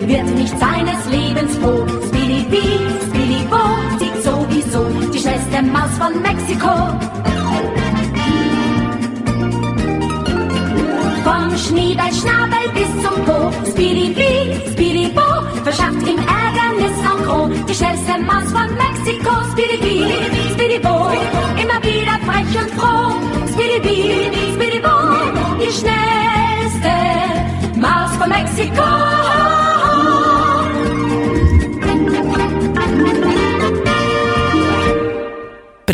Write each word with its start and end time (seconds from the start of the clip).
Wird 0.00 0.24
nicht 0.34 0.58
sein. 0.58 0.71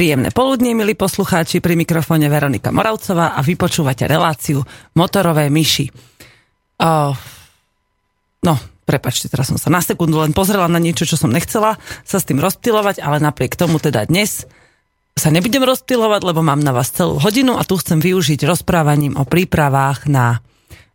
Príjemné 0.09 0.33
poludnie, 0.33 0.73
milí 0.73 0.97
poslucháči, 0.97 1.61
pri 1.61 1.77
mikrofóne 1.77 2.33
Veronika 2.33 2.73
Moravcová 2.73 3.37
a 3.37 3.45
vypočúvate 3.45 4.09
reláciu 4.09 4.65
Motorové 4.97 5.53
myši. 5.53 5.85
O, 6.81 7.13
no, 8.41 8.55
prepačte, 8.89 9.29
teraz 9.29 9.53
som 9.53 9.61
sa 9.61 9.69
na 9.69 9.85
sekundu 9.85 10.17
len 10.17 10.33
pozrela 10.33 10.65
na 10.65 10.81
niečo, 10.81 11.05
čo 11.05 11.21
som 11.21 11.29
nechcela 11.29 11.77
sa 12.09 12.17
s 12.17 12.25
tým 12.25 12.41
rozptilovať, 12.41 13.05
ale 13.05 13.21
napriek 13.21 13.53
tomu 13.53 13.77
teda 13.77 14.09
dnes 14.09 14.49
sa 15.13 15.29
nebudem 15.29 15.61
rozptilovať, 15.61 16.25
lebo 16.25 16.41
mám 16.41 16.65
na 16.65 16.73
vás 16.73 16.89
celú 16.89 17.21
hodinu 17.21 17.61
a 17.61 17.69
tu 17.69 17.77
chcem 17.77 18.01
využiť 18.01 18.49
rozprávaním 18.49 19.13
o 19.21 19.29
prípravách 19.29 20.09
na 20.09 20.41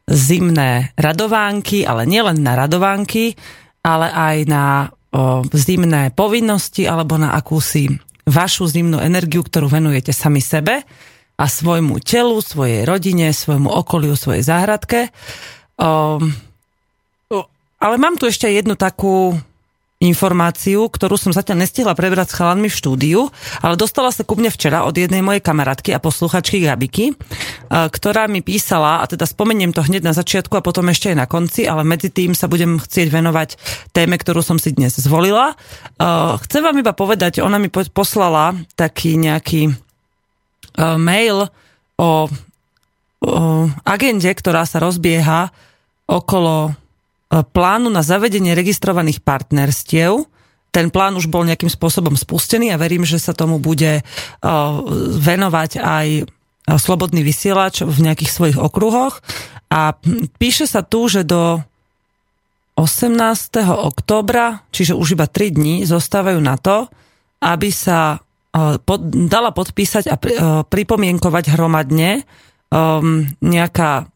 zimné 0.09 0.89
radovánky, 0.97 1.85
ale 1.85 2.09
nielen 2.09 2.41
na 2.41 2.57
radovánky, 2.57 3.37
ale 3.85 4.09
aj 4.09 4.37
na 4.49 4.89
zimné 5.53 6.09
povinnosti 6.17 6.89
alebo 6.89 7.21
na 7.21 7.37
akúsi 7.37 7.93
vašu 8.23 8.67
zimnú 8.67 8.99
energiu, 8.99 9.43
ktorú 9.43 9.67
venujete 9.67 10.15
sami 10.15 10.39
sebe 10.39 10.83
a 11.35 11.45
svojmu 11.49 11.99
telu, 11.99 12.39
svojej 12.39 12.87
rodine, 12.87 13.33
svojmu 13.33 13.67
okoliu, 13.67 14.15
svojej 14.15 14.45
záhradke. 14.45 15.09
Um, 15.75 16.31
ale 17.83 17.95
mám 17.99 18.15
tu 18.15 18.31
ešte 18.31 18.47
jednu 18.47 18.79
takú 18.79 19.35
informáciu, 20.03 20.91
ktorú 20.91 21.15
som 21.15 21.31
zatiaľ 21.31 21.63
nestihla 21.63 21.95
prebrať 21.95 22.35
s 22.35 22.37
chalanmi 22.37 22.67
v 22.67 22.75
štúdiu, 22.75 23.19
ale 23.63 23.79
dostala 23.79 24.11
sa 24.11 24.27
ku 24.27 24.35
mne 24.35 24.51
včera 24.51 24.83
od 24.83 24.91
jednej 24.91 25.23
mojej 25.23 25.39
kamarátky 25.39 25.95
a 25.95 26.03
posluchačky 26.03 26.59
Gabiky, 26.59 27.15
ktorá 27.71 28.27
mi 28.27 28.43
písala, 28.43 28.99
a 28.99 29.07
teda 29.07 29.23
spomeniem 29.23 29.71
to 29.71 29.79
hneď 29.79 30.03
na 30.03 30.11
začiatku 30.11 30.59
a 30.59 30.65
potom 30.65 30.91
ešte 30.91 31.15
aj 31.15 31.17
na 31.23 31.27
konci, 31.27 31.63
ale 31.63 31.87
medzi 31.87 32.11
tým 32.11 32.35
sa 32.35 32.51
budem 32.51 32.77
chcieť 32.77 33.07
venovať 33.07 33.49
téme, 33.95 34.19
ktorú 34.19 34.43
som 34.43 34.59
si 34.59 34.75
dnes 34.75 34.91
zvolila. 34.99 35.55
Chcem 36.43 36.61
vám 36.61 36.75
iba 36.75 36.91
povedať, 36.91 37.39
ona 37.39 37.55
mi 37.55 37.71
poslala 37.71 38.59
taký 38.75 39.15
nejaký 39.15 39.71
mail 40.99 41.47
o, 41.95 42.09
o 42.11 42.11
agende, 43.87 44.27
ktorá 44.27 44.67
sa 44.67 44.83
rozbieha 44.83 45.53
okolo 46.03 46.73
E, 46.73 46.82
plánu 47.41 47.89
na 47.89 48.05
zavedenie 48.05 48.53
registrovaných 48.53 49.25
partnerstiev. 49.25 50.29
Ten 50.69 50.93
plán 50.93 51.17
už 51.17 51.29
bol 51.29 51.45
nejakým 51.45 51.69
spôsobom 51.69 52.13
spustený 52.13 52.69
a 52.69 52.81
verím, 52.81 53.05
že 53.05 53.17
sa 53.17 53.33
tomu 53.33 53.57
bude 53.57 54.01
e, 54.01 54.03
venovať 55.17 55.71
aj 55.81 56.07
e, 56.19 56.23
slobodný 56.77 57.25
vysielač 57.25 57.81
v 57.81 57.97
nejakých 58.05 58.31
svojich 58.33 58.57
okruhoch. 58.61 59.21
A 59.73 59.97
píše 60.37 60.69
sa 60.69 60.85
tu, 60.85 61.09
že 61.09 61.25
do 61.25 61.61
18. 62.77 63.13
októbra, 63.69 64.65
čiže 64.73 64.97
už 64.97 65.17
iba 65.17 65.29
3 65.29 65.53
dní, 65.53 65.75
zostávajú 65.85 66.41
na 66.41 66.57
to, 66.57 66.89
aby 67.41 67.69
sa 67.69 68.21
pod, 68.85 69.01
dala 69.29 69.49
podpísať 69.49 70.03
a 70.13 70.15
pripomienkovať 70.65 71.57
hromadne 71.57 72.21
um, 72.69 73.25
nejaká 73.41 74.12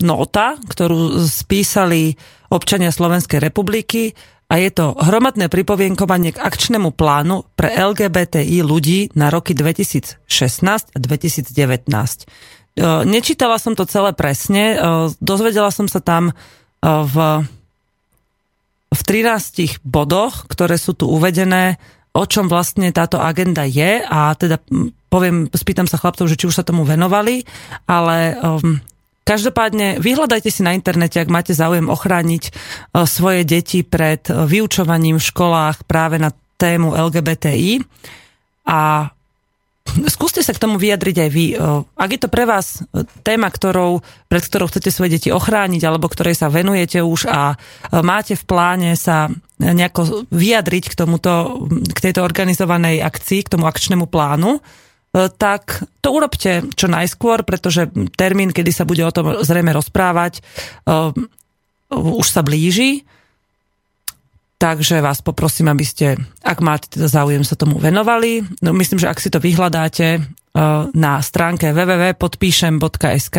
nota, 0.00 0.56
ktorú 0.58 1.20
spísali 1.26 2.14
občania 2.48 2.94
Slovenskej 2.94 3.42
republiky 3.42 4.14
a 4.46 4.62
je 4.62 4.70
to 4.70 4.94
hromadné 4.94 5.50
pripovienkovanie 5.50 6.30
k 6.30 6.38
akčnému 6.38 6.94
plánu 6.94 7.50
pre 7.58 7.74
LGBTI 7.74 8.62
ľudí 8.62 9.10
na 9.18 9.26
roky 9.26 9.58
2016 9.58 10.22
a 10.94 10.98
2019. 11.02 11.50
E, 11.50 12.26
nečítala 13.10 13.58
som 13.58 13.74
to 13.74 13.82
celé 13.90 14.14
presne, 14.14 14.64
e, 14.72 14.76
dozvedela 15.18 15.74
som 15.74 15.90
sa 15.90 15.98
tam 15.98 16.30
e, 16.30 16.32
v, 16.86 17.16
v 18.94 19.00
13 19.02 19.82
bodoch, 19.82 20.46
ktoré 20.46 20.78
sú 20.78 20.94
tu 20.94 21.10
uvedené, 21.10 21.82
o 22.14 22.22
čom 22.22 22.46
vlastne 22.46 22.94
táto 22.94 23.18
agenda 23.18 23.66
je 23.66 23.98
a 24.00 24.30
teda 24.38 24.62
poviem, 25.10 25.50
spýtam 25.52 25.90
sa 25.90 26.00
chlapcov, 26.00 26.28
že 26.30 26.38
či 26.38 26.48
už 26.48 26.56
sa 26.56 26.66
tomu 26.66 26.84
venovali, 26.84 27.44
ale 27.88 28.36
um, 28.40 28.80
Každopádne 29.26 29.98
vyhľadajte 29.98 30.54
si 30.54 30.62
na 30.62 30.70
internete, 30.70 31.18
ak 31.18 31.26
máte 31.26 31.50
záujem 31.50 31.90
ochrániť 31.90 32.42
e, 32.46 32.50
svoje 33.10 33.42
deti 33.42 33.82
pred 33.82 34.22
e, 34.30 34.46
vyučovaním 34.46 35.18
v 35.18 35.28
školách 35.34 35.82
práve 35.82 36.22
na 36.22 36.30
tému 36.62 36.94
LGBTI 36.94 37.82
a 38.70 39.10
skúste 40.06 40.46
sa 40.46 40.54
k 40.54 40.62
tomu 40.62 40.78
vyjadriť 40.78 41.16
aj 41.26 41.30
vy. 41.34 41.46
E, 41.50 41.54
ak 41.82 42.10
je 42.14 42.20
to 42.22 42.30
pre 42.30 42.46
vás 42.46 42.86
téma, 43.26 43.50
ktorou, 43.50 44.06
pred 44.30 44.46
ktorou 44.46 44.70
chcete 44.70 44.94
svoje 44.94 45.18
deti 45.18 45.34
ochrániť 45.34 45.82
alebo 45.82 46.06
ktorej 46.06 46.38
sa 46.38 46.46
venujete 46.46 47.02
už 47.02 47.26
a 47.26 47.58
máte 48.06 48.38
v 48.38 48.46
pláne 48.46 48.94
sa 48.94 49.26
nejako 49.58 50.22
vyjadriť 50.30 50.94
k, 50.94 50.94
tomuto, 50.94 51.66
k 51.82 51.98
tejto 51.98 52.22
organizovanej 52.22 53.02
akcii, 53.02 53.42
k 53.42 53.58
tomu 53.58 53.66
akčnému 53.66 54.06
plánu, 54.06 54.62
tak 55.16 55.88
to 56.04 56.08
urobte 56.12 56.60
čo 56.76 56.86
najskôr, 56.92 57.40
pretože 57.42 57.88
termín, 58.14 58.52
kedy 58.52 58.70
sa 58.70 58.84
bude 58.84 59.00
o 59.00 59.14
tom 59.14 59.40
zrejme 59.40 59.72
rozprávať, 59.72 60.40
e, 60.40 60.42
už 61.96 62.26
sa 62.26 62.44
blíži. 62.44 63.08
Takže 64.56 65.04
vás 65.04 65.20
poprosím, 65.20 65.68
aby 65.68 65.84
ste, 65.84 66.16
ak 66.40 66.64
máte 66.64 66.88
teda 66.88 67.12
záujem, 67.12 67.44
sa 67.44 67.60
tomu 67.60 67.76
venovali. 67.76 68.40
No, 68.64 68.72
myslím, 68.72 68.96
že 68.96 69.08
ak 69.08 69.20
si 69.20 69.28
to 69.28 69.40
vyhľadáte 69.40 70.06
e, 70.16 70.20
na 70.92 71.12
stránke 71.20 71.72
www.podpíšem.sk, 71.72 73.38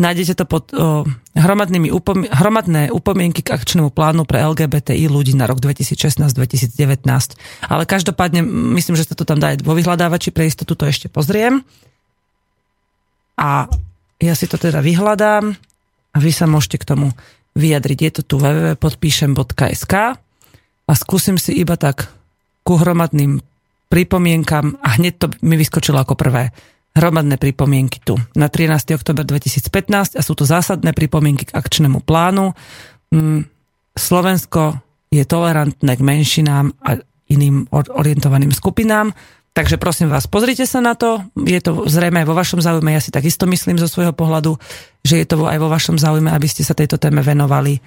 Nájdete 0.00 0.32
to 0.32 0.44
pod 0.48 0.72
o, 0.72 1.04
hromadnými 1.36 1.92
upom- 1.92 2.24
hromadné 2.24 2.88
upomienky 2.88 3.44
k 3.44 3.52
akčnému 3.52 3.92
plánu 3.92 4.24
pre 4.24 4.40
LGBTI 4.40 5.12
ľudí 5.12 5.36
na 5.36 5.44
rok 5.44 5.60
2016-2019. 5.60 6.72
Ale 7.68 7.84
každopádne 7.84 8.40
myslím, 8.80 8.96
že 8.96 9.04
sa 9.04 9.12
to 9.12 9.28
tam 9.28 9.36
dá 9.36 9.52
aj 9.52 9.60
vo 9.60 9.76
vyhľadávači, 9.76 10.32
pre 10.32 10.48
istotu 10.48 10.72
to 10.72 10.88
ešte 10.88 11.12
pozriem. 11.12 11.60
A 13.36 13.68
ja 14.24 14.32
si 14.32 14.48
to 14.48 14.56
teda 14.56 14.80
vyhľadám 14.80 15.52
a 16.10 16.16
vy 16.16 16.32
sa 16.32 16.48
môžete 16.48 16.80
k 16.80 16.88
tomu 16.96 17.12
vyjadriť. 17.52 17.98
Je 18.00 18.12
to 18.16 18.22
tu 18.24 18.36
www.podpíšem.sk 18.40 19.94
a 20.88 20.92
skúsim 20.96 21.36
si 21.36 21.60
iba 21.60 21.76
tak 21.76 22.08
ku 22.64 22.80
hromadným 22.80 23.44
pripomienkam 23.92 24.80
a 24.80 24.96
hneď 24.96 25.12
to 25.20 25.26
mi 25.44 25.60
vyskočilo 25.60 26.00
ako 26.00 26.16
prvé 26.16 26.56
hromadné 27.00 27.40
pripomienky 27.40 28.04
tu 28.04 28.20
na 28.36 28.52
13. 28.52 28.92
oktober 29.00 29.24
2015 29.24 30.14
a 30.14 30.20
sú 30.20 30.36
to 30.36 30.44
zásadné 30.44 30.92
pripomienky 30.92 31.48
k 31.48 31.56
akčnému 31.56 32.04
plánu. 32.04 32.52
Mm, 33.08 33.48
Slovensko 33.96 34.76
je 35.08 35.24
tolerantné 35.24 35.96
k 35.96 36.02
menšinám 36.04 36.76
a 36.84 37.00
iným 37.32 37.64
orientovaným 37.72 38.52
skupinám. 38.52 39.16
Takže 39.50 39.82
prosím 39.82 40.12
vás, 40.12 40.30
pozrite 40.30 40.62
sa 40.68 40.78
na 40.78 40.94
to. 40.94 41.26
Je 41.34 41.58
to 41.58 41.88
zrejme 41.90 42.22
aj 42.22 42.28
vo 42.28 42.38
vašom 42.38 42.62
záujme, 42.62 42.94
ja 42.94 43.02
si 43.02 43.10
takisto 43.10 43.50
myslím 43.50 43.82
zo 43.82 43.90
svojho 43.90 44.14
pohľadu, 44.14 44.54
že 45.02 45.18
je 45.18 45.26
to 45.26 45.42
aj 45.42 45.58
vo 45.58 45.66
vašom 45.66 45.98
záujme, 45.98 46.30
aby 46.30 46.46
ste 46.46 46.62
sa 46.62 46.76
tejto 46.76 47.02
téme 47.02 47.18
venovali. 47.18 47.82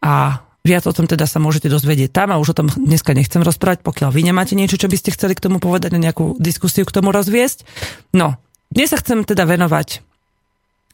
A 0.00 0.40
Viac 0.66 0.82
o 0.90 0.90
tom 0.90 1.06
teda 1.06 1.30
sa 1.30 1.38
môžete 1.38 1.70
dozvedieť 1.70 2.10
tam 2.10 2.34
a 2.34 2.42
už 2.42 2.50
o 2.50 2.58
tom 2.58 2.66
dneska 2.66 3.14
nechcem 3.14 3.38
rozprávať, 3.38 3.86
pokiaľ 3.86 4.10
vy 4.10 4.26
nemáte 4.26 4.58
niečo, 4.58 4.74
čo 4.74 4.90
by 4.90 4.98
ste 4.98 5.14
chceli 5.14 5.38
k 5.38 5.46
tomu 5.46 5.62
povedať 5.62 5.94
a 5.94 6.02
nejakú 6.02 6.34
diskusiu 6.42 6.82
k 6.82 6.90
tomu 6.90 7.14
rozviesť. 7.14 7.62
No, 8.10 8.34
dnes 8.74 8.90
sa 8.90 8.98
chcem 8.98 9.22
teda 9.22 9.46
venovať 9.46 10.02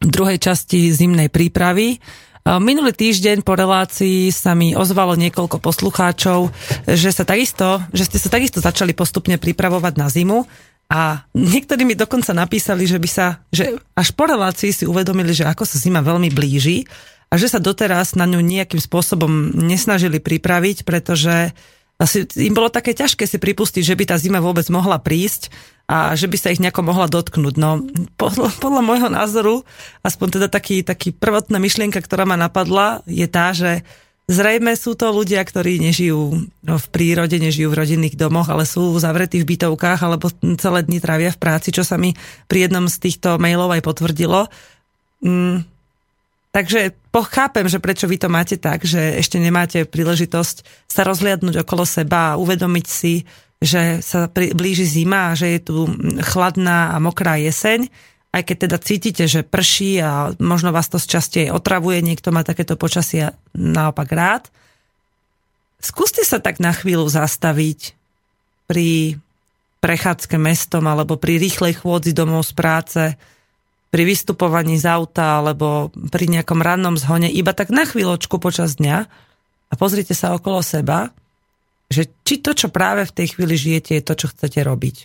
druhej 0.04 0.36
časti 0.36 0.92
zimnej 0.92 1.32
prípravy. 1.32 2.04
Minulý 2.42 2.92
týždeň 2.92 3.46
po 3.46 3.56
relácii 3.56 4.28
sa 4.28 4.52
mi 4.52 4.76
ozvalo 4.76 5.16
niekoľko 5.16 5.62
poslucháčov, 5.62 6.52
že, 6.90 7.14
sa 7.14 7.24
takisto, 7.24 7.80
že 7.94 8.04
ste 8.10 8.18
sa 8.20 8.28
takisto 8.28 8.58
začali 8.60 8.92
postupne 8.92 9.38
pripravovať 9.40 9.94
na 9.96 10.10
zimu 10.12 10.44
a 10.90 11.24
niektorí 11.32 11.86
mi 11.88 11.96
dokonca 11.96 12.36
napísali, 12.36 12.84
že 12.84 13.00
by 13.00 13.08
sa, 13.08 13.40
že 13.48 13.80
až 13.96 14.12
po 14.12 14.28
relácii 14.28 14.74
si 14.74 14.84
uvedomili, 14.84 15.32
že 15.32 15.48
ako 15.48 15.64
sa 15.64 15.80
zima 15.80 16.04
veľmi 16.04 16.28
blíži 16.34 16.84
a 17.32 17.40
že 17.40 17.48
sa 17.48 17.56
doteraz 17.56 18.12
na 18.12 18.28
ňu 18.28 18.44
nejakým 18.44 18.76
spôsobom 18.76 19.56
nesnažili 19.56 20.20
pripraviť, 20.20 20.84
pretože 20.84 21.56
asi 21.96 22.28
im 22.36 22.52
bolo 22.52 22.68
také 22.68 22.92
ťažké 22.92 23.24
si 23.24 23.40
pripustiť, 23.40 23.80
že 23.80 23.96
by 23.96 24.04
tá 24.04 24.20
zima 24.20 24.44
vôbec 24.44 24.68
mohla 24.68 25.00
prísť 25.00 25.48
a 25.88 26.12
že 26.12 26.28
by 26.28 26.36
sa 26.36 26.52
ich 26.52 26.60
nejako 26.60 26.84
mohla 26.84 27.08
dotknúť. 27.08 27.54
No, 27.56 27.80
podľa, 28.20 28.52
podľa 28.60 28.82
môjho 28.84 29.08
názoru, 29.08 29.54
aspoň 30.04 30.28
teda 30.36 30.48
taký, 30.52 30.84
taký 30.84 31.16
prvotná 31.16 31.56
myšlienka, 31.56 32.04
ktorá 32.04 32.28
ma 32.28 32.36
napadla, 32.36 33.00
je 33.08 33.24
tá, 33.24 33.56
že 33.56 33.80
Zrejme 34.30 34.78
sú 34.78 34.94
to 34.94 35.10
ľudia, 35.10 35.42
ktorí 35.42 35.82
nežijú 35.82 36.46
v 36.62 36.86
prírode, 36.94 37.42
nežijú 37.42 37.74
v 37.74 37.78
rodinných 37.82 38.14
domoch, 38.14 38.46
ale 38.46 38.62
sú 38.70 38.94
zavretí 39.02 39.42
v 39.42 39.48
bytovkách 39.50 39.98
alebo 39.98 40.30
celé 40.62 40.86
dni 40.86 41.02
trávia 41.02 41.34
v 41.34 41.42
práci, 41.42 41.74
čo 41.74 41.82
sa 41.82 41.98
mi 41.98 42.14
pri 42.46 42.70
jednom 42.70 42.86
z 42.86 43.02
týchto 43.02 43.42
mailov 43.42 43.74
aj 43.74 43.82
potvrdilo. 43.82 44.46
Mm, 45.26 45.66
takže 46.52 46.94
pochápem, 47.10 47.66
že 47.66 47.82
prečo 47.82 48.06
vy 48.06 48.20
to 48.20 48.28
máte 48.28 48.60
tak, 48.60 48.84
že 48.84 49.18
ešte 49.18 49.40
nemáte 49.40 49.88
príležitosť 49.88 50.86
sa 50.86 51.02
rozliadnúť 51.02 51.64
okolo 51.64 51.88
seba 51.88 52.36
a 52.36 52.38
uvedomiť 52.38 52.86
si, 52.86 53.24
že 53.62 54.02
sa 54.04 54.28
blíži 54.30 54.84
zima 54.84 55.32
a 55.32 55.38
že 55.38 55.56
je 55.56 55.60
tu 55.62 55.76
chladná 56.22 56.92
a 56.92 56.96
mokrá 57.00 57.40
jeseň. 57.40 57.88
Aj 58.32 58.42
keď 58.42 58.56
teda 58.68 58.78
cítite, 58.80 59.24
že 59.28 59.44
prší 59.44 60.00
a 60.00 60.32
možno 60.40 60.72
vás 60.72 60.88
to 60.88 60.96
z 60.96 61.06
časti 61.06 61.40
otravuje, 61.52 62.00
niekto 62.00 62.32
má 62.32 62.42
takéto 62.42 62.80
počasie 62.80 63.36
naopak 63.52 64.08
rád, 64.08 64.48
skúste 65.82 66.24
sa 66.24 66.40
tak 66.40 66.56
na 66.62 66.72
chvíľu 66.72 67.06
zastaviť 67.12 67.92
pri 68.66 69.20
prechádzke 69.82 70.38
mestom 70.38 70.86
alebo 70.86 71.18
pri 71.18 71.42
rýchlej 71.42 71.82
chôdzi 71.82 72.14
domov 72.14 72.46
z 72.48 72.52
práce, 72.54 73.02
pri 73.92 74.08
vystupovaní 74.08 74.80
z 74.80 74.88
auta 74.88 75.44
alebo 75.44 75.92
pri 75.92 76.24
nejakom 76.32 76.64
rannom 76.64 76.96
zhone, 76.96 77.28
iba 77.28 77.52
tak 77.52 77.68
na 77.68 77.84
chvíľočku 77.84 78.40
počas 78.40 78.80
dňa 78.80 78.98
a 79.68 79.74
pozrite 79.76 80.16
sa 80.16 80.32
okolo 80.32 80.64
seba, 80.64 81.12
že 81.92 82.08
či 82.24 82.40
to, 82.40 82.56
čo 82.56 82.72
práve 82.72 83.04
v 83.04 83.12
tej 83.12 83.36
chvíli 83.36 83.52
žijete, 83.52 83.92
je 84.00 84.04
to, 84.04 84.16
čo 84.16 84.32
chcete 84.32 84.64
robiť. 84.64 84.96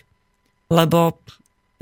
Lebo 0.72 1.20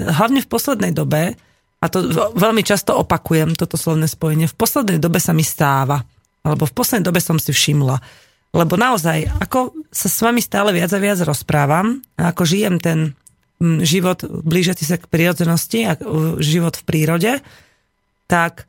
hlavne 0.03 0.43
v 0.43 0.51
poslednej 0.51 0.91
dobe, 0.91 1.39
a 1.79 1.87
to 1.87 2.03
veľmi 2.35 2.67
často 2.67 2.99
opakujem, 2.99 3.55
toto 3.55 3.79
slovné 3.79 4.11
spojenie, 4.11 4.51
v 4.51 4.59
poslednej 4.59 4.99
dobe 4.99 5.23
sa 5.23 5.31
mi 5.31 5.47
stáva, 5.47 6.03
alebo 6.43 6.67
v 6.67 6.75
poslednej 6.75 7.07
dobe 7.07 7.23
som 7.23 7.39
si 7.39 7.55
všimla, 7.55 8.03
lebo 8.51 8.75
naozaj, 8.75 9.31
ako 9.47 9.79
sa 9.95 10.11
s 10.11 10.19
vami 10.27 10.43
stále 10.43 10.75
viac 10.75 10.91
a 10.91 10.99
viac 10.99 11.23
rozprávam, 11.23 12.03
a 12.19 12.35
ako 12.35 12.43
žijem 12.43 12.83
ten 12.83 13.15
život 13.61 14.21
blížiaci 14.25 14.85
sa 14.85 15.01
k 15.01 15.09
prírodzenosti 15.09 15.81
a 15.89 15.97
život 16.41 16.77
v 16.77 16.87
prírode, 16.87 17.33
tak 18.29 18.69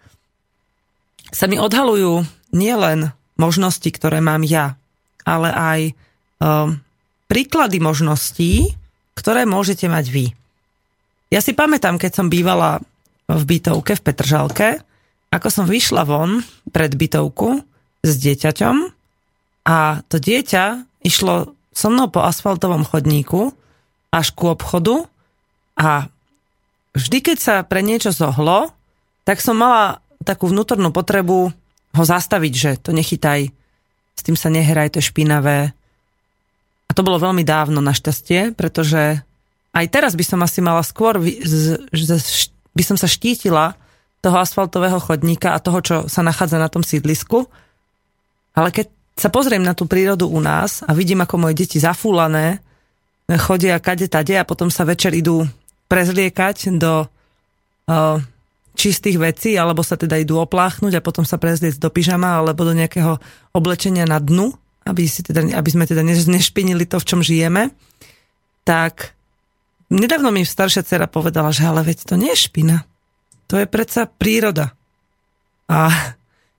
sa 1.28 1.45
mi 1.51 1.60
odhalujú 1.60 2.24
nielen 2.56 3.12
možnosti, 3.36 3.88
ktoré 3.92 4.24
mám 4.24 4.48
ja, 4.48 4.80
ale 5.28 5.50
aj 5.51 5.80
um, 6.39 6.80
príklady 7.28 7.84
možností, 7.84 8.72
ktoré 9.13 9.44
môžete 9.44 9.92
mať 9.92 10.06
vy. 10.07 10.25
Ja 11.28 11.44
si 11.44 11.51
pamätám, 11.51 12.00
keď 12.00 12.12
som 12.24 12.31
bývala 12.31 12.80
v 13.28 13.44
bytovke 13.44 14.00
v 14.00 14.04
Petržalke, 14.07 14.68
ako 15.28 15.48
som 15.51 15.66
vyšla 15.68 16.07
von 16.07 16.39
pred 16.72 16.95
bytovku 16.95 17.60
s 18.00 18.12
dieťaťom 18.16 18.75
a 19.68 20.00
to 20.07 20.16
dieťa 20.24 20.88
išlo 21.04 21.51
so 21.75 21.88
mnou 21.92 22.07
po 22.07 22.24
asfaltovom 22.24 22.88
chodníku 22.88 23.51
až 24.12 24.31
ku 24.33 24.51
obchodu 24.51 25.06
a 25.77 26.09
vždy, 26.98 27.18
keď 27.21 27.38
sa 27.38 27.56
pre 27.62 27.86
niečo 27.86 28.09
zohlo, 28.09 28.71
tak 29.27 29.44
som 29.44 29.59
mala 29.59 30.01
takú 30.24 30.50
vnútornú 30.50 30.89
potrebu 30.89 31.51
ho 31.94 32.04
zastaviť, 32.04 32.54
že 32.54 32.71
to 32.81 32.95
nechytaj, 32.95 33.51
s 34.18 34.21
tým 34.25 34.38
sa 34.39 34.50
nehraj, 34.50 34.94
to 34.94 35.00
je 35.00 35.09
špinavé. 35.13 35.71
A 36.88 36.92
to 36.95 37.06
bolo 37.06 37.21
veľmi 37.21 37.44
dávno 37.45 37.83
našťastie, 37.83 38.56
pretože 38.57 39.21
aj 39.75 39.86
teraz 39.94 40.18
by 40.18 40.25
som 40.25 40.39
asi 40.42 40.63
mala 40.63 40.81
skôr, 40.81 41.19
by 41.19 42.83
som 42.83 42.98
sa 42.98 43.06
štítila 43.06 43.77
toho 44.24 44.42
asfaltového 44.42 44.98
chodníka 44.98 45.53
a 45.53 45.62
toho, 45.62 45.80
čo 45.83 45.95
sa 46.10 46.25
nachádza 46.25 46.57
na 46.57 46.71
tom 46.71 46.81
sídlisku. 46.81 47.45
Ale 48.57 48.74
keď 48.74 48.89
sa 49.13 49.30
pozriem 49.30 49.62
na 49.62 49.77
tú 49.77 49.86
prírodu 49.86 50.25
u 50.25 50.42
nás 50.42 50.81
a 50.81 50.94
vidím, 50.98 51.21
ako 51.21 51.38
moje 51.38 51.62
deti 51.62 51.77
zafúlané 51.77 52.62
chodia 53.35 53.75
kade 53.83 54.07
tade 54.07 54.39
a 54.39 54.47
potom 54.47 54.71
sa 54.71 54.88
večer 54.88 55.12
idú 55.12 55.44
prezliekať 55.91 56.79
do 56.79 57.03
uh, 57.03 58.18
čistých 58.79 59.19
vecí, 59.19 59.59
alebo 59.59 59.83
sa 59.83 60.00
teda 60.00 60.15
idú 60.15 60.39
opláchnuť 60.39 60.95
a 60.95 61.03
potom 61.03 61.27
sa 61.27 61.35
prezliecť 61.35 61.83
do 61.83 61.91
pyžama 61.91 62.39
alebo 62.39 62.63
do 62.63 62.71
nejakého 62.71 63.19
oblečenia 63.51 64.07
na 64.07 64.24
dnu, 64.24 64.56
aby, 64.88 65.03
si 65.09 65.25
teda, 65.27 65.44
aby 65.59 65.69
sme 65.71 65.83
teda 65.83 66.06
nešpinili 66.06 66.88
to, 66.88 67.01
v 67.03 67.07
čom 67.07 67.19
žijeme, 67.19 67.75
tak 68.63 69.18
Nedávno 69.88 70.35
mi 70.35 70.44
staršia 70.44 70.83
dcera 70.83 71.07
povedala, 71.07 71.56
že 71.56 71.63
ale 71.63 71.79
veď 71.79 72.12
to 72.12 72.19
nie 72.19 72.35
je 72.35 72.51
špina. 72.51 72.83
To 73.47 73.56
je 73.56 73.63
predsa 73.63 74.03
príroda. 74.03 74.75
A 75.71 75.88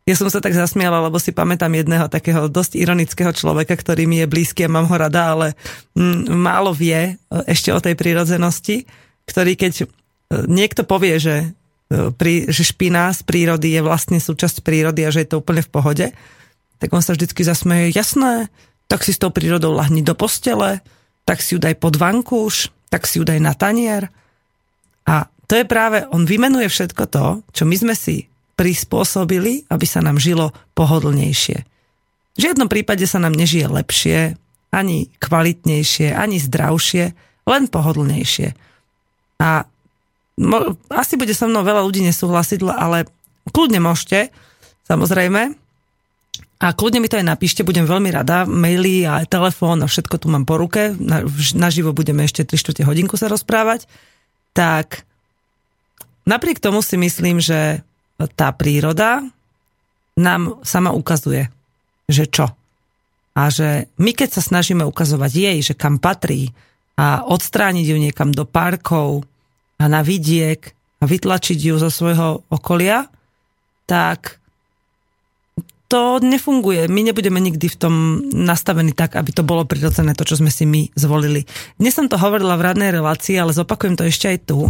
ja 0.08 0.16
som 0.16 0.32
sa 0.32 0.40
tak 0.40 0.56
zasmiala, 0.56 1.04
lebo 1.04 1.20
si 1.20 1.36
pamätám 1.36 1.68
jedného 1.68 2.08
takého 2.08 2.48
dosť 2.48 2.80
ironického 2.80 3.28
človeka, 3.28 3.76
ktorý 3.76 4.08
mi 4.08 4.24
je 4.24 4.26
blízky 4.32 4.64
a 4.64 4.72
mám 4.72 4.88
ho 4.88 4.96
rada, 4.96 5.36
ale 5.36 5.52
mm, 5.92 6.32
málo 6.32 6.72
vie 6.72 6.96
e, 6.96 7.36
ešte 7.44 7.68
o 7.76 7.76
tej 7.76 7.92
prírodzenosti, 7.92 8.88
ktorý 9.28 9.52
keď 9.52 9.84
e, 9.84 9.86
niekto 10.48 10.88
povie, 10.88 11.20
že, 11.20 11.52
e, 11.92 12.08
pri, 12.08 12.48
že 12.48 12.64
špina 12.64 13.12
z 13.12 13.20
prírody 13.20 13.76
je 13.76 13.84
vlastne 13.84 14.16
súčasť 14.16 14.64
prírody 14.64 15.04
a 15.04 15.12
že 15.12 15.28
je 15.28 15.36
to 15.36 15.44
úplne 15.44 15.60
v 15.60 15.72
pohode, 15.76 16.06
tak 16.80 16.88
on 16.88 17.04
sa 17.04 17.12
vždycky 17.12 17.44
zasmeje, 17.44 17.92
jasné, 17.92 18.48
tak 18.88 19.04
si 19.04 19.12
s 19.12 19.20
tou 19.20 19.28
prírodou 19.28 19.76
lahni 19.76 20.00
do 20.00 20.16
postele, 20.16 20.80
tak 21.28 21.44
si 21.44 21.52
ju 21.52 21.60
daj 21.60 21.76
pod 21.76 22.00
vankúš, 22.00 22.72
tak 22.88 23.04
si 23.04 23.20
ju 23.20 23.28
daj 23.28 23.44
na 23.44 23.52
tanier. 23.52 24.08
A 25.04 25.28
to 25.44 25.52
je 25.52 25.68
práve, 25.68 26.08
on 26.08 26.24
vymenuje 26.24 26.72
všetko 26.72 27.04
to, 27.12 27.44
čo 27.52 27.68
my 27.68 27.76
sme 27.76 27.92
si 27.92 28.24
prispôsobili, 28.58 29.62
aby 29.70 29.86
sa 29.86 30.02
nám 30.02 30.18
žilo 30.18 30.50
pohodlnejšie. 30.74 31.58
V 32.34 32.40
žiadnom 32.42 32.66
prípade 32.66 33.06
sa 33.06 33.22
nám 33.22 33.38
nežije 33.38 33.70
lepšie, 33.70 34.34
ani 34.74 35.08
kvalitnejšie, 35.22 36.10
ani 36.10 36.42
zdravšie, 36.42 37.14
len 37.46 37.62
pohodlnejšie. 37.70 38.58
A 39.38 39.64
mo, 40.42 40.58
asi 40.90 41.14
bude 41.14 41.32
so 41.32 41.46
mnou 41.46 41.62
veľa 41.62 41.86
ľudí 41.86 42.02
nesúhlasiť, 42.02 42.58
ale 42.66 43.06
kľudne 43.54 43.78
môžete, 43.78 44.34
samozrejme, 44.90 45.54
a 46.58 46.74
kľudne 46.74 46.98
mi 46.98 47.06
to 47.06 47.22
aj 47.22 47.26
napíšte, 47.26 47.62
budem 47.62 47.86
veľmi 47.86 48.10
rada. 48.10 48.42
Maily 48.42 49.06
a 49.06 49.22
telefón 49.30 49.78
a 49.78 49.86
všetko 49.86 50.18
tu 50.18 50.26
mám 50.26 50.42
po 50.42 50.58
ruke. 50.58 50.90
Naživo 51.54 51.94
budeme 51.94 52.26
ešte 52.26 52.42
3 52.42 52.58
čtvrte 52.58 52.82
hodinku 52.82 53.14
sa 53.14 53.30
rozprávať. 53.30 53.86
Tak 54.58 55.06
napriek 56.26 56.58
tomu 56.58 56.82
si 56.82 56.98
myslím, 56.98 57.38
že 57.38 57.86
tá 58.26 58.50
príroda 58.50 59.22
nám 60.18 60.58
sama 60.66 60.90
ukazuje, 60.90 61.46
že 62.10 62.26
čo. 62.26 62.50
A 63.38 63.54
že 63.54 63.86
my 64.02 64.10
keď 64.10 64.34
sa 64.34 64.42
snažíme 64.42 64.82
ukazovať 64.82 65.30
jej, 65.30 65.58
že 65.62 65.78
kam 65.78 66.02
patrí 66.02 66.50
a 66.98 67.22
odstrániť 67.22 67.86
ju 67.86 67.96
niekam 68.02 68.34
do 68.34 68.42
parkov 68.42 69.22
a 69.78 69.86
na 69.86 70.02
vidiek 70.02 70.74
a 70.98 71.06
vytlačiť 71.06 71.58
ju 71.62 71.78
zo 71.78 71.86
svojho 71.86 72.42
okolia, 72.50 73.06
tak 73.86 74.42
to 75.86 76.18
nefunguje. 76.18 76.90
My 76.90 77.06
nebudeme 77.06 77.38
nikdy 77.38 77.70
v 77.70 77.78
tom 77.78 77.94
nastavení 78.34 78.92
tak, 78.92 79.14
aby 79.14 79.30
to 79.30 79.46
bolo 79.46 79.62
prirodzené, 79.64 80.12
to, 80.18 80.26
čo 80.26 80.42
sme 80.42 80.50
si 80.50 80.66
my 80.66 80.90
zvolili. 80.98 81.46
Dnes 81.78 81.94
som 81.94 82.10
to 82.10 82.18
hovorila 82.20 82.58
v 82.58 82.66
radnej 82.74 82.90
relácii, 82.92 83.38
ale 83.38 83.56
zopakujem 83.56 83.94
to 83.96 84.04
ešte 84.04 84.26
aj 84.34 84.38
tu. 84.44 84.68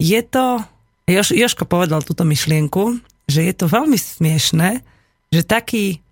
Je 0.00 0.20
to, 0.26 0.64
Jož, 1.08 1.32
Joško 1.32 1.64
povedal 1.64 2.04
túto 2.04 2.20
myšlienku, 2.28 3.00
že 3.24 3.48
je 3.48 3.54
to 3.56 3.64
veľmi 3.64 3.96
smiešné, 3.96 4.84
že 5.32 5.40
taký, 5.40 6.04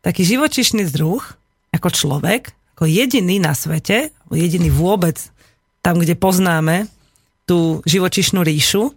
taký 0.00 0.24
živočišný 0.24 0.88
druh, 0.88 1.20
ako 1.68 1.88
človek, 1.92 2.56
ako 2.72 2.88
jediný 2.88 3.36
na 3.36 3.52
svete, 3.52 4.08
jediný 4.32 4.72
vôbec 4.72 5.20
tam, 5.84 6.00
kde 6.00 6.16
poznáme 6.16 6.88
tú 7.44 7.84
živočišnú 7.84 8.40
ríšu, 8.40 8.96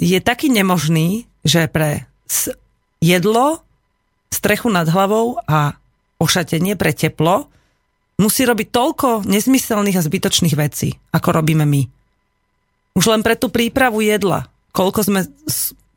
je 0.00 0.16
taký 0.24 0.48
nemožný, 0.48 1.28
že 1.44 1.68
pre 1.68 2.08
jedlo, 3.04 3.60
strechu 4.32 4.72
nad 4.72 4.88
hlavou 4.88 5.44
a 5.44 5.76
ošatenie 6.16 6.72
pre 6.80 6.96
teplo, 6.96 7.52
musí 8.16 8.48
robiť 8.48 8.68
toľko 8.72 9.28
nezmyselných 9.28 10.00
a 10.00 10.06
zbytočných 10.08 10.56
vecí, 10.56 10.96
ako 11.12 11.28
robíme 11.36 11.68
my. 11.68 11.82
Už 12.96 13.04
len 13.10 13.20
pre 13.20 13.36
tú 13.36 13.50
prípravu 13.50 14.00
jedla, 14.00 14.53
koľko 14.74 15.00
sme... 15.06 15.20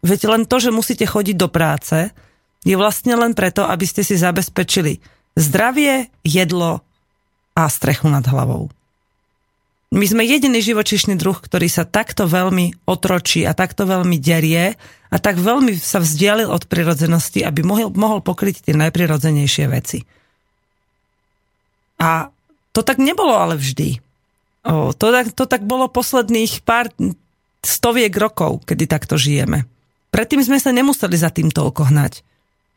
Viete, 0.05 0.29
len 0.29 0.45
to, 0.45 0.61
že 0.61 0.69
musíte 0.69 1.09
chodiť 1.09 1.35
do 1.35 1.49
práce, 1.49 2.13
je 2.61 2.75
vlastne 2.77 3.17
len 3.17 3.33
preto, 3.33 3.65
aby 3.65 3.83
ste 3.89 4.05
si 4.05 4.13
zabezpečili 4.13 5.01
zdravie, 5.33 6.13
jedlo 6.21 6.85
a 7.57 7.65
strechu 7.65 8.05
nad 8.05 8.21
hlavou. 8.29 8.69
My 9.87 10.03
sme 10.03 10.27
jediný 10.27 10.59
živočišný 10.59 11.15
druh, 11.15 11.39
ktorý 11.39 11.71
sa 11.71 11.87
takto 11.87 12.27
veľmi 12.27 12.85
otročí 12.85 13.47
a 13.47 13.55
takto 13.55 13.87
veľmi 13.87 14.19
derie 14.19 14.75
a 15.07 15.15
tak 15.15 15.39
veľmi 15.39 15.79
sa 15.79 16.03
vzdialil 16.03 16.51
od 16.51 16.67
prirodzenosti, 16.67 17.39
aby 17.47 17.63
mohol, 17.63 17.95
mohol 17.95 18.19
pokryť 18.19 18.67
tie 18.67 18.75
najprirodzenejšie 18.75 19.65
veci. 19.71 20.03
A 22.03 22.29
to 22.75 22.83
tak 22.83 22.99
nebolo 22.99 23.31
ale 23.31 23.55
vždy. 23.55 24.03
O, 24.67 24.91
to, 24.91 25.09
tak, 25.09 25.31
to 25.31 25.47
tak 25.47 25.63
bolo 25.63 25.87
posledných 25.87 26.67
pár 26.67 26.91
stoviek 27.63 28.13
rokov, 28.13 28.65
kedy 28.65 28.85
takto 28.85 29.15
žijeme. 29.19 29.65
Predtým 30.13 30.41
sme 30.41 30.57
sa 30.57 30.71
nemuseli 30.71 31.17
za 31.19 31.29
tým 31.29 31.51
toľko 31.51 31.91
hnať. 31.93 32.23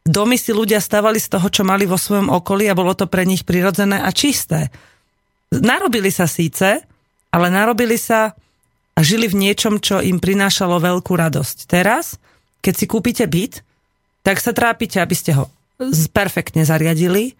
domy 0.05 0.41
si 0.41 0.51
ľudia 0.51 0.81
stávali 0.83 1.21
z 1.21 1.29
toho, 1.37 1.47
čo 1.53 1.63
mali 1.63 1.87
vo 1.87 2.01
svojom 2.01 2.33
okolí 2.33 2.67
a 2.67 2.75
bolo 2.75 2.97
to 2.97 3.07
pre 3.07 3.23
nich 3.29 3.47
prirodzené 3.47 4.01
a 4.01 4.11
čisté. 4.11 4.73
Narobili 5.53 6.11
sa 6.11 6.27
síce, 6.27 6.83
ale 7.31 7.47
narobili 7.53 7.95
sa 8.01 8.35
a 8.97 9.01
žili 9.01 9.31
v 9.31 9.39
niečom, 9.39 9.79
čo 9.79 10.03
im 10.03 10.19
prinášalo 10.19 10.77
veľkú 10.83 11.15
radosť. 11.15 11.71
Teraz, 11.71 12.19
keď 12.61 12.75
si 12.75 12.85
kúpite 12.91 13.25
byt, 13.25 13.63
tak 14.21 14.43
sa 14.43 14.53
trápite, 14.53 15.01
aby 15.01 15.17
ste 15.17 15.33
ho 15.33 15.49
perfektne 16.13 16.67
zariadili, 16.67 17.33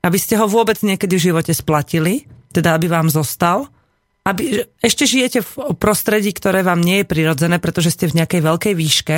aby 0.00 0.18
ste 0.18 0.40
ho 0.40 0.48
vôbec 0.48 0.80
niekedy 0.80 1.20
v 1.20 1.26
živote 1.28 1.52
splatili, 1.52 2.24
teda 2.56 2.78
aby 2.78 2.88
vám 2.88 3.12
zostal, 3.12 3.68
aby 4.22 4.62
ešte 4.78 5.02
žijete 5.02 5.42
v 5.42 5.74
prostredí, 5.74 6.30
ktoré 6.30 6.62
vám 6.62 6.78
nie 6.78 7.02
je 7.02 7.10
prirodzené, 7.10 7.58
pretože 7.58 7.90
ste 7.90 8.06
v 8.06 8.22
nejakej 8.22 8.40
veľkej 8.42 8.74
výške, 8.78 9.16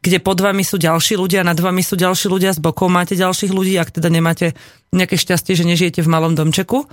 kde 0.00 0.18
pod 0.22 0.38
vami 0.40 0.64
sú 0.64 0.80
ďalší 0.80 1.18
ľudia, 1.18 1.44
nad 1.44 1.58
vami 1.58 1.84
sú 1.84 1.98
ďalší 1.98 2.30
ľudia, 2.30 2.56
z 2.56 2.62
bokov 2.62 2.88
máte 2.88 3.18
ďalších 3.18 3.52
ľudí, 3.52 3.76
ak 3.76 3.92
teda 3.92 4.08
nemáte 4.08 4.56
nejaké 4.94 5.20
šťastie, 5.20 5.52
že 5.58 5.68
nežijete 5.68 6.00
v 6.00 6.08
malom 6.08 6.32
domčeku. 6.32 6.88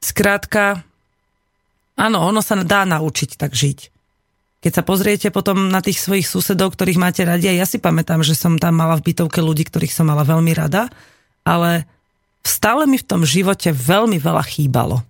Skrátka, 0.00 0.80
áno, 1.98 2.18
ono 2.24 2.40
sa 2.40 2.56
dá 2.62 2.88
naučiť 2.88 3.36
tak 3.36 3.52
žiť. 3.52 3.78
Keď 4.62 4.72
sa 4.72 4.86
pozriete 4.86 5.28
potom 5.34 5.68
na 5.68 5.82
tých 5.82 5.98
svojich 5.98 6.24
susedov, 6.24 6.72
ktorých 6.72 7.02
máte 7.02 7.26
radi, 7.26 7.50
a 7.50 7.58
ja 7.58 7.66
si 7.66 7.82
pamätám, 7.82 8.22
že 8.22 8.38
som 8.38 8.56
tam 8.56 8.78
mala 8.78 8.96
v 8.96 9.10
bytovke 9.10 9.42
ľudí, 9.42 9.66
ktorých 9.66 9.92
som 9.92 10.06
mala 10.06 10.22
veľmi 10.22 10.54
rada, 10.54 10.86
ale 11.42 11.84
stále 12.46 12.86
mi 12.86 12.96
v 12.96 13.08
tom 13.10 13.26
živote 13.26 13.74
veľmi 13.74 14.22
veľa 14.22 14.46
chýbalo. 14.46 15.02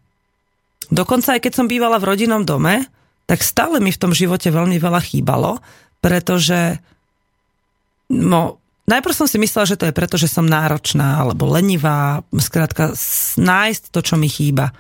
Dokonca 0.93 1.35
aj 1.35 1.41
keď 1.41 1.53
som 1.57 1.67
bývala 1.73 1.97
v 1.97 2.13
rodinnom 2.13 2.45
dome, 2.45 2.85
tak 3.25 3.41
stále 3.41 3.81
mi 3.81 3.89
v 3.89 3.97
tom 3.97 4.13
živote 4.13 4.53
veľmi 4.53 4.77
veľa 4.77 5.01
chýbalo, 5.01 5.65
pretože 6.05 6.77
no, 8.13 8.61
najprv 8.85 9.15
som 9.17 9.25
si 9.25 9.41
myslela, 9.41 9.65
že 9.65 9.81
to 9.81 9.89
je 9.89 9.97
preto, 9.97 10.21
že 10.21 10.29
som 10.29 10.45
náročná 10.45 11.17
alebo 11.17 11.49
lenivá, 11.49 12.21
skrátka 12.37 12.93
nájsť 13.41 13.83
to, 13.89 14.01
čo 14.05 14.15
mi 14.21 14.29
chýba. 14.29 14.77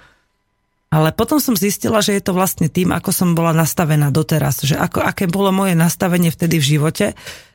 Ale 0.92 1.16
potom 1.16 1.40
som 1.40 1.56
zistila, 1.56 2.04
že 2.04 2.12
je 2.12 2.20
to 2.20 2.36
vlastne 2.36 2.68
tým, 2.68 2.92
ako 2.92 3.08
som 3.08 3.32
bola 3.32 3.56
nastavená 3.56 4.12
doteraz, 4.12 4.60
že 4.60 4.76
ako, 4.76 5.00
aké 5.00 5.24
bolo 5.24 5.48
moje 5.48 5.72
nastavenie 5.72 6.28
vtedy 6.28 6.60
v 6.60 6.68
živote, 6.76 7.06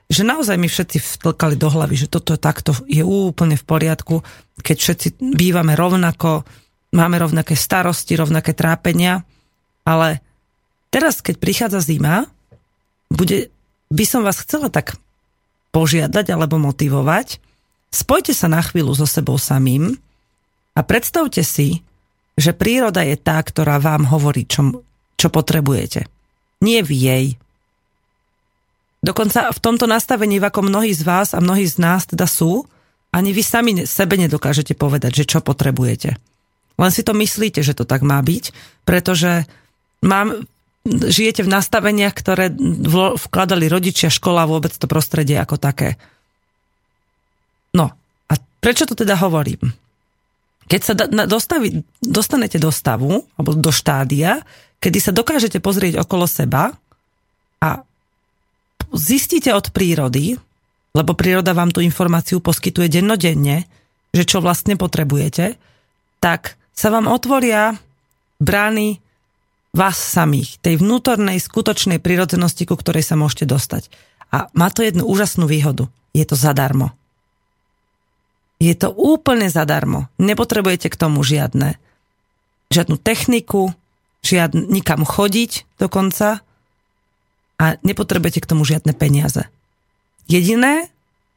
že 0.10 0.24
naozaj 0.26 0.58
mi 0.58 0.66
všetci 0.66 0.98
vtlkali 1.22 1.60
do 1.60 1.70
hlavy, 1.70 1.94
že 1.94 2.10
toto 2.10 2.34
takto 2.42 2.74
je 2.90 3.06
úplne 3.06 3.54
v 3.54 3.68
poriadku, 3.68 4.26
keď 4.66 4.78
všetci 4.82 5.08
bývame 5.38 5.78
rovnako, 5.78 6.48
máme 6.92 7.20
rovnaké 7.20 7.54
starosti, 7.58 8.16
rovnaké 8.16 8.56
trápenia, 8.56 9.24
ale 9.84 10.20
teraz, 10.92 11.20
keď 11.20 11.36
prichádza 11.40 11.80
zima, 11.84 12.28
bude, 13.08 13.52
by 13.92 14.04
som 14.04 14.24
vás 14.24 14.44
chcela 14.44 14.68
tak 14.68 15.00
požiadať 15.72 16.32
alebo 16.32 16.60
motivovať, 16.60 17.40
spojte 17.92 18.36
sa 18.36 18.52
na 18.52 18.60
chvíľu 18.64 18.96
so 18.96 19.08
sebou 19.08 19.40
samým 19.40 19.96
a 20.76 20.80
predstavte 20.84 21.44
si, 21.44 21.84
že 22.38 22.54
príroda 22.54 23.02
je 23.02 23.18
tá, 23.18 23.42
ktorá 23.42 23.82
vám 23.82 24.06
hovorí, 24.08 24.46
čo, 24.46 24.86
čo 25.18 25.28
potrebujete. 25.34 26.06
Nie 26.62 26.86
v 26.86 26.92
jej. 26.94 27.26
Dokonca 29.02 29.50
v 29.54 29.60
tomto 29.62 29.86
nastavení, 29.90 30.38
v 30.38 30.46
ako 30.50 30.70
mnohí 30.70 30.94
z 30.94 31.02
vás 31.06 31.34
a 31.34 31.42
mnohí 31.42 31.66
z 31.66 31.78
nás 31.82 32.06
teda 32.10 32.26
sú, 32.30 32.66
ani 33.14 33.34
vy 33.34 33.42
sami 33.42 33.72
sebe 33.88 34.20
nedokážete 34.20 34.78
povedať, 34.78 35.24
že 35.24 35.26
čo 35.26 35.40
potrebujete. 35.42 36.18
Len 36.78 36.92
si 36.94 37.02
to 37.02 37.18
myslíte, 37.18 37.66
že 37.66 37.74
to 37.74 37.90
tak 37.90 38.06
má 38.06 38.22
byť, 38.22 38.54
pretože 38.86 39.50
mám, 40.06 40.46
žijete 40.86 41.42
v 41.42 41.54
nastaveniach, 41.54 42.14
ktoré 42.14 42.54
vkladali 43.18 43.66
rodičia, 43.66 44.14
škola, 44.14 44.46
vôbec 44.46 44.72
to 44.72 44.86
prostredie 44.86 45.42
ako 45.42 45.58
také. 45.58 45.98
No, 47.74 47.92
a 48.30 48.34
prečo 48.62 48.86
to 48.86 48.94
teda 48.94 49.18
hovorím? 49.18 49.74
Keď 50.68 50.82
sa 50.84 50.94
dostaví, 51.26 51.82
dostanete 52.04 52.60
do 52.60 52.70
stavu, 52.70 53.24
alebo 53.40 53.56
do 53.56 53.72
štádia, 53.72 54.44
kedy 54.84 55.00
sa 55.00 55.16
dokážete 55.16 55.64
pozrieť 55.64 56.04
okolo 56.04 56.28
seba 56.28 56.76
a 57.64 57.70
zistíte 58.92 59.56
od 59.56 59.72
prírody, 59.72 60.36
lebo 60.92 61.16
príroda 61.16 61.56
vám 61.56 61.72
tú 61.72 61.80
informáciu 61.80 62.44
poskytuje 62.44 63.00
dennodenne, 63.00 63.64
že 64.12 64.28
čo 64.28 64.44
vlastne 64.44 64.76
potrebujete, 64.76 65.56
tak 66.20 66.57
sa 66.78 66.94
vám 66.94 67.10
otvoria 67.10 67.74
brány 68.38 69.02
vás 69.74 69.98
samých, 69.98 70.62
tej 70.62 70.78
vnútornej, 70.78 71.42
skutočnej 71.42 71.98
prírodzenosti, 71.98 72.70
ku 72.70 72.78
ktorej 72.78 73.02
sa 73.02 73.18
môžete 73.18 73.50
dostať. 73.50 73.90
A 74.30 74.54
má 74.54 74.70
to 74.70 74.86
jednu 74.86 75.02
úžasnú 75.10 75.50
výhodu. 75.50 75.90
Je 76.14 76.22
to 76.22 76.38
zadarmo. 76.38 76.94
Je 78.62 78.74
to 78.78 78.94
úplne 78.94 79.50
zadarmo. 79.50 80.10
Nepotrebujete 80.22 80.90
k 80.90 80.98
tomu 80.98 81.22
žiadne, 81.22 81.78
žiadnu 82.74 82.98
techniku, 82.98 83.74
žiadn, 84.26 84.70
nikam 84.70 85.06
chodiť 85.06 85.78
dokonca 85.78 86.42
a 87.58 87.66
nepotrebujete 87.82 88.42
k 88.42 88.50
tomu 88.50 88.66
žiadne 88.66 88.98
peniaze. 88.98 89.46
Jediné, 90.26 90.90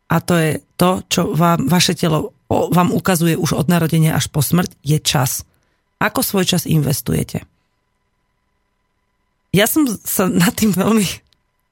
a 0.09 0.17
to 0.25 0.35
je 0.37 0.51
to, 0.81 1.05
čo 1.13 1.21
vám 1.37 1.69
vaše 1.69 1.93
telo 1.93 2.33
vám 2.51 2.91
ukazuje 2.91 3.39
už 3.39 3.55
od 3.55 3.67
narodenia 3.71 4.19
až 4.19 4.27
po 4.27 4.43
smrť, 4.43 4.75
je 4.83 4.99
čas. 4.99 5.47
Ako 6.03 6.27
svoj 6.27 6.45
čas 6.51 6.67
investujete? 6.67 7.47
Ja 9.55 9.71
som 9.71 9.87
sa 9.87 10.27
nad 10.27 10.55
tým 10.55 10.75
veľmi, 10.75 11.07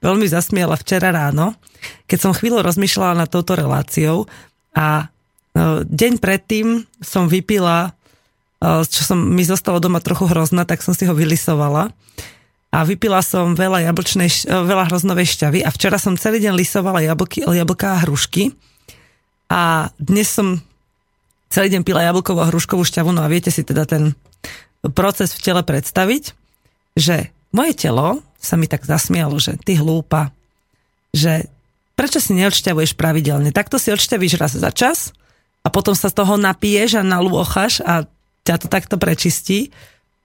veľmi 0.02 0.26
zasmiala 0.30 0.78
včera 0.78 1.10
ráno, 1.10 1.58
keď 2.06 2.18
som 2.18 2.32
chvíľu 2.34 2.62
rozmýšľala 2.62 3.26
nad 3.26 3.28
touto 3.30 3.54
reláciou 3.54 4.30
a 4.74 5.10
No, 5.58 5.82
deň 5.82 6.22
predtým 6.22 6.86
som 7.02 7.26
vypila, 7.26 7.90
eh, 8.62 8.82
čo 8.86 9.02
som 9.02 9.18
mi 9.18 9.42
zostalo 9.42 9.82
doma 9.82 9.98
trochu 9.98 10.30
hrozná, 10.30 10.62
tak 10.62 10.86
som 10.86 10.94
si 10.94 11.02
ho 11.02 11.14
vylisovala. 11.16 11.90
A 12.68 12.84
vypila 12.84 13.24
som 13.24 13.58
veľa, 13.58 13.82
jablčnej, 13.90 14.30
eh, 14.30 14.38
veľa 14.46 14.86
hroznovej 14.86 15.26
šťavy 15.34 15.66
a 15.66 15.74
včera 15.74 15.98
som 15.98 16.14
celý 16.14 16.38
deň 16.46 16.54
lisovala 16.54 17.02
jablky, 17.02 17.42
jablká 17.42 17.98
a 17.98 18.00
hrušky. 18.06 18.54
A 19.50 19.90
dnes 19.98 20.30
som 20.30 20.62
celý 21.48 21.68
deň 21.72 21.82
pila 21.84 22.04
jablkovú 22.04 22.40
a 22.44 22.48
hruškovú 22.48 22.84
šťavu, 22.84 23.10
no 23.12 23.24
a 23.24 23.28
viete 23.32 23.48
si 23.48 23.64
teda 23.64 23.88
ten 23.88 24.12
proces 24.94 25.34
v 25.34 25.42
tele 25.42 25.62
predstaviť, 25.64 26.32
že 26.94 27.32
moje 27.50 27.72
telo 27.74 28.20
sa 28.38 28.54
mi 28.54 28.70
tak 28.70 28.86
zasmialo, 28.86 29.40
že 29.42 29.58
ty 29.58 29.74
hlúpa, 29.74 30.30
že 31.10 31.50
prečo 31.98 32.22
si 32.22 32.36
neodšťavuješ 32.38 32.94
pravidelne? 32.94 33.50
Takto 33.50 33.80
si 33.80 33.90
odšťavíš 33.90 34.38
raz 34.38 34.54
za 34.54 34.70
čas 34.70 35.10
a 35.66 35.68
potom 35.72 35.98
sa 35.98 36.12
z 36.12 36.14
toho 36.22 36.38
napiješ 36.38 37.00
a 37.00 37.02
nalôchaš 37.02 37.82
a 37.82 38.06
ťa 38.46 38.54
to 38.62 38.66
takto 38.70 38.96
prečistí, 39.00 39.74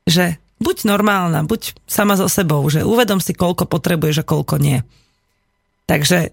že 0.05 0.37
buď 0.61 0.85
normálna, 0.85 1.43
buď 1.43 1.75
sama 1.89 2.15
so 2.15 2.29
sebou, 2.29 2.61
že 2.69 2.85
uvedom 2.85 3.17
si, 3.17 3.33
koľko 3.33 3.65
potrebuješ 3.67 4.23
a 4.23 4.27
koľko 4.27 4.61
nie. 4.61 4.79
Takže 5.89 6.31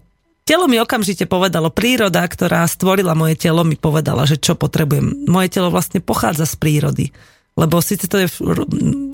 telo 0.51 0.67
mi 0.67 0.83
okamžite 0.83 1.31
povedalo, 1.31 1.71
príroda, 1.71 2.27
ktorá 2.27 2.67
stvorila 2.67 3.15
moje 3.15 3.39
telo, 3.39 3.63
mi 3.63 3.79
povedala, 3.79 4.27
že 4.27 4.35
čo 4.35 4.59
potrebujem. 4.59 5.23
Moje 5.31 5.47
telo 5.47 5.71
vlastne 5.71 6.03
pochádza 6.03 6.43
z 6.43 6.59
prírody. 6.59 7.05
Lebo 7.55 7.79
síce 7.79 8.11
to 8.11 8.19
je 8.19 8.27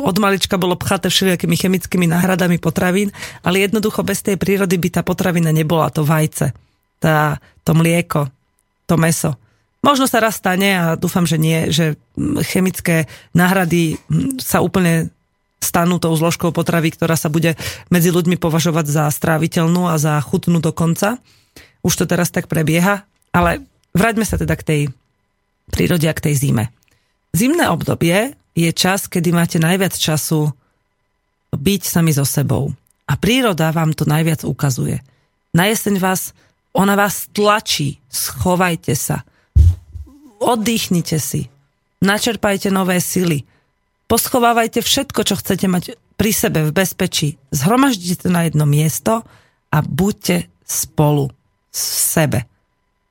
od 0.01 0.17
malička 0.17 0.57
bolo 0.57 0.73
pchaté 0.73 1.13
všelijakými 1.13 1.53
chemickými 1.53 2.09
náhradami 2.09 2.57
potravín, 2.57 3.13
ale 3.45 3.61
jednoducho 3.61 4.01
bez 4.01 4.25
tej 4.25 4.41
prírody 4.41 4.81
by 4.81 4.89
tá 4.97 5.01
potravina 5.05 5.53
nebola, 5.53 5.93
to 5.93 6.01
vajce, 6.01 6.57
tá, 6.97 7.37
to 7.61 7.77
mlieko, 7.77 8.33
to 8.89 8.97
meso. 8.97 9.37
Možno 9.85 10.09
sa 10.09 10.17
raz 10.17 10.41
stane 10.41 10.73
a 10.73 10.85
dúfam, 10.97 11.29
že 11.29 11.37
nie, 11.37 11.69
že 11.69 12.01
chemické 12.49 13.05
náhrady 13.37 14.01
sa 14.41 14.65
úplne 14.65 15.13
stanú 15.57 15.97
tou 15.97 16.13
zložkou 16.13 16.53
potravy, 16.53 16.93
ktorá 16.93 17.17
sa 17.17 17.27
bude 17.27 17.57
medzi 17.89 18.13
ľuďmi 18.13 18.37
považovať 18.37 18.85
za 18.87 19.03
stráviteľnú 19.09 19.89
a 19.89 19.97
za 19.97 20.21
chutnú 20.21 20.61
dokonca. 20.61 21.17
Už 21.81 21.93
to 21.93 22.05
teraz 22.05 22.29
tak 22.29 22.49
prebieha, 22.49 23.05
ale 23.33 23.65
vráťme 23.93 24.25
sa 24.25 24.37
teda 24.37 24.55
k 24.57 24.63
tej 24.65 24.81
prírode 25.73 26.07
a 26.07 26.13
k 26.15 26.29
tej 26.31 26.35
zime. 26.47 26.69
Zimné 27.35 27.67
obdobie 27.69 28.33
je 28.57 28.69
čas, 28.73 29.05
kedy 29.05 29.29
máte 29.35 29.57
najviac 29.61 29.93
času 29.93 30.49
byť 31.53 31.81
sami 31.85 32.11
so 32.13 32.25
sebou. 32.25 32.73
A 33.07 33.13
príroda 33.15 33.71
vám 33.71 33.93
to 33.93 34.03
najviac 34.03 34.43
ukazuje. 34.43 34.99
Na 35.55 35.69
jeseň 35.69 36.01
vás, 36.01 36.35
ona 36.75 36.97
vás 36.97 37.31
tlačí, 37.31 38.03
schovajte 38.11 38.93
sa, 38.93 39.23
oddychnite 40.43 41.17
si, 41.17 41.47
načerpajte 42.03 42.69
nové 42.69 42.99
sily, 42.99 43.47
poschovávajte 44.07 44.81
všetko, 44.81 45.19
čo 45.23 45.35
chcete 45.39 45.67
mať 45.67 45.83
pri 46.17 46.31
sebe 46.33 46.65
v 46.65 46.73
bezpečí, 46.73 47.37
zhromaždite 47.53 48.25
to 48.25 48.29
na 48.33 48.49
jedno 48.49 48.65
miesto 48.65 49.21
a 49.69 49.77
buďte 49.85 50.49
spolu 50.65 51.29
s 51.69 52.17
sebe, 52.17 52.49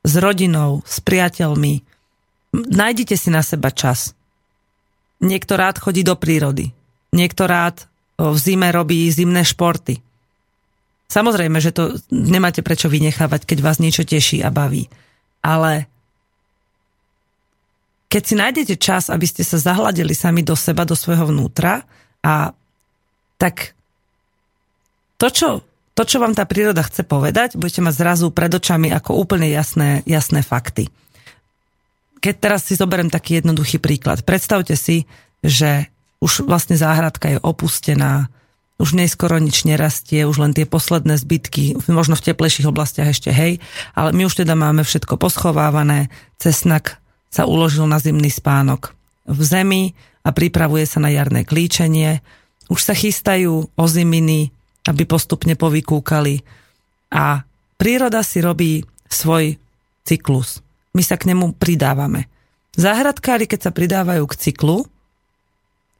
s 0.03 0.13
rodinou, 0.19 0.83
s 0.83 0.99
priateľmi. 0.99 1.87
Nájdite 2.57 3.15
si 3.15 3.31
na 3.31 3.47
seba 3.47 3.71
čas. 3.71 4.17
Niekto 5.23 5.55
rád 5.57 5.79
chodí 5.79 6.03
do 6.03 6.19
prírody, 6.19 6.75
niekto 7.15 7.47
rád 7.47 7.87
v 8.19 8.37
zime 8.37 8.69
robí 8.75 9.07
zimné 9.09 9.47
športy. 9.47 10.03
Samozrejme, 11.07 11.63
že 11.63 11.71
to 11.71 11.97
nemáte 12.11 12.67
prečo 12.67 12.91
vynechávať, 12.91 13.47
keď 13.47 13.59
vás 13.63 13.79
niečo 13.79 14.03
teší 14.03 14.43
a 14.43 14.51
baví 14.51 14.91
ale 15.47 15.87
keď 18.07 18.23
si 18.23 18.35
nájdete 18.39 18.75
čas, 18.79 19.11
aby 19.11 19.27
ste 19.27 19.43
sa 19.43 19.59
zahladili 19.59 20.15
sami 20.15 20.47
do 20.47 20.55
seba, 20.55 20.87
do 20.87 20.95
svojho 20.95 21.31
vnútra 21.31 21.83
a 22.23 22.55
tak 23.37 23.77
to, 25.17 25.29
čo, 25.33 25.49
to, 25.97 26.03
čo 26.05 26.21
vám 26.21 26.37
tá 26.37 26.45
príroda 26.45 26.85
chce 26.85 27.03
povedať, 27.03 27.57
budete 27.57 27.81
mať 27.81 27.95
zrazu 27.97 28.27
pred 28.31 28.53
očami 28.53 28.93
ako 28.93 29.17
úplne 29.17 29.49
jasné, 29.49 30.05
jasné 30.05 30.45
fakty. 30.45 30.93
Keď 32.21 32.35
teraz 32.37 32.69
si 32.69 32.77
zoberiem 32.77 33.13
taký 33.13 33.41
jednoduchý 33.41 33.81
príklad. 33.81 34.25
Predstavte 34.25 34.77
si, 34.77 35.09
že 35.41 35.89
už 36.21 36.49
vlastne 36.49 36.77
záhradka 36.77 37.33
je 37.33 37.39
opustená, 37.41 38.29
už 38.77 38.93
neskoro 38.93 39.41
nič 39.41 39.65
nerastie, 39.65 40.29
už 40.29 40.37
len 40.37 40.53
tie 40.53 40.69
posledné 40.69 41.17
zbytky, 41.17 41.81
možno 41.89 42.17
v 42.17 42.33
teplejších 42.33 42.69
oblastiach 42.69 43.09
ešte 43.09 43.33
hej, 43.33 43.59
ale 43.97 44.13
my 44.13 44.29
už 44.29 44.45
teda 44.45 44.53
máme 44.53 44.85
všetko 44.85 45.17
poschovávané, 45.17 46.13
cesnak 46.37 47.01
sa 47.37 47.45
uložil 47.45 47.85
na 47.85 48.01
zimný 48.01 48.33
spánok 48.33 48.97
v 49.29 49.41
zemi 49.45 49.83
a 50.25 50.33
pripravuje 50.33 50.89
sa 50.89 51.05
na 51.05 51.13
jarné 51.13 51.45
klíčenie, 51.45 52.25
už 52.73 52.81
sa 52.81 52.97
chystajú 52.97 53.77
oziminy, 53.77 54.49
aby 54.89 55.05
postupne 55.05 55.53
povykúkali 55.53 56.41
a 57.13 57.45
príroda 57.77 58.25
si 58.25 58.41
robí 58.41 58.81
svoj 59.13 59.61
cyklus. 60.09 60.65
My 60.97 61.05
sa 61.05 61.21
k 61.21 61.29
nemu 61.29 61.61
pridávame. 61.61 62.33
Záhradkári, 62.73 63.45
keď 63.45 63.69
sa 63.69 63.73
pridávajú 63.77 64.25
k 64.33 64.39
cyklu 64.49 64.89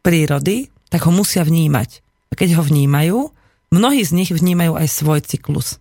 prírody, 0.01 0.73
tak 0.89 1.05
ho 1.05 1.13
musia 1.13 1.45
vnímať 1.45 2.01
a 2.31 2.33
keď 2.33 2.57
ho 2.57 2.63
vnímajú, 2.65 3.29
mnohí 3.77 4.01
z 4.01 4.13
nich 4.17 4.31
vnímajú 4.33 4.73
aj 4.73 4.89
svoj 4.89 5.21
cyklus. 5.21 5.77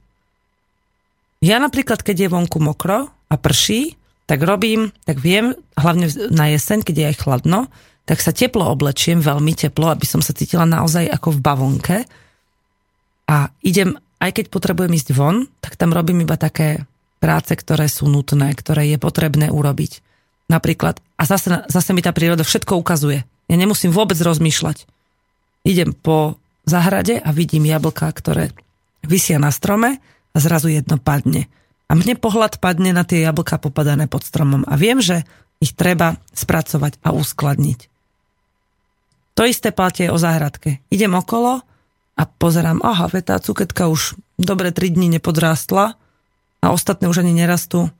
Ja 1.40 1.64
napríklad, 1.64 2.04
keď 2.04 2.28
je 2.28 2.34
vonku 2.34 2.60
mokro 2.60 3.08
a 3.08 3.36
prší, 3.38 3.96
tak 4.25 4.41
robím, 4.41 4.89
tak 5.05 5.22
viem, 5.22 5.53
hlavne 5.77 6.10
na 6.34 6.50
jeseň, 6.53 6.82
keď 6.82 6.96
je 6.98 7.10
aj 7.13 7.20
chladno, 7.22 7.60
tak 8.05 8.22
sa 8.22 8.34
teplo 8.34 8.65
oblečiem, 8.70 9.22
veľmi 9.22 9.53
teplo, 9.58 9.89
aby 9.89 10.05
som 10.05 10.22
sa 10.22 10.34
cítila 10.34 10.65
naozaj 10.65 11.10
ako 11.10 11.38
v 11.38 11.44
bavonke. 11.46 11.98
A 13.25 13.50
idem, 13.65 13.98
aj 14.22 14.41
keď 14.41 14.46
potrebujem 14.53 14.94
ísť 14.94 15.10
von, 15.17 15.50
tak 15.62 15.77
tam 15.77 15.94
robím 15.94 16.22
iba 16.22 16.38
také 16.38 16.86
práce, 17.17 17.53
ktoré 17.58 17.89
sú 17.89 18.05
nutné, 18.05 18.53
ktoré 18.53 18.94
je 18.94 18.98
potrebné 19.01 19.50
urobiť. 19.50 20.05
Napríklad, 20.46 21.01
a 21.17 21.24
zase, 21.25 21.65
zase 21.65 21.89
mi 21.98 22.05
tá 22.05 22.13
príroda 22.13 22.46
všetko 22.46 22.77
ukazuje. 22.77 23.25
Ja 23.50 23.55
nemusím 23.58 23.89
vôbec 23.89 24.17
rozmýšľať 24.22 24.86
idem 25.65 25.98
po 25.98 26.38
zahrade 26.63 27.17
a 27.17 27.34
vidím 27.34 27.65
jablka, 27.65 28.05
ktoré 28.13 28.53
vysia 29.01 29.41
na 29.41 29.50
strome 29.50 29.98
a 30.32 30.38
zrazu 30.38 30.70
jedno 30.70 31.01
padne. 31.01 31.50
A 31.86 31.94
mne 31.94 32.18
pohľad 32.18 32.58
padne 32.58 32.92
na 32.92 33.06
tie 33.06 33.22
jablka 33.22 33.62
popadané 33.62 34.10
pod 34.10 34.25
stromom 34.25 34.65
a 34.65 34.74
viem, 34.74 34.98
že 35.01 35.22
ich 35.62 35.77
treba 35.77 36.18
spracovať 36.34 37.00
a 37.06 37.13
uskladniť. 37.13 37.80
To 39.36 39.44
isté 39.44 39.75
platie 39.75 40.08
o 40.10 40.18
záhradke. 40.18 40.80
Idem 40.88 41.13
okolo 41.13 41.62
a 42.15 42.22
pozerám, 42.24 42.80
aha, 42.82 43.12
tá 43.20 43.36
cuketka 43.38 43.92
už 43.92 44.15
dobre 44.39 44.72
3 44.72 44.96
dní 44.96 45.12
nepodrástla 45.20 46.00
a 46.63 46.68
ostatné 46.72 47.12
už 47.12 47.22
ani 47.22 47.36
nerastú. 47.36 47.92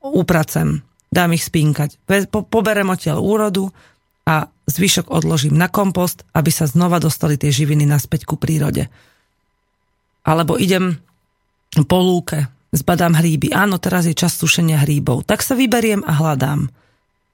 Upracem, 0.00 0.82
dám 1.12 1.36
ich 1.36 1.44
spínkať. 1.44 2.00
Po, 2.32 2.42
poberem 2.42 2.88
odtiaľ 2.88 3.20
úrodu 3.20 3.68
a 4.24 4.48
zvyšok 4.66 5.12
odložím 5.12 5.54
na 5.54 5.68
kompost, 5.68 6.24
aby 6.32 6.48
sa 6.48 6.64
znova 6.64 6.96
dostali 6.98 7.36
tie 7.36 7.52
živiny 7.52 7.84
naspäť 7.84 8.24
ku 8.24 8.40
prírode. 8.40 8.88
Alebo 10.24 10.56
idem 10.56 10.96
po 11.84 11.98
lúke, 12.00 12.48
zbadám 12.72 13.14
hríby. 13.14 13.52
Áno, 13.52 13.76
teraz 13.76 14.08
je 14.08 14.16
čas 14.16 14.34
sušenia 14.34 14.80
hríbov. 14.82 15.28
Tak 15.28 15.44
sa 15.44 15.52
vyberiem 15.52 16.02
a 16.02 16.12
hľadám. 16.16 16.72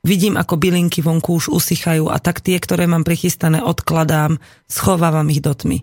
Vidím, 0.03 0.39
ako 0.39 0.59
bylinky 0.59 1.03
vonku 1.03 1.39
už 1.39 1.51
usychajú 1.51 2.11
a 2.11 2.19
tak 2.23 2.43
tie, 2.43 2.59
ktoré 2.59 2.87
mám 2.87 3.03
prichystané, 3.03 3.63
odkladám, 3.63 4.39
schovávam 4.71 5.27
ich 5.31 5.43
do 5.43 5.55
tmy. 5.55 5.83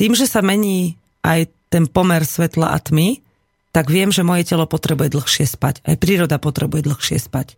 Tým, 0.00 0.16
že 0.16 0.24
sa 0.24 0.40
mení 0.40 0.96
aj 1.20 1.52
ten 1.68 1.84
pomer 1.84 2.24
svetla 2.24 2.72
a 2.72 2.78
tmy, 2.80 3.20
tak 3.70 3.92
viem, 3.92 4.10
že 4.10 4.26
moje 4.26 4.48
telo 4.48 4.64
potrebuje 4.64 5.14
dlhšie 5.14 5.46
spať. 5.46 5.84
Aj 5.84 5.96
príroda 6.00 6.40
potrebuje 6.40 6.90
dlhšie 6.90 7.20
spať. 7.20 7.54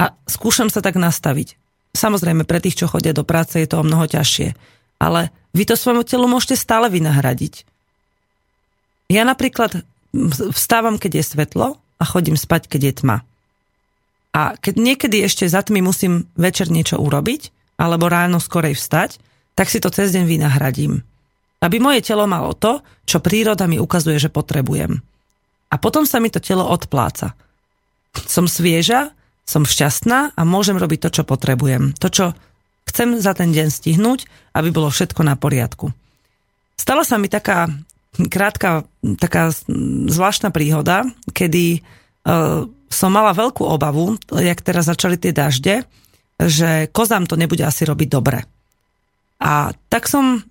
A 0.00 0.16
skúšam 0.26 0.72
sa 0.72 0.82
tak 0.82 0.98
nastaviť. 0.98 1.54
Samozrejme, 1.94 2.42
pre 2.42 2.58
tých, 2.58 2.80
čo 2.80 2.90
chodia 2.90 3.14
do 3.14 3.22
práce, 3.22 3.60
je 3.60 3.68
to 3.68 3.80
o 3.80 3.86
mnoho 3.86 4.08
ťažšie. 4.08 4.56
Ale 4.98 5.30
vy 5.54 5.62
to 5.68 5.78
svojmu 5.78 6.02
telu 6.02 6.26
môžete 6.26 6.58
stále 6.58 6.90
vynahradiť. 6.90 7.62
Ja 9.08 9.22
napríklad 9.22 9.84
vstávam, 10.54 10.96
keď 10.96 11.20
je 11.20 11.24
svetlo 11.24 11.66
a 11.78 12.04
chodím 12.04 12.38
spať, 12.38 12.70
keď 12.70 12.80
je 12.84 12.94
tma. 13.04 13.16
A 14.36 14.54
keď 14.60 14.74
niekedy 14.78 15.24
ešte 15.24 15.48
za 15.48 15.64
tmy 15.64 15.82
musím 15.82 16.28
večer 16.38 16.70
niečo 16.70 17.00
urobiť, 17.00 17.50
alebo 17.78 18.10
ráno 18.10 18.42
skorej 18.42 18.74
vstať, 18.74 19.22
tak 19.54 19.70
si 19.70 19.78
to 19.78 19.90
cez 19.90 20.14
deň 20.14 20.24
vynahradím. 20.26 21.02
Aby 21.58 21.82
moje 21.82 22.06
telo 22.06 22.26
malo 22.30 22.54
to, 22.54 22.82
čo 23.02 23.18
príroda 23.18 23.66
mi 23.66 23.82
ukazuje, 23.82 24.18
že 24.18 24.30
potrebujem. 24.30 25.02
A 25.68 25.74
potom 25.78 26.06
sa 26.06 26.22
mi 26.22 26.30
to 26.30 26.38
telo 26.38 26.66
odpláca. 26.66 27.34
Som 28.14 28.46
svieža 28.46 29.14
som 29.48 29.64
šťastná 29.64 30.36
a 30.36 30.40
môžem 30.44 30.76
robiť 30.76 31.08
to, 31.08 31.10
čo 31.20 31.22
potrebujem. 31.24 31.96
To, 32.04 32.12
čo 32.12 32.36
chcem 32.84 33.16
za 33.16 33.32
ten 33.32 33.48
deň 33.56 33.72
stihnúť, 33.72 34.28
aby 34.52 34.68
bolo 34.68 34.92
všetko 34.92 35.24
na 35.24 35.40
poriadku. 35.40 35.88
Stala 36.76 37.00
sa 37.00 37.16
mi 37.16 37.32
taká 37.32 37.72
krátka, 38.16 38.88
taká 39.20 39.52
zvláštna 40.08 40.48
príhoda, 40.50 41.04
kedy 41.30 41.80
uh, 41.80 42.64
som 42.88 43.10
mala 43.12 43.36
veľkú 43.36 43.62
obavu, 43.62 44.16
jak 44.32 44.64
teraz 44.64 44.88
začali 44.88 45.20
tie 45.20 45.32
dažde, 45.36 45.84
že 46.40 46.88
kozám 46.88 47.28
to 47.28 47.36
nebude 47.36 47.62
asi 47.62 47.84
robiť 47.84 48.08
dobre. 48.08 48.40
A 49.38 49.70
tak 49.92 50.08
som 50.08 50.42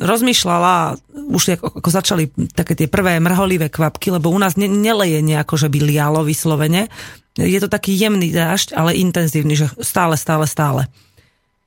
rozmýšľala, 0.00 0.98
už 1.32 1.60
ako 1.60 1.88
začali 1.88 2.28
také 2.52 2.74
tie 2.74 2.88
prvé 2.90 3.20
mrholivé 3.20 3.68
kvapky, 3.68 4.12
lebo 4.12 4.32
u 4.32 4.38
nás 4.40 4.56
ne, 4.56 4.66
neleje 4.66 5.20
nejako, 5.22 5.54
že 5.60 5.68
by 5.68 5.78
lialo 5.80 6.24
vyslovene, 6.24 6.88
je 7.38 7.58
to 7.62 7.70
taký 7.70 7.94
jemný 7.94 8.34
dážď, 8.34 8.74
ale 8.74 8.98
intenzívny, 8.98 9.54
že 9.54 9.70
stále, 9.78 10.18
stále, 10.18 10.50
stále. 10.50 10.90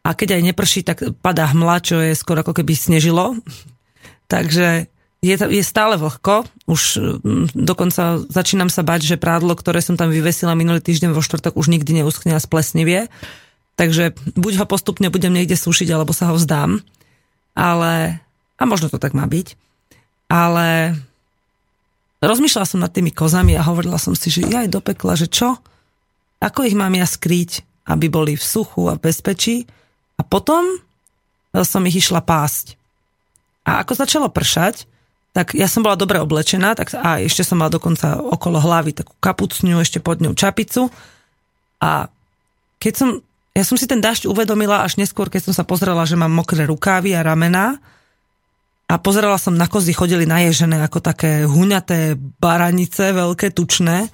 A 0.04 0.12
keď 0.18 0.42
aj 0.42 0.48
neprší, 0.52 0.82
tak 0.84 1.00
padá 1.24 1.48
hmla, 1.48 1.78
čo 1.80 2.02
je 2.02 2.18
skoro 2.18 2.44
ako 2.44 2.58
keby 2.58 2.74
snežilo. 2.76 3.40
Takže 4.32 4.92
je, 5.22 5.38
je 5.38 5.64
stále 5.64 6.02
vlhko. 6.02 6.50
Už 6.66 6.98
mm, 6.98 7.54
dokonca 7.54 8.26
začínam 8.26 8.74
sa 8.74 8.82
bať, 8.82 9.06
že 9.06 9.22
prádlo, 9.22 9.54
ktoré 9.54 9.80
som 9.80 9.94
tam 9.94 10.10
vyvesila 10.10 10.58
minulý 10.58 10.82
týždeň 10.82 11.14
vo 11.14 11.22
štvrtok, 11.22 11.54
už 11.56 11.70
nikdy 11.70 12.02
neuschne 12.02 12.34
a 12.34 12.42
splesnivie. 12.42 13.08
Takže 13.78 14.18
buď 14.34 14.54
ho 14.62 14.66
postupne 14.66 15.14
budem 15.14 15.32
niekde 15.32 15.54
sušiť, 15.54 15.88
alebo 15.94 16.12
sa 16.12 16.34
ho 16.34 16.38
vzdám. 16.38 16.82
Ale, 17.54 18.18
a 18.58 18.64
možno 18.66 18.90
to 18.90 18.98
tak 18.98 19.14
má 19.14 19.30
byť. 19.30 19.54
Ale 20.26 20.98
rozmýšľala 22.26 22.68
som 22.68 22.82
nad 22.82 22.92
tými 22.92 23.14
kozami 23.14 23.54
a 23.54 23.66
hovorila 23.66 24.02
som 24.02 24.18
si, 24.18 24.34
že 24.34 24.46
ja 24.50 24.66
aj 24.66 24.74
do 24.74 24.82
pekla, 24.82 25.14
že 25.14 25.30
čo? 25.30 25.62
Ako 26.42 26.66
ich 26.66 26.74
mám 26.74 26.98
ja 26.98 27.06
skrýť, 27.06 27.62
aby 27.86 28.10
boli 28.10 28.34
v 28.34 28.42
suchu 28.42 28.90
a 28.90 28.98
v 28.98 29.06
bezpečí? 29.06 29.70
A 30.18 30.26
potom 30.26 30.66
som 31.54 31.86
ich 31.86 32.02
išla 32.02 32.26
pásť. 32.26 32.74
A 33.62 33.86
ako 33.86 33.94
začalo 33.94 34.28
pršať, 34.34 34.90
tak 35.32 35.56
ja 35.56 35.68
som 35.72 35.80
bola 35.80 35.96
dobre 35.96 36.20
oblečená, 36.20 36.76
tak 36.76 36.92
a 36.92 37.24
ešte 37.24 37.48
som 37.48 37.56
mala 37.56 37.72
dokonca 37.72 38.20
okolo 38.20 38.60
hlavy 38.60 38.92
takú 38.92 39.16
kapucňu, 39.24 39.80
ešte 39.80 40.04
pod 40.04 40.20
ňou 40.20 40.36
čapicu. 40.36 40.92
A 41.80 42.12
keď 42.84 42.94
som, 43.00 43.10
ja 43.56 43.64
som 43.64 43.80
si 43.80 43.88
ten 43.88 44.04
dažď 44.04 44.28
uvedomila 44.28 44.84
až 44.84 45.00
neskôr, 45.00 45.32
keď 45.32 45.48
som 45.48 45.54
sa 45.56 45.64
pozrela, 45.64 46.04
že 46.04 46.20
mám 46.20 46.36
mokré 46.36 46.68
rukávy 46.68 47.16
a 47.16 47.24
ramená, 47.24 47.80
a 48.92 49.00
pozerala 49.00 49.40
som 49.40 49.56
na 49.56 49.72
kozy, 49.72 49.96
chodili 49.96 50.28
naježené 50.28 50.84
ako 50.84 51.00
také 51.00 51.48
huňaté 51.48 52.20
baranice, 52.20 53.16
veľké, 53.16 53.56
tučné. 53.56 54.12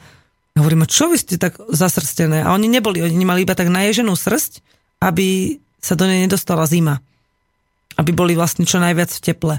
A 0.53 0.57
hovorím, 0.61 0.85
čo 0.85 1.09
vy 1.09 1.17
ste 1.17 1.41
tak 1.41 1.57
zasrstené? 1.73 2.45
A 2.45 2.53
oni 2.53 2.69
neboli, 2.69 3.01
oni 3.01 3.25
mali 3.25 3.41
iba 3.41 3.57
tak 3.57 3.73
naježenú 3.73 4.13
srst, 4.13 4.61
aby 5.01 5.57
sa 5.81 5.97
do 5.97 6.05
nej 6.05 6.29
nedostala 6.29 6.69
zima. 6.69 7.01
Aby 7.97 8.13
boli 8.13 8.37
vlastne 8.37 8.69
čo 8.69 8.77
najviac 8.77 9.09
v 9.17 9.23
teple. 9.25 9.55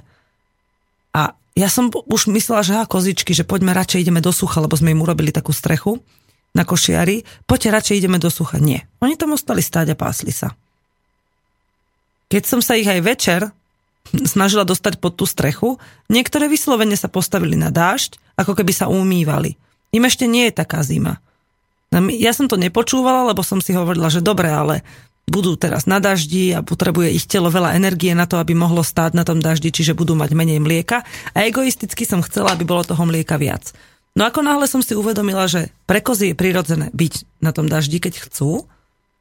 A 1.15 1.37
ja 1.59 1.69
som 1.69 1.91
už 1.91 2.31
myslela, 2.31 2.63
že 2.63 2.77
ha, 2.77 2.85
kozičky, 2.87 3.35
že 3.35 3.49
poďme 3.49 3.75
radšej 3.75 4.07
ideme 4.07 4.23
do 4.23 4.31
sucha, 4.31 4.63
lebo 4.63 4.79
sme 4.79 4.95
im 4.95 5.03
urobili 5.03 5.35
takú 5.35 5.51
strechu 5.51 5.99
na 6.55 6.63
košiari. 6.63 7.27
Poďte 7.45 7.75
radšej 7.75 7.99
ideme 8.05 8.19
do 8.23 8.31
sucha. 8.31 8.63
Nie. 8.63 8.87
Oni 9.03 9.19
tam 9.19 9.35
ostali 9.35 9.61
stáť 9.61 9.93
a 9.93 9.97
pásli 9.99 10.31
sa. 10.31 10.55
Keď 12.29 12.43
som 12.45 12.61
sa 12.61 12.77
ich 12.77 12.87
aj 12.87 13.01
večer 13.01 13.41
snažila 14.33 14.65
dostať 14.65 15.01
pod 15.03 15.17
tú 15.19 15.25
strechu. 15.29 15.77
Niektoré 16.09 16.49
vyslovene 16.49 16.97
sa 16.97 17.11
postavili 17.11 17.55
na 17.59 17.69
dážď, 17.69 18.17
ako 18.39 18.57
keby 18.57 18.73
sa 18.73 18.89
umývali. 18.89 19.57
Im 19.93 20.05
ešte 20.05 20.29
nie 20.29 20.49
je 20.49 20.59
taká 20.59 20.85
zima. 20.85 21.21
Ja 22.21 22.37
som 22.37 22.53
to 22.53 22.61
nepočúvala, 22.61 23.33
lebo 23.33 23.41
som 23.41 23.65
si 23.65 23.73
hovorila, 23.73 24.13
že 24.13 24.21
dobre, 24.21 24.53
ale 24.53 24.85
budú 25.29 25.55
teraz 25.55 25.85
na 25.85 26.01
daždi 26.01 26.57
a 26.57 26.65
potrebuje 26.65 27.15
ich 27.15 27.29
telo 27.29 27.53
veľa 27.53 27.77
energie 27.77 28.17
na 28.17 28.25
to, 28.25 28.41
aby 28.41 28.57
mohlo 28.57 28.83
stáť 28.83 29.15
na 29.15 29.23
tom 29.23 29.39
daždi, 29.39 29.71
čiže 29.71 29.95
budú 29.95 30.17
mať 30.17 30.33
menej 30.33 30.59
mlieka. 30.59 31.05
A 31.37 31.39
egoisticky 31.45 32.09
som 32.09 32.25
chcela, 32.25 32.57
aby 32.57 32.65
bolo 32.65 32.83
toho 32.83 33.05
mlieka 33.05 33.37
viac. 33.37 33.71
No 34.17 34.27
ako 34.27 34.43
náhle 34.43 34.67
som 34.67 34.83
si 34.83 34.99
uvedomila, 34.99 35.47
že 35.47 35.71
pre 35.87 36.03
kozy 36.03 36.33
je 36.33 36.41
prirodzené 36.41 36.91
byť 36.91 37.45
na 37.45 37.55
tom 37.55 37.71
daždi, 37.71 38.03
keď 38.03 38.27
chcú 38.27 38.67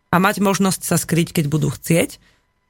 a 0.10 0.16
mať 0.18 0.42
možnosť 0.42 0.82
sa 0.82 0.98
skryť, 0.98 1.36
keď 1.36 1.46
budú 1.52 1.70
chcieť, 1.70 2.18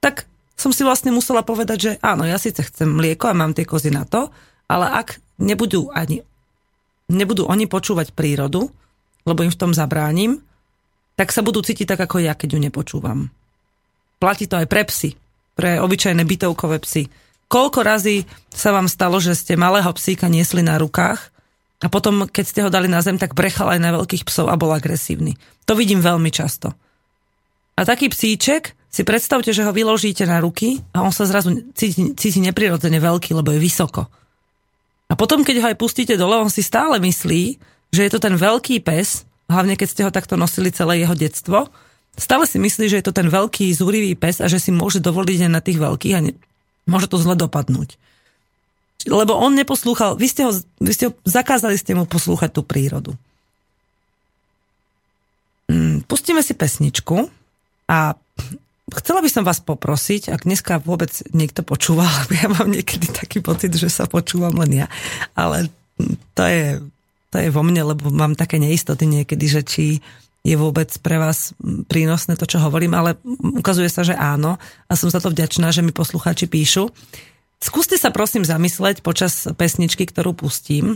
tak 0.03 0.27
som 0.57 0.73
si 0.73 0.81
vlastne 0.81 1.13
musela 1.13 1.45
povedať, 1.45 1.77
že 1.77 1.91
áno, 2.01 2.25
ja 2.25 2.41
síce 2.41 2.65
chcem 2.65 2.89
mlieko 2.89 3.29
a 3.29 3.37
mám 3.37 3.53
tie 3.53 3.63
kozy 3.63 3.93
na 3.93 4.03
to, 4.03 4.33
ale 4.67 4.89
ak 4.89 5.21
nebudú 5.37 5.93
ani 5.93 6.25
nebudú 7.07 7.47
oni 7.47 7.65
počúvať 7.71 8.11
prírodu, 8.11 8.67
lebo 9.23 9.39
im 9.43 9.51
v 9.51 9.59
tom 9.59 9.71
zabránim, 9.71 10.43
tak 11.17 11.33
sa 11.33 11.41
budú 11.41 11.65
cítiť 11.65 11.97
tak 11.97 12.05
ako 12.05 12.21
ja, 12.21 12.37
keď 12.37 12.55
ju 12.55 12.59
nepočúvam. 12.61 13.33
Platí 14.21 14.45
to 14.45 14.61
aj 14.61 14.69
pre 14.69 14.85
psy, 14.85 15.17
pre 15.57 15.81
obyčajné 15.81 16.21
bytovkové 16.21 16.77
psy. 16.85 17.09
Koľko 17.49 17.79
razy 17.81 18.23
sa 18.53 18.69
vám 18.69 18.85
stalo, 18.85 19.17
že 19.17 19.33
ste 19.33 19.57
malého 19.57 19.89
psíka 19.97 20.29
niesli 20.29 20.61
na 20.61 20.77
rukách 20.77 21.33
a 21.81 21.87
potom, 21.89 22.29
keď 22.29 22.45
ste 22.45 22.61
ho 22.61 22.69
dali 22.69 22.85
na 22.85 23.01
zem, 23.01 23.17
tak 23.17 23.33
brechal 23.33 23.73
aj 23.73 23.81
na 23.81 23.93
veľkých 23.97 24.29
psov 24.29 24.47
a 24.47 24.59
bol 24.59 24.69
agresívny. 24.73 25.35
To 25.65 25.73
vidím 25.73 25.99
veľmi 25.99 26.29
často. 26.29 26.73
A 27.77 27.85
taký 27.85 28.09
psíček, 28.09 28.77
si 28.87 29.05
predstavte, 29.05 29.53
že 29.53 29.61
ho 29.61 29.69
vyložíte 29.69 30.25
na 30.25 30.41
ruky 30.41 30.81
a 30.95 31.05
on 31.05 31.13
sa 31.13 31.27
zrazu 31.27 31.53
cíti, 31.77 32.17
cíti 32.17 32.39
neprirodzene 32.41 32.97
veľký, 32.97 33.35
lebo 33.35 33.53
je 33.53 33.61
vysoko. 33.61 34.09
A 35.05 35.13
potom, 35.13 35.45
keď 35.45 35.55
ho 35.61 35.69
aj 35.69 35.77
pustíte 35.77 36.17
dole, 36.17 36.33
on 36.39 36.49
si 36.49 36.65
stále 36.65 36.97
myslí, 36.97 37.61
že 37.93 38.01
je 38.01 38.11
to 38.11 38.17
ten 38.17 38.33
veľký 38.33 38.81
pes, 38.81 39.26
hlavne 39.47 39.79
keď 39.79 39.87
ste 39.87 40.05
ho 40.07 40.11
takto 40.11 40.35
nosili 40.39 40.71
celé 40.71 41.03
jeho 41.03 41.15
detstvo, 41.15 41.71
stále 42.15 42.43
si 42.47 42.59
myslí, 42.59 42.85
že 42.91 42.97
je 42.99 43.05
to 43.07 43.15
ten 43.15 43.27
veľký 43.27 43.71
zúrivý 43.73 44.15
pes 44.15 44.43
a 44.43 44.47
že 44.51 44.59
si 44.59 44.71
môže 44.71 45.03
dovoliť 45.03 45.47
aj 45.47 45.51
na 45.51 45.61
tých 45.63 45.79
veľkých 45.79 46.13
a 46.15 46.23
ne, 46.23 46.31
môže 46.85 47.07
to 47.07 47.19
zle 47.19 47.35
dopadnúť 47.35 47.99
lebo 49.05 49.37
on 49.37 49.55
neposlúchal, 49.55 50.19
vy 50.19 50.27
ste, 50.27 50.43
ho, 50.43 50.51
vy 50.81 50.91
ste 50.91 51.05
ho, 51.09 51.11
zakázali 51.23 51.79
ste 51.79 51.95
mu 51.95 52.03
poslúchať 52.09 52.51
tú 52.51 52.61
prírodu. 52.65 53.15
Mm, 55.71 56.03
pustíme 56.07 56.43
si 56.43 56.57
pesničku 56.57 57.29
a 57.87 58.15
chcela 58.99 59.19
by 59.23 59.29
som 59.31 59.43
vás 59.47 59.63
poprosiť, 59.63 60.31
ak 60.31 60.47
dneska 60.47 60.83
vôbec 60.83 61.11
niekto 61.31 61.63
počúval, 61.63 62.09
ja 62.41 62.49
mám 62.51 62.67
niekedy 62.67 63.07
taký 63.13 63.39
pocit, 63.39 63.71
že 63.77 63.87
sa 63.87 64.09
počúvam 64.09 64.57
len 64.65 64.85
ja, 64.85 64.87
ale 65.37 65.71
to 66.35 66.43
je, 66.43 66.81
to 67.31 67.43
je 67.43 67.49
vo 67.51 67.63
mne, 67.63 67.93
lebo 67.93 68.07
mám 68.07 68.39
také 68.39 68.59
neistoty 68.59 69.03
niekedy, 69.03 69.45
že 69.47 69.61
či 69.63 69.85
je 70.47 70.55
vôbec 70.55 70.87
pre 71.03 71.19
vás 71.19 71.51
prínosné 71.91 72.39
to, 72.39 72.47
čo 72.47 72.63
hovorím, 72.63 72.95
ale 72.95 73.19
ukazuje 73.59 73.91
sa, 73.91 74.07
že 74.07 74.15
áno 74.15 74.55
a 74.87 74.93
som 74.95 75.11
za 75.11 75.19
to 75.19 75.27
vďačná, 75.27 75.75
že 75.75 75.83
mi 75.83 75.91
poslucháči 75.91 76.47
píšu. 76.47 76.87
Skúste 77.59 77.99
sa 77.99 78.15
prosím 78.15 78.47
zamysleť 78.47 79.03
počas 79.03 79.43
pesničky, 79.59 80.07
ktorú 80.07 80.31
pustím, 80.31 80.95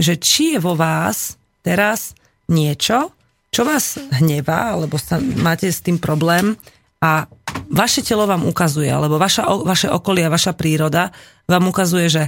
že 0.00 0.16
či 0.16 0.56
je 0.56 0.58
vo 0.64 0.72
vás 0.72 1.36
teraz 1.60 2.16
niečo, 2.48 3.12
čo 3.52 3.68
vás 3.68 4.00
hnevá, 4.16 4.78
alebo 4.78 4.96
sa, 4.96 5.20
máte 5.20 5.68
s 5.68 5.84
tým 5.84 6.00
problém 6.00 6.56
a 7.02 7.28
vaše 7.68 8.00
telo 8.00 8.24
vám 8.24 8.48
ukazuje, 8.48 8.88
alebo 8.88 9.20
vaša, 9.20 9.44
vaše 9.60 9.88
okolie, 9.92 10.30
vaša 10.32 10.56
príroda 10.56 11.12
vám 11.44 11.68
ukazuje, 11.68 12.06
že 12.08 12.22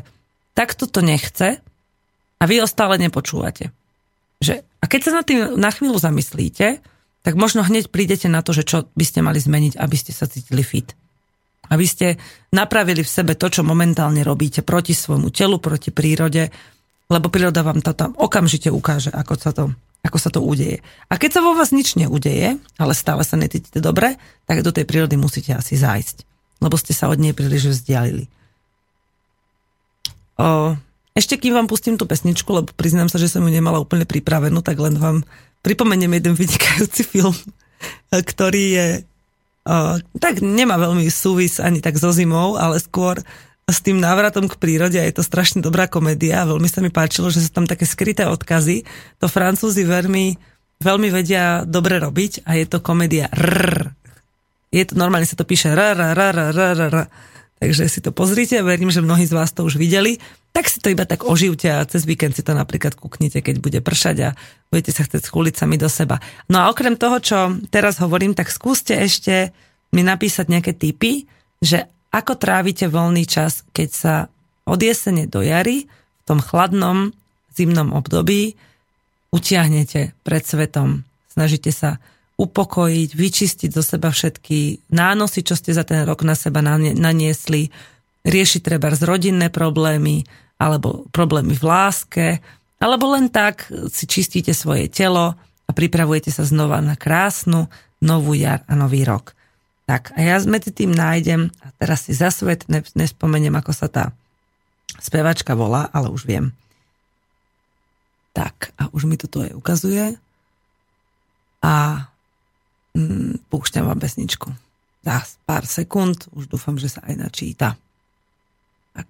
takto 0.53 0.85
to 0.85 1.01
nechce 1.01 1.63
a 2.39 2.45
vy 2.47 2.63
ho 2.63 2.67
stále 2.71 2.97
nepočúvate. 3.03 3.75
Že, 4.39 4.63
a 4.63 4.85
keď 4.87 5.01
sa 5.03 5.13
na 5.19 5.23
tým 5.27 5.59
na 5.59 5.71
chvíľu 5.75 5.99
zamyslíte, 5.99 6.79
tak 7.27 7.35
možno 7.35 7.67
hneď 7.67 7.91
prídete 7.91 8.31
na 8.31 8.41
to, 8.47 8.55
že 8.55 8.63
čo 8.63 8.87
by 8.95 9.05
ste 9.05 9.21
mali 9.21 9.43
zmeniť, 9.43 9.75
aby 9.75 9.97
ste 9.99 10.15
sa 10.15 10.31
cítili 10.31 10.63
fit 10.63 10.95
aby 11.69 11.85
ste 11.85 12.17
napravili 12.53 13.05
v 13.05 13.13
sebe 13.13 13.37
to, 13.37 13.53
čo 13.53 13.63
momentálne 13.67 14.25
robíte 14.25 14.65
proti 14.65 14.97
svojmu 14.97 15.29
telu, 15.29 15.61
proti 15.61 15.93
prírode, 15.93 16.49
lebo 17.09 17.29
príroda 17.29 17.65
vám 17.65 17.85
to 17.85 17.93
tam 17.93 18.17
okamžite 18.17 18.73
ukáže, 18.73 19.13
ako 19.13 19.33
sa 19.37 19.53
to, 19.53 19.65
ako 20.05 20.19
sa 20.21 20.29
to 20.33 20.41
udeje. 20.41 20.81
A 21.13 21.21
keď 21.21 21.41
sa 21.41 21.45
vo 21.45 21.57
vás 21.57 21.73
nič 21.73 21.97
neudeje, 21.97 22.57
ale 22.81 22.93
stále 22.97 23.25
sa 23.25 23.37
necítite 23.37 23.81
dobre, 23.81 24.17
tak 24.49 24.65
do 24.65 24.73
tej 24.73 24.89
prírody 24.89 25.17
musíte 25.21 25.57
asi 25.57 25.77
zájsť, 25.77 26.25
lebo 26.65 26.77
ste 26.81 26.97
sa 26.97 27.13
od 27.13 27.21
nej 27.21 27.37
príliš 27.37 27.77
vzdialili. 27.77 28.29
O, 30.39 30.77
ešte 31.19 31.35
kým 31.35 31.59
vám 31.59 31.67
pustím 31.67 31.99
tú 31.99 32.07
pesničku, 32.07 32.47
lebo 32.55 32.71
priznám 32.79 33.11
sa, 33.11 33.19
že 33.19 33.27
som 33.27 33.43
ju 33.43 33.51
nemala 33.51 33.83
úplne 33.83 34.07
pripravenú, 34.07 34.63
tak 34.63 34.79
len 34.79 34.95
vám 34.95 35.27
pripomeniem 35.67 36.15
jeden 36.23 36.39
vynikajúci 36.39 37.03
film, 37.03 37.35
ktorý 38.15 38.65
je 38.71 38.89
tak 40.17 40.41
nemá 40.41 40.81
veľmi 40.81 41.05
súvis 41.13 41.61
ani 41.61 41.85
tak 41.85 42.01
so 42.01 42.09
zimou, 42.09 42.57
ale 42.57 42.81
skôr 42.81 43.21
s 43.69 43.85
tým 43.85 44.01
návratom 44.01 44.49
k 44.49 44.57
prírode 44.57 44.97
a 44.97 45.05
je 45.05 45.13
to 45.13 45.21
strašne 45.21 45.61
dobrá 45.61 45.85
komédia. 45.85 46.49
Veľmi 46.49 46.65
sa 46.73 46.81
mi 46.81 46.89
páčilo, 46.89 47.29
že 47.29 47.45
sú 47.45 47.53
tam 47.53 47.69
také 47.69 47.85
skryté 47.85 48.25
odkazy. 48.25 48.89
To 49.21 49.29
francúzi 49.29 49.85
veľmi, 49.85 50.41
veľmi 50.81 51.09
vedia 51.13 51.69
dobre 51.69 52.01
robiť 52.01 52.49
a 52.49 52.57
je 52.57 52.65
to 52.65 52.81
komédia 52.81 53.29
rrr. 53.29 53.93
Je 54.73 54.89
to, 54.89 54.97
normálne 54.97 55.29
sa 55.29 55.37
to 55.37 55.45
píše 55.45 55.69
rrr, 55.69 56.17
rrr, 56.17 56.37
rrr, 56.57 56.79
rrr. 56.89 57.07
Takže 57.59 57.91
si 57.91 57.99
to 57.99 58.15
pozrite, 58.15 58.63
verím, 58.63 58.95
že 58.95 59.03
mnohí 59.03 59.27
z 59.27 59.35
vás 59.35 59.51
to 59.51 59.67
už 59.67 59.83
videli. 59.83 60.23
Tak 60.55 60.71
si 60.71 60.79
to 60.79 60.95
iba 60.95 61.03
tak 61.03 61.27
oživte 61.27 61.67
a 61.67 61.83
cez 61.87 62.07
víkend 62.07 62.39
si 62.39 62.47
to 62.47 62.55
napríklad 62.55 62.95
kúknite, 62.95 63.43
keď 63.43 63.59
bude 63.59 63.79
pršať 63.83 64.17
a 64.23 64.29
budete 64.71 64.95
sa 64.95 65.03
chcieť 65.03 65.27
schúliť 65.27 65.55
sami 65.59 65.75
do 65.75 65.91
seba. 65.91 66.23
No 66.47 66.63
a 66.63 66.71
okrem 66.71 66.95
toho, 66.95 67.19
čo 67.19 67.39
teraz 67.75 67.99
hovorím, 67.99 68.39
tak 68.39 68.55
skúste 68.55 68.95
ešte 68.95 69.51
mi 69.91 70.07
napísať 70.07 70.47
nejaké 70.47 70.73
tipy, 70.79 71.27
že 71.59 71.91
ako 72.15 72.39
trávite 72.39 72.87
voľný 72.87 73.27
čas, 73.27 73.67
keď 73.75 73.89
sa 73.91 74.15
od 74.65 74.79
jesene 74.79 75.27
do 75.27 75.43
jary 75.43 75.91
v 75.91 76.23
tom 76.25 76.39
chladnom 76.39 77.11
zimnom 77.59 77.91
období 77.91 78.55
utiahnete 79.35 80.15
pred 80.23 80.47
svetom. 80.47 81.03
Snažíte 81.29 81.75
sa 81.75 81.99
upokojiť, 82.39 83.11
vyčistiť 83.19 83.71
zo 83.75 83.83
seba 83.83 84.15
všetky 84.15 84.89
nánosy, 84.95 85.43
čo 85.43 85.59
ste 85.59 85.75
za 85.75 85.83
ten 85.83 86.07
rok 86.07 86.23
na 86.23 86.39
seba 86.39 86.63
naniesli, 86.63 87.75
riešiť 88.23 88.61
treba 88.63 88.95
z 88.95 89.03
rodinné 89.03 89.51
problémy, 89.51 90.23
alebo 90.59 91.11
problémy 91.11 91.59
v 91.59 91.65
láske, 91.67 92.27
alebo 92.79 93.11
len 93.11 93.27
tak 93.27 93.67
si 93.91 94.07
čistíte 94.07 94.55
svoje 94.55 94.87
telo 94.87 95.35
a 95.67 95.71
pripravujete 95.75 96.31
sa 96.31 96.47
znova 96.47 96.79
na 96.79 96.95
krásnu 96.95 97.67
novú 97.99 98.39
jar 98.39 98.63
a 98.71 98.79
nový 98.79 99.03
rok. 99.03 99.35
Tak 99.91 100.15
a 100.15 100.23
ja 100.23 100.39
medzi 100.47 100.71
tým 100.71 100.95
nájdem, 100.95 101.51
a 101.59 101.75
teraz 101.75 102.07
si 102.07 102.15
za 102.15 102.31
svet 102.31 102.71
nespomeniem, 102.71 103.57
ako 103.59 103.73
sa 103.75 103.91
tá 103.91 104.05
spevačka 105.03 105.59
volá, 105.59 105.91
ale 105.91 106.07
už 106.13 106.23
viem. 106.23 106.55
Tak, 108.31 108.71
a 108.79 108.87
už 108.95 109.11
mi 109.11 109.19
to 109.19 109.27
tu 109.27 109.43
aj 109.43 109.51
ukazuje. 109.59 110.15
A 111.59 112.07
mm, 112.99 113.47
púšťam 113.47 113.87
vám 113.87 114.03
pesničku. 114.03 114.51
Za 115.07 115.23
pár 115.47 115.63
sekúnd 115.65 116.27
už 116.35 116.51
dúfam, 116.51 116.75
že 116.75 116.91
sa 116.91 117.01
aj 117.07 117.15
načíta. 117.15 117.79
Tak. 118.93 119.07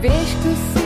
Vieš, 0.00 0.30
kto 0.40 0.50
si 0.54 0.77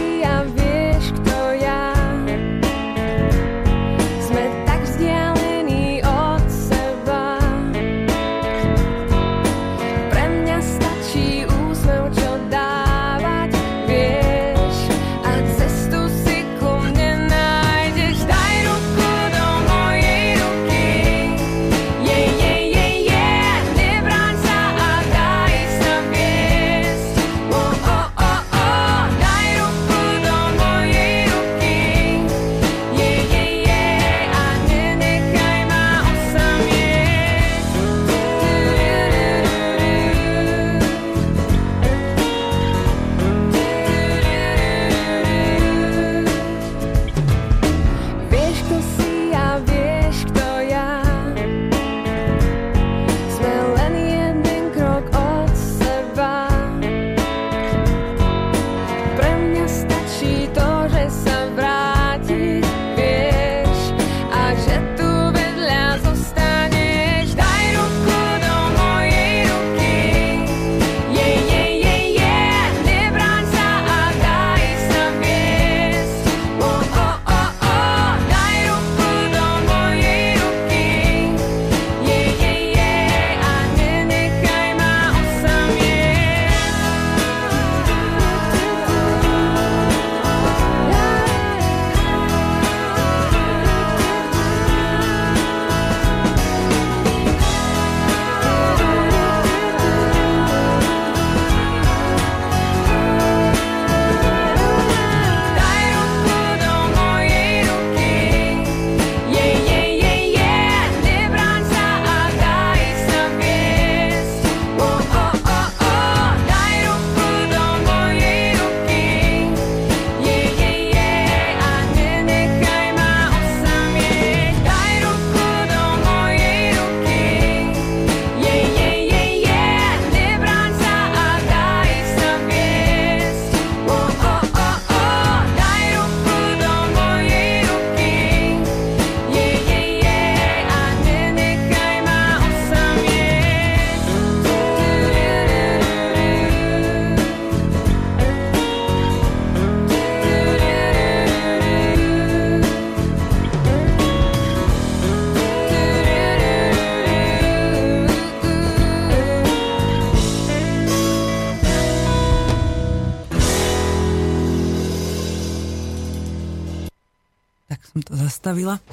zastavila. 168.53 168.85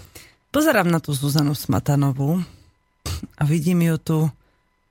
Pozerám 0.55 0.87
na 0.87 1.03
tú 1.03 1.11
Zuzanu 1.11 1.51
Smatanovú 1.51 2.39
a 3.35 3.43
vidím 3.43 3.83
ju 3.83 3.95
tu 3.99 4.19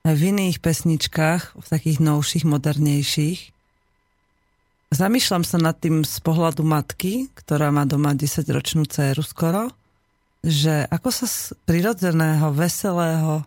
aj 0.05 0.13
v 0.13 0.29
iných 0.29 0.61
pesničkách, 0.61 1.57
v 1.57 1.65
takých 1.65 1.97
novších, 1.97 2.45
modernejších. 2.45 3.39
Zamýšľam 4.93 5.41
sa 5.41 5.57
nad 5.57 5.73
tým 5.73 6.05
z 6.05 6.17
pohľadu 6.21 6.61
matky, 6.61 7.33
ktorá 7.33 7.73
má 7.73 7.89
doma 7.89 8.13
10-ročnú 8.13 8.85
dceru 8.85 9.25
skoro, 9.25 9.73
že 10.45 10.85
ako 10.85 11.09
sa 11.09 11.25
z 11.25 11.57
prirodzeného, 11.65 12.53
veselého, 12.53 13.43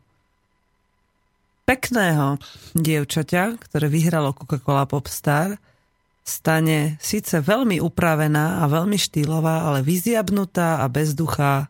pekného 1.65 2.37
dievčaťa, 2.75 3.63
ktoré 3.63 3.87
vyhralo 3.87 4.35
Coca-Cola 4.35 4.91
Popstar, 4.91 5.55
stane 6.23 6.97
síce 7.03 7.43
veľmi 7.43 7.83
upravená 7.83 8.63
a 8.63 8.71
veľmi 8.71 8.95
štýlová, 8.95 9.67
ale 9.67 9.83
vyziabnutá 9.83 10.83
a 10.83 10.87
bezduchá 10.87 11.67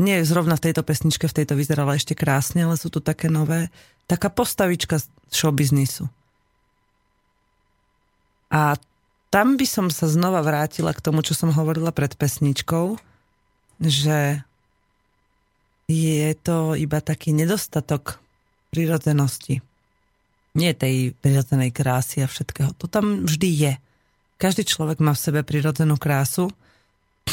nie 0.00 0.24
zrovna 0.24 0.56
v 0.56 0.70
tejto 0.70 0.80
pesničke, 0.80 1.28
v 1.28 1.36
tejto 1.44 1.54
vyzerala 1.56 1.96
ešte 1.96 2.16
krásne, 2.16 2.64
ale 2.64 2.80
sú 2.80 2.88
tu 2.88 3.04
také 3.04 3.28
nové, 3.28 3.68
taká 4.08 4.32
postavička 4.32 4.96
showbiznisu. 5.28 6.08
A 8.50 8.80
tam 9.30 9.54
by 9.54 9.66
som 9.68 9.86
sa 9.92 10.10
znova 10.10 10.42
vrátila 10.42 10.90
k 10.96 11.04
tomu, 11.04 11.22
čo 11.22 11.36
som 11.36 11.54
hovorila 11.54 11.94
pred 11.94 12.16
pesničkou, 12.16 12.98
že 13.78 14.42
je 15.86 16.30
to 16.42 16.74
iba 16.74 16.98
taký 16.98 17.30
nedostatok 17.30 18.18
prirodzenosti. 18.74 19.62
Nie 20.56 20.74
tej 20.74 21.14
prirodzenej 21.22 21.70
krásy 21.70 22.22
a 22.22 22.30
všetkého. 22.30 22.74
To 22.82 22.90
tam 22.90 23.22
vždy 23.26 23.48
je. 23.48 23.72
Každý 24.40 24.66
človek 24.66 24.98
má 24.98 25.14
v 25.14 25.22
sebe 25.22 25.40
prirodzenú 25.46 26.00
krásu, 26.00 26.50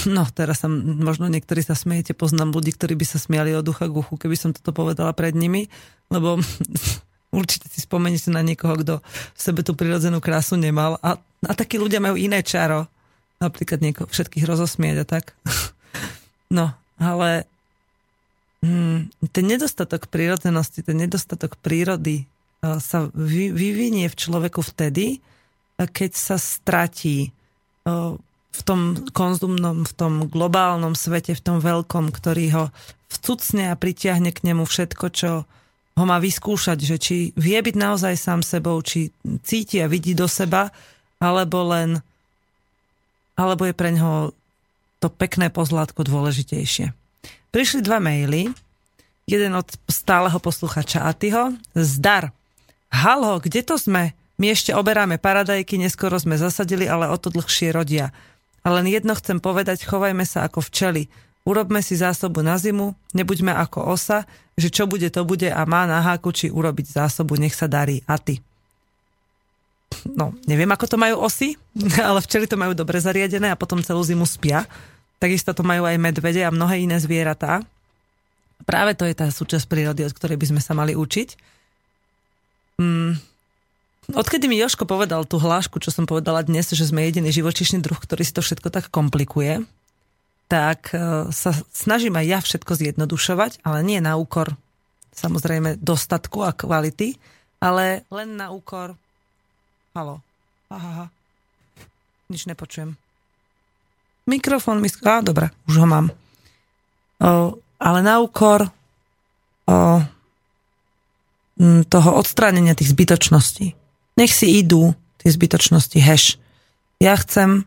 No, 0.06 0.30
teraz 0.30 0.62
sa 0.62 0.70
možno 0.70 1.26
niektorí 1.26 1.66
sa 1.66 1.74
smejete, 1.74 2.14
poznám 2.14 2.54
ľudí, 2.54 2.76
ktorí 2.76 2.94
by 2.94 3.06
sa 3.08 3.18
smiali 3.18 3.58
od 3.58 3.66
ducha 3.66 3.90
k 3.90 3.98
uchu, 3.98 4.14
keby 4.14 4.36
som 4.38 4.54
toto 4.54 4.70
povedala 4.70 5.10
pred 5.16 5.34
nimi, 5.34 5.74
lebo 6.14 6.38
určite 7.40 7.66
si 7.72 7.82
spomeniete 7.82 8.30
na 8.30 8.46
niekoho, 8.46 8.78
kto 8.78 8.94
v 9.34 9.40
sebe 9.42 9.66
tú 9.66 9.74
prirodzenú 9.74 10.22
krásu 10.22 10.60
nemal 10.60 11.02
a, 11.02 11.18
a 11.42 11.54
takí 11.58 11.82
ľudia 11.82 11.98
majú 11.98 12.14
iné 12.20 12.46
čaro. 12.46 12.86
Napríklad 13.42 13.82
niekoho, 13.82 14.06
všetkých 14.10 14.46
rozosmieť 14.46 14.98
a 15.02 15.06
tak. 15.08 15.34
No, 16.48 16.72
ale 16.96 17.44
hmm, 18.64 19.12
ten 19.36 19.46
nedostatok 19.52 20.08
prírodzenosti, 20.08 20.80
ten 20.80 20.96
nedostatok 20.96 21.60
prírody 21.60 22.24
sa 22.62 23.10
vy, 23.13 23.54
vyvinie 23.54 24.10
v 24.10 24.20
človeku 24.20 24.62
vtedy, 24.62 25.22
keď 25.78 26.12
sa 26.17 26.38
stratí 26.41 27.30
v 28.58 28.62
tom 28.65 28.98
konzumnom, 29.13 29.86
v 29.86 29.93
tom 29.93 30.13
globálnom 30.26 30.98
svete, 30.98 31.38
v 31.38 31.43
tom 31.46 31.58
veľkom, 31.62 32.10
ktorý 32.10 32.46
ho 32.58 32.65
vcucne 33.08 33.70
a 33.70 33.80
pritiahne 33.80 34.34
k 34.34 34.43
nemu 34.50 34.65
všetko, 34.65 35.06
čo 35.13 35.46
ho 35.98 36.06
má 36.06 36.17
vyskúšať, 36.17 36.78
že 36.82 36.98
či 36.98 37.15
vie 37.38 37.58
byť 37.58 37.76
naozaj 37.78 38.13
sám 38.17 38.41
sebou, 38.41 38.82
či 38.82 39.13
cíti 39.46 39.82
a 39.82 39.89
vidí 39.89 40.17
do 40.17 40.26
seba, 40.26 40.74
alebo 41.22 41.62
len 41.70 42.02
alebo 43.38 43.70
je 43.70 43.74
pre 43.78 43.93
ňoho 43.93 44.34
to 44.98 45.13
pekné 45.13 45.54
pozlátko 45.54 46.02
dôležitejšie. 46.02 46.89
Prišli 47.54 47.86
dva 47.86 48.02
maily, 48.02 48.50
jeden 49.30 49.54
od 49.54 49.70
stáleho 49.86 50.41
posluchača 50.41 51.06
Atyho. 51.06 51.54
Zdar. 51.78 52.34
Halo, 52.91 53.43
kde 53.43 53.62
to 53.63 53.76
sme? 53.76 54.15
My 54.38 54.54
ešte 54.54 54.71
oberáme 54.71 55.17
paradajky, 55.17 55.82
neskoro 55.82 56.15
sme 56.21 56.38
zasadili, 56.38 56.86
ale 56.86 57.10
o 57.10 57.17
to 57.17 57.34
dlhšie 57.34 57.73
rodia. 57.73 58.13
A 58.62 58.69
len 58.69 58.86
jedno 58.86 59.17
chcem 59.17 59.41
povedať, 59.41 59.84
chovajme 59.84 60.23
sa 60.23 60.45
ako 60.45 60.62
včely. 60.62 61.10
Urobme 61.47 61.80
si 61.80 61.95
zásobu 61.95 62.43
na 62.43 62.60
zimu, 62.60 62.93
nebuďme 63.15 63.56
ako 63.56 63.88
osa, 63.95 64.28
že 64.60 64.67
čo 64.67 64.84
bude, 64.84 65.08
to 65.08 65.23
bude 65.23 65.47
a 65.47 65.62
má 65.63 65.88
na 65.88 66.04
háku, 66.04 66.36
či 66.36 66.52
urobiť 66.52 67.00
zásobu, 67.00 67.39
nech 67.39 67.56
sa 67.56 67.71
darí. 67.71 68.04
A 68.06 68.19
ty? 68.19 68.43
No, 70.04 70.36
neviem, 70.45 70.67
ako 70.67 70.86
to 70.86 70.97
majú 71.00 71.23
osy, 71.23 71.56
ale 72.08 72.19
včely 72.19 72.45
to 72.45 72.60
majú 72.60 72.76
dobre 72.76 73.00
zariadené 73.00 73.50
a 73.50 73.60
potom 73.60 73.80
celú 73.80 74.04
zimu 74.04 74.28
spia. 74.28 74.67
Takisto 75.17 75.56
to 75.56 75.63
majú 75.65 75.88
aj 75.88 75.97
medvede 75.97 76.43
a 76.45 76.54
mnohé 76.54 76.84
iné 76.84 77.00
zvieratá. 77.02 77.63
Práve 78.67 78.93
to 78.93 79.08
je 79.08 79.15
tá 79.17 79.32
súčasť 79.32 79.65
prírody, 79.65 80.06
od 80.06 80.13
ktorej 80.13 80.38
by 80.38 80.45
sme 80.52 80.62
sa 80.62 80.78
mali 80.78 80.93
učiť. 80.93 81.57
Mm, 82.78 83.18
Odkedy 84.08 84.48
mi 84.48 84.56
Joško 84.56 84.88
povedal 84.88 85.28
tú 85.28 85.36
hlášku, 85.36 85.84
čo 85.84 85.92
som 85.92 86.08
povedala 86.08 86.40
dnes, 86.40 86.72
že 86.72 86.88
sme 86.88 87.04
jediný 87.04 87.28
živočišný 87.28 87.84
druh, 87.84 88.00
ktorý 88.00 88.24
si 88.24 88.32
to 88.32 88.40
všetko 88.40 88.72
tak 88.72 88.88
komplikuje, 88.88 89.68
tak 90.48 90.96
e, 90.96 91.28
sa 91.36 91.52
snažím 91.76 92.16
aj 92.16 92.26
ja 92.26 92.40
všetko 92.40 92.72
zjednodušovať, 92.72 93.68
ale 93.68 93.84
nie 93.84 94.00
na 94.00 94.16
úkor 94.16 94.56
samozrejme 95.12 95.84
dostatku 95.84 96.40
a 96.48 96.56
kvality, 96.56 97.20
ale 97.60 98.08
len 98.08 98.40
na 98.40 98.56
úkor... 98.56 98.96
Halo. 99.92 100.24
Aha, 100.72 100.88
aha. 100.88 101.06
Nič 102.32 102.48
nepočujem. 102.48 102.96
Mikrofón 104.24 104.80
mi... 104.80 104.88
Á, 105.04 105.20
dobre, 105.20 105.52
už 105.68 105.84
ho 105.84 105.88
mám. 105.88 106.16
O, 107.20 107.60
ale 107.76 108.00
na 108.06 108.24
úkor 108.24 108.72
o, 109.68 110.00
toho 111.89 112.10
odstránenia 112.13 112.78
tých 112.78 112.93
zbytočností. 112.93 113.74
Nech 114.17 114.34
si 114.34 114.62
idú 114.62 114.93
tie 115.22 115.30
zbytočnosti, 115.34 115.98
heš. 115.98 116.38
Ja 117.02 117.17
chcem 117.17 117.65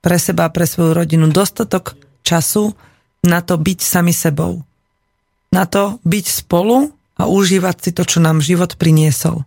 pre 0.00 0.16
seba 0.16 0.48
a 0.48 0.52
pre 0.52 0.64
svoju 0.64 0.96
rodinu 0.96 1.28
dostatok 1.28 1.96
času 2.24 2.72
na 3.20 3.44
to 3.44 3.60
byť 3.60 3.78
sami 3.84 4.16
sebou. 4.16 4.64
Na 5.52 5.68
to 5.68 6.00
byť 6.08 6.26
spolu 6.28 6.88
a 7.20 7.28
užívať 7.28 7.76
si 7.84 7.90
to, 7.92 8.02
čo 8.08 8.18
nám 8.24 8.40
život 8.40 8.80
priniesol. 8.80 9.44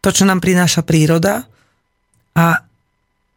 To, 0.00 0.08
čo 0.14 0.24
nám 0.24 0.38
prináša 0.38 0.86
príroda 0.86 1.44
a 2.32 2.62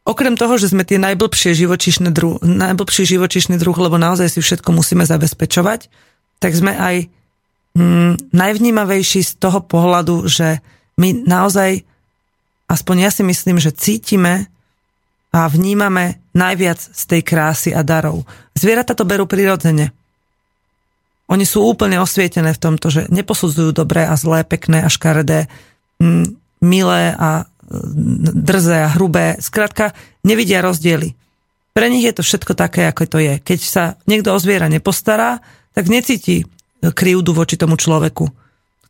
okrem 0.05 0.37
toho, 0.37 0.55
že 0.61 0.71
sme 0.71 0.85
tie 0.85 1.01
najblbšie 1.01 1.57
živočišné 1.57 2.13
druh, 2.13 2.37
najblbší 2.39 3.03
živočišný 3.17 3.57
druh, 3.57 3.75
lebo 3.75 3.97
naozaj 3.97 4.37
si 4.37 4.39
všetko 4.39 4.69
musíme 4.71 5.03
zabezpečovať, 5.03 5.89
tak 6.37 6.51
sme 6.53 6.77
aj 6.77 6.95
mm, 7.77 8.33
najvnímavejší 8.33 9.21
z 9.23 9.31
toho 9.37 9.61
pohľadu, 9.65 10.25
že 10.29 10.61
my 10.97 11.25
naozaj 11.25 11.81
aspoň 12.69 12.95
ja 13.05 13.11
si 13.13 13.23
myslím, 13.25 13.57
že 13.57 13.73
cítime 13.73 14.49
a 15.33 15.49
vnímame 15.49 16.21
najviac 16.37 16.77
z 16.77 17.03
tej 17.09 17.21
krásy 17.25 17.69
a 17.73 17.81
darov. 17.81 18.25
Zvieratá 18.53 18.93
to 18.93 19.05
berú 19.05 19.25
prirodzene. 19.25 19.89
Oni 21.33 21.45
sú 21.49 21.65
úplne 21.65 21.97
osvietené 21.97 22.53
v 22.53 22.61
tomto, 22.61 22.93
že 22.93 23.09
neposudzujú 23.09 23.73
dobré 23.73 24.05
a 24.05 24.13
zlé, 24.13 24.45
pekné 24.45 24.85
a 24.85 24.89
škaredé, 24.91 25.49
milé 26.61 27.01
a 27.17 27.49
drzé 28.37 28.85
a 28.85 28.93
hrubé. 28.93 29.41
Skrátka, 29.41 29.97
nevidia 30.21 30.61
rozdiely. 30.61 31.17
Pre 31.73 31.87
nich 31.89 32.05
je 32.05 32.13
to 32.13 32.21
všetko 32.21 32.53
také, 32.53 32.85
ako 32.85 33.17
to 33.17 33.17
je. 33.17 33.41
Keď 33.41 33.59
sa 33.65 33.83
niekto 34.05 34.29
o 34.29 34.37
zviera 34.37 34.69
nepostará, 34.69 35.41
tak 35.73 35.89
necíti 35.89 36.45
krivdu 36.91 37.31
voči 37.31 37.55
tomu 37.55 37.79
človeku, 37.79 38.27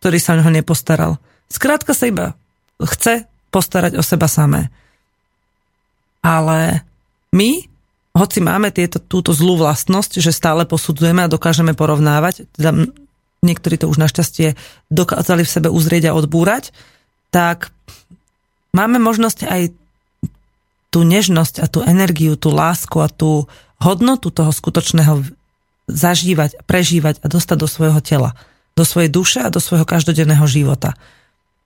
ktorý 0.02 0.18
sa 0.18 0.34
o 0.34 0.40
neho 0.42 0.50
nepostaral. 0.50 1.22
Skrátka 1.52 1.94
sa 1.94 2.10
iba 2.10 2.34
chce 2.82 3.30
postarať 3.54 4.00
o 4.00 4.04
seba 4.04 4.26
samé. 4.26 4.74
Ale 6.26 6.82
my, 7.36 7.70
hoci 8.18 8.40
máme 8.42 8.74
tieto, 8.74 8.98
túto 8.98 9.36
zlú 9.36 9.62
vlastnosť, 9.62 10.18
že 10.18 10.34
stále 10.34 10.66
posudzujeme 10.66 11.28
a 11.28 11.32
dokážeme 11.32 11.78
porovnávať, 11.78 12.50
teda 12.58 12.90
niektorí 13.44 13.76
to 13.78 13.92
už 13.92 14.00
našťastie 14.00 14.56
dokázali 14.90 15.44
v 15.44 15.54
sebe 15.54 15.70
uzrieť 15.70 16.10
a 16.10 16.16
odbúrať, 16.18 16.72
tak 17.30 17.70
máme 18.72 18.98
možnosť 18.98 19.46
aj 19.46 19.62
tú 20.94 21.04
nežnosť 21.04 21.60
a 21.60 21.66
tú 21.68 21.84
energiu, 21.84 22.40
tú 22.40 22.54
lásku 22.54 22.98
a 23.02 23.12
tú 23.12 23.50
hodnotu 23.82 24.32
toho 24.32 24.54
skutočného 24.54 25.26
zažívať, 25.88 26.64
prežívať 26.64 27.20
a 27.24 27.28
dostať 27.28 27.58
do 27.60 27.68
svojho 27.68 28.00
tela, 28.00 28.36
do 28.74 28.84
svojej 28.88 29.12
duše 29.12 29.40
a 29.44 29.52
do 29.52 29.60
svojho 29.60 29.84
každodenného 29.84 30.44
života. 30.48 30.96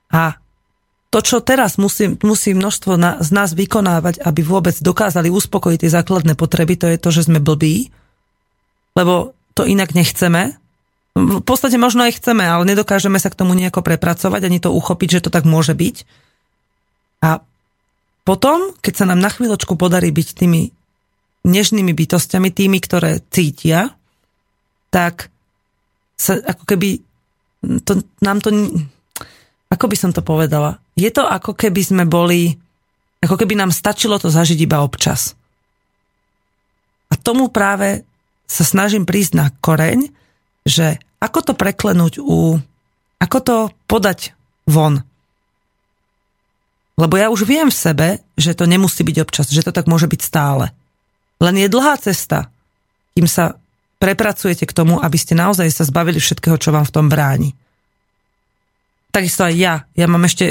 A 0.10 0.39
to, 1.08 1.23
čo 1.23 1.39
teraz 1.39 1.80
musí, 1.80 2.19
musí 2.19 2.51
množstvo 2.51 2.99
na, 2.99 3.17
z 3.23 3.30
nás 3.32 3.56
vykonávať, 3.56 4.19
aby 4.21 4.41
vôbec 4.43 4.75
dokázali 4.75 5.32
uspokojiť 5.32 5.80
tie 5.88 5.95
základné 5.95 6.36
potreby, 6.36 6.75
to 6.75 6.88
je 6.91 6.99
to, 6.99 7.10
že 7.15 7.32
sme 7.32 7.39
blbí, 7.39 7.89
lebo 8.97 9.38
to 9.56 9.63
inak 9.63 9.95
nechceme. 9.95 10.60
V 11.17 11.41
podstate 11.41 11.82
možno 11.82 12.06
aj 12.06 12.21
chceme, 12.21 12.45
ale 12.45 12.67
nedokážeme 12.67 13.17
sa 13.17 13.34
k 13.34 13.39
tomu 13.39 13.58
nejako 13.58 13.82
prepracovať, 13.82 14.41
ani 14.45 14.62
to 14.62 14.69
uchopiť, 14.69 15.10
že 15.17 15.23
to 15.25 15.30
tak 15.34 15.49
môže 15.49 15.73
byť. 15.73 16.06
A 17.25 17.41
potom, 18.21 18.75
keď 18.84 18.93
sa 18.93 19.06
nám 19.10 19.23
na 19.23 19.32
chvíľočku 19.32 19.73
podarí 19.80 20.13
byť 20.13 20.27
tými 20.38 20.69
nežnými 21.47 21.95
bytostiami, 21.95 22.53
tými, 22.53 22.77
ktoré 22.77 23.23
cítia, 23.32 23.96
tak 24.89 25.30
sa 26.17 26.39
ako 26.41 26.63
keby 26.65 27.04
to, 27.86 28.02
nám 28.23 28.41
to 28.41 28.50
ako 29.67 29.86
by 29.91 29.97
som 30.00 30.12
to 30.15 30.23
povedala, 30.23 30.80
je 30.95 31.12
to 31.12 31.28
ako 31.28 31.52
keby 31.54 31.84
sme 31.84 32.04
boli, 32.08 32.56
ako 33.19 33.36
keby 33.36 33.60
nám 33.60 33.76
stačilo 33.76 34.15
to 34.17 34.32
zažiť 34.32 34.58
iba 34.63 34.80
občas. 34.80 35.36
A 37.12 37.19
tomu 37.19 37.52
práve 37.52 38.08
sa 38.47 38.63
snažím 38.63 39.04
prísť 39.04 39.34
na 39.36 39.47
koreň, 39.52 40.08
že 40.63 41.00
ako 41.19 41.52
to 41.52 41.54
preklenúť 41.56 42.19
u... 42.23 42.60
Ako 43.17 43.38
to 43.41 43.56
podať 43.89 44.38
von. 44.69 45.02
Lebo 46.97 47.13
ja 47.17 47.34
už 47.34 47.50
viem 47.50 47.69
v 47.69 47.78
sebe, 47.78 48.08
že 48.38 48.54
to 48.54 48.69
nemusí 48.69 49.02
byť 49.02 49.17
občas, 49.21 49.50
že 49.50 49.65
to 49.65 49.73
tak 49.73 49.89
môže 49.89 50.06
byť 50.06 50.21
stále. 50.21 50.69
Len 51.41 51.56
je 51.58 51.69
dlhá 51.69 51.97
cesta, 51.97 52.50
kým 53.17 53.26
sa 53.26 53.58
prepracujete 53.97 54.65
k 54.69 54.75
tomu, 54.75 55.01
aby 55.01 55.17
ste 55.17 55.33
naozaj 55.33 55.69
sa 55.73 55.83
zbavili 55.86 56.21
všetkého, 56.21 56.57
čo 56.62 56.69
vám 56.73 56.86
v 56.86 56.93
tom 56.93 57.10
bráni. 57.10 57.53
Takisto 59.10 59.47
aj 59.47 59.53
ja. 59.57 59.75
Ja 59.97 60.05
mám 60.05 60.29
ešte, 60.29 60.45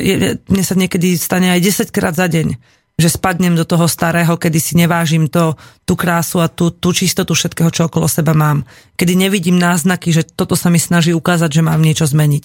mne 0.50 0.64
sa 0.66 0.74
niekedy 0.74 1.14
stane 1.14 1.54
aj 1.54 1.60
10 1.62 1.94
krát 1.94 2.18
za 2.18 2.26
deň, 2.26 2.58
že 2.96 3.12
spadnem 3.12 3.54
do 3.54 3.68
toho 3.68 3.86
starého, 3.86 4.34
kedy 4.40 4.58
si 4.58 4.74
nevážim 4.74 5.28
to, 5.28 5.54
tú 5.84 5.94
krásu 5.94 6.40
a 6.40 6.48
tú, 6.48 6.72
tú 6.72 6.90
čistotu 6.96 7.36
všetkého, 7.36 7.70
čo 7.70 7.86
okolo 7.86 8.08
seba 8.08 8.32
mám. 8.32 8.64
Kedy 8.96 9.14
nevidím 9.14 9.60
náznaky, 9.60 10.10
že 10.10 10.24
toto 10.24 10.56
sa 10.56 10.72
mi 10.72 10.80
snaží 10.80 11.12
ukázať, 11.12 11.60
že 11.60 11.66
mám 11.66 11.78
niečo 11.78 12.08
zmeniť. 12.08 12.44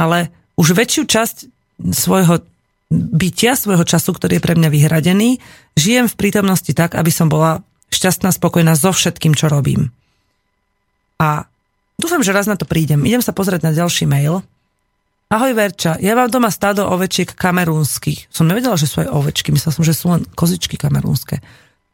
Ale 0.00 0.32
už 0.56 0.72
väčšiu 0.72 1.04
časť 1.04 1.36
svojho 1.92 2.42
bytia, 2.92 3.56
svojho 3.56 3.84
času, 3.84 4.16
ktorý 4.16 4.40
je 4.40 4.44
pre 4.44 4.56
mňa 4.56 4.68
vyhradený, 4.72 5.40
žijem 5.76 6.08
v 6.08 6.18
prítomnosti 6.18 6.72
tak, 6.72 6.96
aby 6.96 7.12
som 7.12 7.28
bola 7.28 7.60
šťastná, 7.92 8.32
spokojná 8.32 8.72
so 8.74 8.90
všetkým, 8.90 9.36
čo 9.36 9.52
robím. 9.52 9.92
A 11.20 11.46
dúfam, 12.00 12.24
že 12.24 12.34
raz 12.34 12.50
na 12.50 12.58
to 12.58 12.66
prídem. 12.66 13.04
Idem 13.06 13.22
sa 13.22 13.36
pozrieť 13.36 13.62
na 13.62 13.72
ďalší 13.76 14.08
mail. 14.08 14.42
Ahoj 15.32 15.56
Verča, 15.56 15.96
ja 15.96 16.12
mám 16.12 16.28
doma 16.28 16.52
stádo 16.52 16.84
ovečiek 16.84 17.32
kamerúnskych. 17.32 18.28
Som 18.28 18.52
nevedela, 18.52 18.76
že 18.76 18.84
sú 18.84 19.00
aj 19.00 19.08
ovečky, 19.08 19.48
myslel 19.54 19.72
som, 19.72 19.84
že 19.86 19.96
sú 19.96 20.12
len 20.12 20.28
kozičky 20.36 20.76
kamerúnske. 20.76 21.40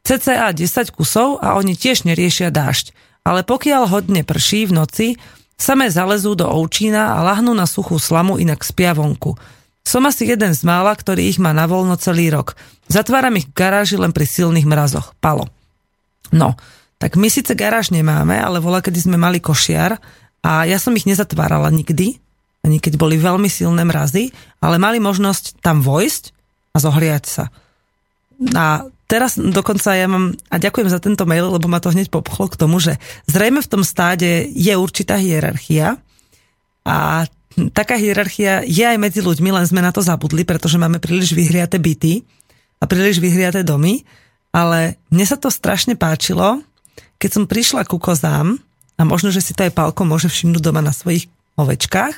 CCA 0.03 0.51
10 0.51 0.91
kusov 0.91 1.39
a 1.39 1.55
oni 1.55 1.79
tiež 1.79 2.03
neriešia 2.03 2.51
dážď. 2.51 2.91
Ale 3.23 3.45
pokiaľ 3.47 3.93
hodne 3.93 4.27
prší 4.27 4.67
v 4.67 4.83
noci, 4.83 5.07
samé 5.55 5.93
zalezú 5.93 6.35
do 6.35 6.49
ovčína 6.49 7.15
a 7.15 7.23
lahnú 7.23 7.53
na 7.53 7.69
suchú 7.69 8.01
slamu, 8.01 8.41
inak 8.43 8.65
spia 8.65 8.91
vonku. 8.97 9.37
Som 9.85 10.09
asi 10.09 10.27
jeden 10.27 10.57
z 10.57 10.65
mála, 10.65 10.97
ktorý 10.97 11.29
ich 11.29 11.39
má 11.39 11.53
na 11.53 11.69
voľno 11.69 11.95
celý 12.01 12.33
rok. 12.33 12.57
Zatváram 12.89 13.37
ich 13.37 13.47
v 13.47 13.55
garáži 13.55 14.01
len 14.01 14.11
pri 14.11 14.25
silných 14.25 14.67
mrazoch. 14.67 15.13
Palo. 15.21 15.47
No, 16.35 16.59
tak 16.99 17.15
my 17.15 17.31
síce 17.31 17.55
garáž 17.55 17.95
nemáme, 17.95 18.35
ale 18.37 18.59
vola, 18.59 18.83
kedy 18.83 19.09
sme 19.09 19.17
mali 19.17 19.39
košiar 19.39 19.97
a 20.43 20.67
ja 20.67 20.79
som 20.83 20.95
ich 20.99 21.07
nezatvárala 21.07 21.71
nikdy, 21.71 22.19
ani 22.67 22.83
keď 22.83 22.99
boli 22.99 23.17
veľmi 23.17 23.47
silné 23.47 23.87
mrazy, 23.87 24.35
ale 24.59 24.83
mali 24.83 24.99
možnosť 24.99 25.63
tam 25.63 25.81
vojsť 25.81 26.35
a 26.75 26.79
zohriať 26.83 27.25
sa. 27.25 27.45
A 28.55 28.87
teraz 29.11 29.39
dokonca 29.39 29.95
ja 29.95 30.07
mám, 30.11 30.35
a 30.51 30.57
ďakujem 30.59 30.91
za 30.91 30.99
tento 30.99 31.23
mail, 31.25 31.49
lebo 31.49 31.67
ma 31.71 31.79
to 31.79 31.95
hneď 31.95 32.11
popchlo 32.11 32.51
k 32.51 32.59
tomu, 32.61 32.83
že 32.83 32.99
zrejme 33.31 33.63
v 33.63 33.71
tom 33.71 33.83
stáde 33.87 34.47
je 34.51 34.75
určitá 34.75 35.17
hierarchia 35.19 35.99
a 36.83 37.27
taká 37.75 37.99
hierarchia 37.99 38.63
je 38.63 38.85
aj 38.87 38.99
medzi 38.99 39.21
ľuďmi, 39.23 39.51
len 39.51 39.67
sme 39.67 39.83
na 39.83 39.91
to 39.91 40.03
zabudli, 40.05 40.47
pretože 40.47 40.79
máme 40.79 41.03
príliš 41.03 41.35
vyhriaté 41.35 41.83
byty 41.83 42.23
a 42.79 42.85
príliš 42.87 43.19
vyhriaté 43.19 43.67
domy, 43.67 44.07
ale 44.59 44.99
mne 45.15 45.23
sa 45.23 45.39
to 45.39 45.55
strašne 45.55 45.95
páčilo, 45.95 46.67
keď 47.23 47.31
som 47.31 47.45
prišla 47.47 47.87
ku 47.87 48.03
kozám, 48.03 48.59
a 48.99 49.07
možno, 49.07 49.31
že 49.31 49.39
si 49.39 49.55
to 49.55 49.63
aj 49.63 49.79
Pálko 49.79 50.03
môže 50.03 50.27
všimnúť 50.27 50.59
doma 50.59 50.83
na 50.83 50.91
svojich 50.91 51.31
ovečkách, 51.55 52.15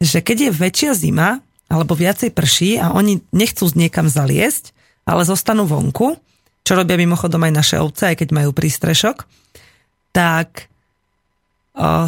že 0.00 0.24
keď 0.24 0.48
je 0.48 0.56
väčšia 0.56 0.90
zima, 0.96 1.44
alebo 1.68 1.92
viacej 1.92 2.32
prší 2.32 2.80
a 2.80 2.96
oni 2.96 3.20
nechcú 3.28 3.68
niekam 3.76 4.08
zaliesť, 4.08 4.72
ale 5.04 5.28
zostanú 5.28 5.68
vonku, 5.68 6.16
čo 6.64 6.72
robia 6.72 6.96
mimochodom 6.96 7.44
aj 7.44 7.52
naše 7.52 7.76
ovce, 7.76 8.08
aj 8.08 8.24
keď 8.24 8.28
majú 8.32 8.56
prístrešok, 8.56 9.28
tak 10.16 10.72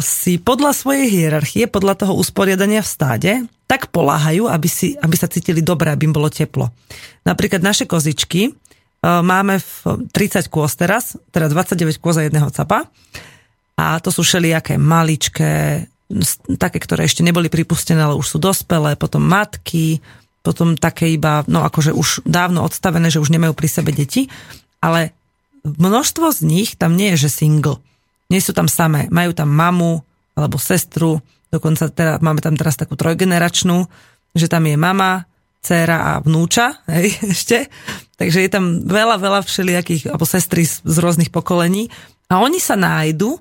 si 0.01 0.39
podľa 0.39 0.71
svojej 0.71 1.11
hierarchie, 1.11 1.69
podľa 1.69 2.01
toho 2.01 2.17
usporiadania 2.17 2.81
v 2.81 2.89
stáde, 2.89 3.31
tak 3.67 3.91
poláhajú, 3.91 4.47
aby, 4.47 4.69
si, 4.71 4.95
aby 4.97 5.13
sa 5.13 5.27
cítili 5.27 5.59
dobre, 5.59 5.91
aby 5.91 6.07
im 6.07 6.15
bolo 6.15 6.31
teplo. 6.31 6.71
Napríklad 7.27 7.59
naše 7.59 7.83
kozičky 7.83 8.55
máme 9.03 9.61
v 9.61 10.05
30 10.09 10.47
kôz 10.49 10.73
teraz, 10.77 11.15
teda 11.29 11.51
29 11.51 12.01
kôz 12.01 12.17
za 12.17 12.25
jedného 12.25 12.49
capa. 12.49 12.89
A 13.77 14.01
to 14.01 14.09
sú 14.09 14.25
všelijaké 14.25 14.81
maličké, 14.81 15.85
také, 16.57 16.81
ktoré 16.81 17.05
ešte 17.05 17.21
neboli 17.21 17.51
pripustené, 17.51 18.01
ale 18.01 18.17
už 18.17 18.25
sú 18.25 18.37
dospelé, 18.41 18.97
potom 18.97 19.21
matky, 19.21 20.01
potom 20.41 20.73
také 20.73 21.13
iba, 21.13 21.45
no 21.45 21.61
akože 21.61 21.93
už 21.93 22.25
dávno 22.25 22.65
odstavené, 22.65 23.11
že 23.13 23.21
už 23.21 23.29
nemajú 23.29 23.53
pri 23.53 23.69
sebe 23.69 23.93
deti, 23.93 24.31
ale 24.81 25.13
množstvo 25.61 26.31
z 26.33 26.39
nich 26.47 26.69
tam 26.79 26.97
nie 26.97 27.13
je, 27.13 27.27
že 27.27 27.43
single 27.43 27.83
nie 28.27 28.43
sú 28.43 28.51
tam 28.51 28.67
samé. 28.67 29.07
Majú 29.11 29.31
tam 29.35 29.49
mamu 29.51 30.03
alebo 30.37 30.61
sestru, 30.61 31.23
dokonca 31.49 31.89
teda, 31.89 32.21
máme 32.21 32.43
tam 32.43 32.53
teraz 32.53 32.77
takú 32.77 32.93
trojgeneračnú, 32.93 33.87
že 34.37 34.47
tam 34.51 34.67
je 34.69 34.77
mama, 34.77 35.25
dcéra 35.67 35.97
a 35.99 36.11
vnúča, 36.23 36.79
hej, 36.87 37.11
ešte. 37.35 37.67
Takže 38.15 38.39
je 38.47 38.49
tam 38.49 38.87
veľa, 38.87 39.19
veľa 39.19 39.43
všelijakých, 39.43 40.07
alebo 40.07 40.23
sestry 40.23 40.63
z, 40.63 40.79
z 40.87 40.95
rôznych 41.03 41.29
pokolení. 41.29 41.91
A 42.31 42.39
oni 42.39 42.63
sa 42.63 42.79
nájdu 42.79 43.35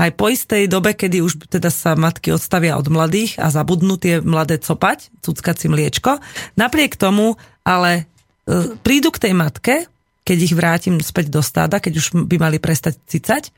aj 0.00 0.10
po 0.16 0.32
istej 0.32 0.64
dobe, 0.68 0.96
kedy 0.96 1.20
už 1.20 1.48
teda 1.52 1.68
sa 1.68 1.92
matky 1.92 2.32
odstavia 2.32 2.76
od 2.80 2.88
mladých 2.88 3.36
a 3.36 3.52
zabudnú 3.52 4.00
tie 4.00 4.24
mladé 4.24 4.56
copať, 4.56 5.12
cuckať 5.20 5.68
mliečko. 5.68 6.20
Napriek 6.56 6.96
tomu 6.96 7.36
ale 7.64 8.08
e, 8.48 8.76
prídu 8.80 9.12
k 9.12 9.28
tej 9.28 9.32
matke, 9.36 9.74
keď 10.24 10.38
ich 10.40 10.56
vrátim 10.56 10.96
späť 11.04 11.28
do 11.28 11.44
stáda, 11.44 11.84
keď 11.84 12.00
už 12.00 12.06
by 12.24 12.36
mali 12.40 12.56
prestať 12.56 12.96
cicať 13.04 13.52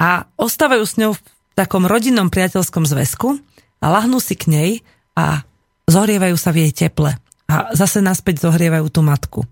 a 0.00 0.24
ostávajú 0.40 0.84
s 0.88 0.96
ňou 0.96 1.12
v 1.12 1.20
takom 1.52 1.84
rodinnom 1.84 2.32
priateľskom 2.32 2.88
zväzku 2.88 3.36
a 3.84 3.86
lahnú 3.92 4.16
si 4.16 4.40
k 4.40 4.48
nej 4.48 4.70
a 5.12 5.44
zohrievajú 5.84 6.40
sa 6.40 6.56
v 6.56 6.64
jej 6.64 6.88
teple. 6.88 7.20
A 7.50 7.74
zase 7.74 7.98
naspäť 7.98 8.46
zohrievajú 8.46 8.86
tú 8.94 9.02
matku. 9.02 9.42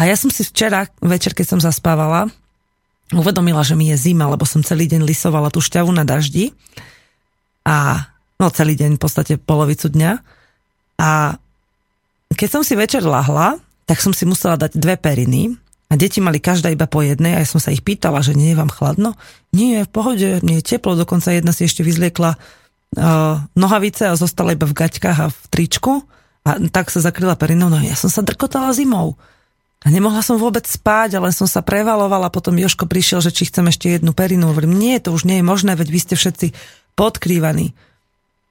A 0.00 0.08
ja 0.08 0.16
som 0.16 0.32
si 0.32 0.40
včera 0.48 0.88
večer, 1.04 1.36
keď 1.36 1.46
som 1.52 1.60
zaspávala, 1.60 2.32
uvedomila, 3.12 3.60
že 3.60 3.76
mi 3.76 3.92
je 3.92 4.00
zima, 4.00 4.24
lebo 4.32 4.48
som 4.48 4.64
celý 4.64 4.88
deň 4.88 5.04
lisovala 5.04 5.52
tú 5.52 5.60
šťavu 5.60 5.92
na 5.92 6.08
daždi. 6.08 6.56
A 7.68 8.08
no 8.40 8.48
celý 8.48 8.74
deň, 8.80 8.96
v 8.96 9.02
podstate 9.04 9.36
polovicu 9.36 9.92
dňa. 9.92 10.12
A 10.96 11.36
keď 12.32 12.48
som 12.48 12.62
si 12.64 12.72
večer 12.72 13.04
lahla, 13.04 13.60
tak 13.84 14.00
som 14.00 14.16
si 14.16 14.24
musela 14.24 14.56
dať 14.56 14.72
dve 14.80 14.96
periny 14.96 15.52
a 15.92 16.00
deti 16.00 16.24
mali 16.24 16.40
každá 16.40 16.72
iba 16.72 16.88
po 16.88 17.04
jednej 17.04 17.36
a 17.36 17.44
ja 17.44 17.48
som 17.48 17.60
sa 17.60 17.68
ich 17.68 17.84
pýtala, 17.84 18.24
že 18.24 18.32
nie 18.32 18.56
je 18.56 18.58
vám 18.58 18.72
chladno? 18.72 19.12
Nie, 19.52 19.84
v 19.84 19.92
pohode, 19.92 20.40
nie 20.40 20.64
je 20.64 20.64
teplo, 20.64 20.96
dokonca 20.96 21.28
jedna 21.28 21.52
si 21.52 21.68
ešte 21.68 21.84
vyzliekla 21.84 22.32
uh, 22.32 23.36
nohavice 23.52 24.08
a 24.08 24.16
zostala 24.16 24.56
iba 24.56 24.64
v 24.64 24.72
gaťkách 24.72 25.18
a 25.20 25.28
v 25.28 25.40
tričku 25.52 26.08
a 26.42 26.58
tak 26.70 26.90
sa 26.90 26.98
zakryla 26.98 27.38
perinou, 27.38 27.70
no 27.70 27.78
ja 27.78 27.94
som 27.94 28.10
sa 28.10 28.22
drkotala 28.26 28.74
zimou. 28.74 29.14
A 29.82 29.90
nemohla 29.90 30.22
som 30.22 30.38
vôbec 30.38 30.62
spať, 30.62 31.18
ale 31.18 31.34
som 31.34 31.50
sa 31.50 31.58
prevalovala, 31.58 32.30
potom 32.30 32.54
Joško 32.54 32.86
prišiel, 32.86 33.18
že 33.18 33.34
či 33.34 33.50
chcem 33.50 33.66
ešte 33.66 33.90
jednu 33.90 34.14
perinu. 34.14 34.54
Hovorím, 34.54 34.78
nie, 34.78 35.02
to 35.02 35.10
už 35.10 35.26
nie 35.26 35.42
je 35.42 35.46
možné, 35.46 35.74
veď 35.74 35.88
vy 35.90 35.98
ste 35.98 36.14
všetci 36.14 36.46
podkrývaní. 36.94 37.74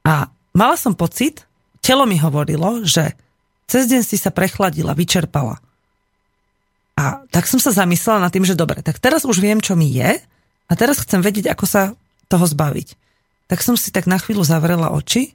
A 0.04 0.28
mala 0.52 0.76
som 0.76 0.92
pocit, 0.92 1.48
telo 1.80 2.04
mi 2.04 2.20
hovorilo, 2.20 2.84
že 2.84 3.16
cez 3.64 3.88
deň 3.88 4.04
si 4.04 4.20
sa 4.20 4.28
prechladila, 4.28 4.92
vyčerpala. 4.92 5.56
A 7.00 7.24
tak 7.32 7.48
som 7.48 7.56
sa 7.56 7.72
zamyslela 7.72 8.28
nad 8.28 8.32
tým, 8.32 8.44
že 8.44 8.52
dobre, 8.52 8.84
tak 8.84 9.00
teraz 9.00 9.24
už 9.24 9.40
viem, 9.40 9.64
čo 9.64 9.72
mi 9.72 9.88
je 9.88 10.20
a 10.68 10.72
teraz 10.76 11.00
chcem 11.00 11.24
vedieť, 11.24 11.48
ako 11.48 11.64
sa 11.64 11.82
toho 12.28 12.44
zbaviť. 12.44 13.00
Tak 13.48 13.64
som 13.64 13.76
si 13.76 13.88
tak 13.88 14.04
na 14.04 14.20
chvíľu 14.20 14.44
zavrela 14.44 14.92
oči. 14.92 15.32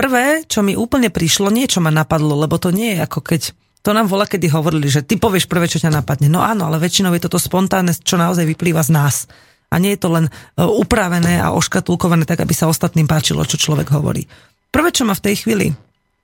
Prvé, 0.00 0.48
čo 0.48 0.64
mi 0.64 0.72
úplne 0.72 1.12
prišlo, 1.12 1.52
niečo 1.52 1.84
ma 1.84 1.92
napadlo, 1.92 2.32
lebo 2.32 2.56
to 2.56 2.72
nie 2.72 2.96
je 2.96 3.04
ako 3.04 3.20
keď 3.20 3.52
to 3.84 3.92
nám 3.92 4.08
vola, 4.08 4.24
kedy 4.24 4.48
hovorili, 4.48 4.88
že 4.88 5.04
ty 5.04 5.20
povieš 5.20 5.44
prvé, 5.48 5.68
čo 5.68 5.80
ťa 5.80 5.92
napadne. 5.92 6.28
No 6.28 6.40
áno, 6.40 6.68
ale 6.68 6.80
väčšinou 6.80 7.12
je 7.16 7.24
toto 7.24 7.40
spontánne, 7.40 7.92
čo 7.92 8.20
naozaj 8.20 8.44
vyplýva 8.48 8.80
z 8.80 8.96
nás. 8.96 9.28
A 9.72 9.76
nie 9.76 9.96
je 9.96 10.00
to 10.00 10.08
len 10.12 10.28
e, 10.28 10.32
upravené 10.60 11.40
a 11.40 11.52
oškatulkované 11.52 12.28
tak, 12.28 12.44
aby 12.44 12.52
sa 12.52 12.68
ostatným 12.68 13.08
páčilo, 13.08 13.44
čo 13.44 13.60
človek 13.60 13.92
hovorí. 13.92 14.28
Prvé, 14.68 14.92
čo 14.92 15.08
ma 15.08 15.16
v 15.16 15.24
tej 15.24 15.44
chvíli 15.44 15.66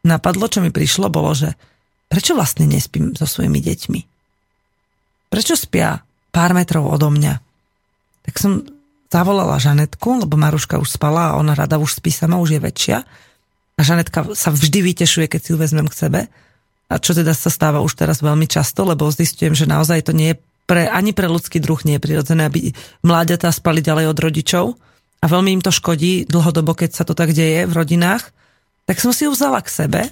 napadlo, 0.04 0.48
čo 0.52 0.60
mi 0.60 0.68
prišlo, 0.68 1.08
bolo, 1.08 1.32
že 1.32 1.56
prečo 2.12 2.36
vlastne 2.36 2.68
nespím 2.68 3.16
so 3.16 3.24
svojimi 3.24 3.60
deťmi? 3.60 4.00
Prečo 5.32 5.56
spia 5.56 6.00
pár 6.28 6.52
metrov 6.52 6.92
odo 6.92 7.08
mňa? 7.08 7.34
Tak 8.24 8.34
som 8.36 8.68
zavolala 9.08 9.56
Žanetku, 9.56 10.28
lebo 10.28 10.36
Maruška 10.36 10.76
už 10.76 10.96
spala 10.96 11.32
a 11.32 11.36
ona 11.40 11.56
rada 11.56 11.80
už 11.80 12.04
spí 12.04 12.12
sama, 12.12 12.36
už 12.36 12.56
je 12.56 12.60
väčšia. 12.60 12.98
A 13.76 13.80
Žanetka 13.84 14.32
sa 14.32 14.50
vždy 14.52 14.92
vytešuje, 14.92 15.28
keď 15.28 15.40
si 15.40 15.48
ju 15.52 15.56
vezmem 15.60 15.86
k 15.86 15.98
sebe. 15.98 16.20
A 16.86 16.94
čo 16.96 17.12
teda 17.12 17.36
sa 17.36 17.52
stáva 17.52 17.84
už 17.84 17.98
teraz 17.98 18.24
veľmi 18.24 18.48
často, 18.48 18.86
lebo 18.88 19.10
zistujem, 19.12 19.52
že 19.52 19.68
naozaj 19.68 20.08
to 20.08 20.12
nie 20.16 20.32
je 20.32 20.40
pre, 20.66 20.88
ani 20.88 21.12
pre 21.12 21.28
ľudský 21.30 21.62
druh 21.62 21.78
nie 21.86 21.98
je 21.98 22.04
prirodzené, 22.04 22.48
aby 22.48 22.74
mláďatá 23.04 23.52
spali 23.52 23.84
ďalej 23.84 24.10
od 24.10 24.18
rodičov. 24.18 24.64
A 25.20 25.24
veľmi 25.28 25.60
im 25.60 25.62
to 25.62 25.74
škodí 25.74 26.26
dlhodobo, 26.26 26.76
keď 26.76 26.90
sa 26.92 27.04
to 27.04 27.12
tak 27.12 27.36
deje 27.36 27.68
v 27.68 27.72
rodinách. 27.72 28.32
Tak 28.86 29.02
som 29.02 29.10
si 29.10 29.26
ju 29.26 29.34
vzala 29.34 29.60
k 29.62 29.72
sebe 29.72 30.02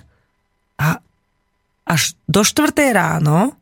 a 0.79 0.99
až 1.87 2.19
do 2.27 2.43
štvrtej 2.43 2.91
ráno 2.91 3.55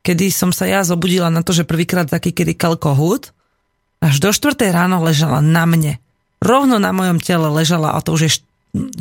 kedy 0.00 0.32
som 0.32 0.50
sa 0.50 0.64
ja 0.66 0.80
zobudila 0.80 1.28
na 1.28 1.44
to, 1.44 1.52
že 1.52 1.68
prvýkrát 1.68 2.08
taký 2.08 2.32
kyrikal 2.32 2.80
kohút, 2.80 3.36
až 4.00 4.16
do 4.16 4.32
4 4.32 4.56
ráno 4.72 5.04
ležala 5.04 5.44
na 5.44 5.68
mne. 5.68 6.00
Rovno 6.40 6.80
na 6.80 6.88
mojom 6.96 7.20
tele 7.20 7.52
ležala 7.52 7.92
a 7.92 8.00
to 8.00 8.16
už 8.16 8.20
je, 8.24 8.32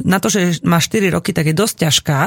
na 0.05 0.17
to, 0.17 0.32
že 0.32 0.61
má 0.65 0.82
4 0.82 1.13
roky, 1.13 1.34
tak 1.34 1.49
je 1.49 1.55
dosť 1.55 1.88
ťažká, 1.88 2.20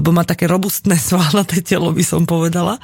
lebo 0.00 0.10
má 0.14 0.22
také 0.24 0.48
robustné 0.48 0.96
svalnaté 1.08 1.60
telo, 1.60 1.92
by 1.92 2.04
som 2.04 2.24
povedala. 2.24 2.80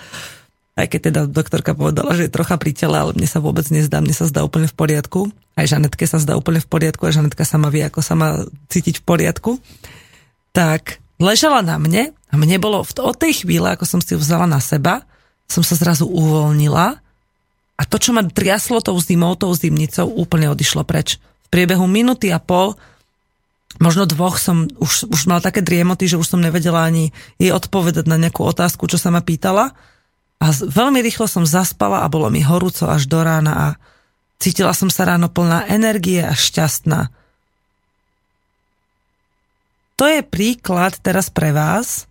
Aj 0.75 0.91
keď 0.91 1.01
teda 1.11 1.21
doktorka 1.31 1.71
povedala, 1.79 2.19
že 2.19 2.27
je 2.27 2.35
trocha 2.35 2.59
pri 2.59 2.75
tele, 2.75 2.99
ale 2.99 3.15
mne 3.15 3.31
sa 3.31 3.39
vôbec 3.39 3.63
nezdá, 3.71 4.03
mne 4.03 4.11
sa 4.11 4.27
zdá 4.27 4.43
úplne 4.43 4.67
v 4.67 4.75
poriadku. 4.75 5.31
Aj 5.55 5.71
Žanetke 5.71 6.03
sa 6.03 6.19
zdá 6.19 6.35
úplne 6.35 6.59
v 6.59 6.67
poriadku 6.67 7.07
a 7.07 7.15
Žanetka 7.15 7.47
sama 7.47 7.71
vie, 7.71 7.87
ako 7.87 8.03
sa 8.03 8.19
má 8.19 8.43
cítiť 8.67 8.99
v 8.99 9.07
poriadku. 9.07 9.63
Tak 10.51 10.99
ležala 11.23 11.63
na 11.63 11.79
mne 11.79 12.11
a 12.11 12.35
mne 12.35 12.59
bolo 12.59 12.83
od 12.83 13.17
tej 13.17 13.47
chvíle, 13.47 13.71
ako 13.71 13.87
som 13.87 14.01
si 14.03 14.19
ju 14.19 14.19
vzala 14.19 14.51
na 14.51 14.59
seba, 14.59 15.07
som 15.47 15.63
sa 15.63 15.79
zrazu 15.79 16.11
uvoľnila 16.11 16.99
a 17.75 17.83
to, 17.83 17.99
čo 17.99 18.15
ma 18.15 18.23
triaslo 18.23 18.79
tou 18.79 18.95
zimou, 19.03 19.35
tou 19.35 19.51
zimnicou, 19.51 20.07
úplne 20.07 20.51
odišlo 20.51 20.87
preč. 20.87 21.19
V 21.47 21.49
priebehu 21.51 21.87
minúty 21.91 22.31
a 22.31 22.39
pol 22.39 22.79
možno 23.83 24.07
dvoch 24.07 24.39
som 24.39 24.71
už, 24.79 25.11
už 25.11 25.21
mal 25.27 25.43
také 25.43 25.63
driemoty, 25.63 26.07
že 26.07 26.19
už 26.21 26.37
som 26.37 26.41
nevedela 26.43 26.87
ani 26.87 27.11
jej 27.39 27.51
odpovedať 27.51 28.07
na 28.07 28.19
nejakú 28.19 28.47
otázku, 28.47 28.87
čo 28.87 28.99
sa 28.99 29.11
ma 29.11 29.23
pýtala 29.23 29.75
a 30.45 30.53
veľmi 30.53 31.01
rýchlo 31.01 31.25
som 31.25 31.49
zaspala 31.49 32.05
a 32.05 32.13
bolo 32.13 32.29
mi 32.29 32.45
horúco 32.45 32.85
až 32.85 33.09
do 33.09 33.25
rána 33.25 33.53
a 33.55 33.67
cítila 34.37 34.77
som 34.77 34.93
sa 34.93 35.09
ráno 35.09 35.33
plná 35.33 35.71
energie 35.73 36.21
a 36.21 36.37
šťastná. 36.37 37.09
To 39.95 40.05
je 40.05 40.21
príklad 40.27 40.99
teraz 41.01 41.31
pre 41.31 41.55
vás, 41.55 42.11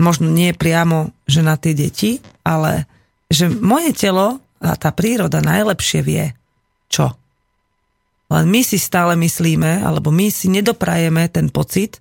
možno 0.00 0.32
nie 0.32 0.56
priamo, 0.56 1.12
že 1.28 1.44
na 1.44 1.60
tie 1.60 1.76
deti, 1.76 2.24
ale 2.42 2.88
že 3.28 3.46
moje 3.46 3.92
telo 3.94 4.40
a 4.64 4.74
tá 4.80 4.90
príroda 4.90 5.44
najlepšie 5.44 6.00
vie, 6.00 6.32
čo. 6.88 7.14
Len 8.32 8.46
my 8.48 8.60
si 8.64 8.80
stále 8.80 9.14
myslíme, 9.20 9.84
alebo 9.84 10.08
my 10.08 10.32
si 10.32 10.48
nedoprajeme 10.48 11.28
ten 11.28 11.52
pocit, 11.52 12.00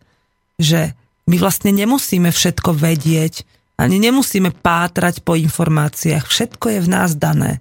že 0.56 0.96
my 1.28 1.36
vlastne 1.40 1.72
nemusíme 1.76 2.32
všetko 2.32 2.76
vedieť, 2.76 3.44
ani 3.80 3.98
nemusíme 4.00 4.54
pátrať 4.54 5.26
po 5.26 5.34
informáciách. 5.36 6.24
Všetko 6.30 6.78
je 6.78 6.80
v 6.84 6.92
nás 6.92 7.18
dané. 7.18 7.60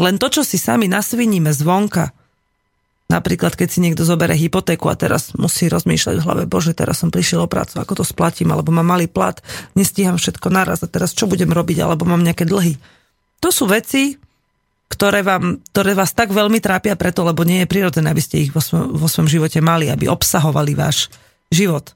Len 0.00 0.16
to, 0.16 0.32
čo 0.32 0.42
si 0.46 0.56
sami 0.56 0.88
nasviníme 0.88 1.52
zvonka, 1.52 2.14
napríklad 3.10 3.58
keď 3.58 3.68
si 3.68 3.82
niekto 3.84 4.06
zobere 4.06 4.38
hypotéku 4.38 4.86
a 4.88 4.96
teraz 4.96 5.34
musí 5.36 5.66
rozmýšľať 5.66 6.16
v 6.16 6.24
hlave, 6.24 6.42
bože, 6.46 6.72
teraz 6.72 7.02
som 7.02 7.12
prišiel 7.12 7.44
o 7.44 7.50
prácu, 7.50 7.82
ako 7.82 8.00
to 8.00 8.04
splatím, 8.06 8.54
alebo 8.54 8.70
mám 8.70 8.86
malý 8.86 9.10
plat, 9.10 9.42
nestíham 9.74 10.16
všetko 10.16 10.48
naraz 10.48 10.80
a 10.86 10.88
teraz 10.88 11.12
čo 11.12 11.26
budem 11.26 11.50
robiť, 11.50 11.84
alebo 11.84 12.06
mám 12.06 12.22
nejaké 12.22 12.46
dlhy. 12.46 12.78
To 13.42 13.50
sú 13.50 13.66
veci, 13.66 14.16
ktoré, 14.90 15.22
vám, 15.22 15.62
ktoré 15.70 15.94
vás 15.94 16.10
tak 16.10 16.34
veľmi 16.34 16.58
trápia 16.58 16.98
preto, 16.98 17.22
lebo 17.22 17.46
nie 17.46 17.62
je 17.62 17.70
prirodzené, 17.70 18.10
aby 18.10 18.20
ste 18.20 18.42
ich 18.42 18.50
vo, 18.50 18.58
svojom, 18.58 18.98
vo 18.98 19.06
svojom 19.06 19.30
živote 19.30 19.62
mali, 19.62 19.86
aby 19.86 20.10
obsahovali 20.10 20.74
váš 20.74 21.08
život 21.48 21.94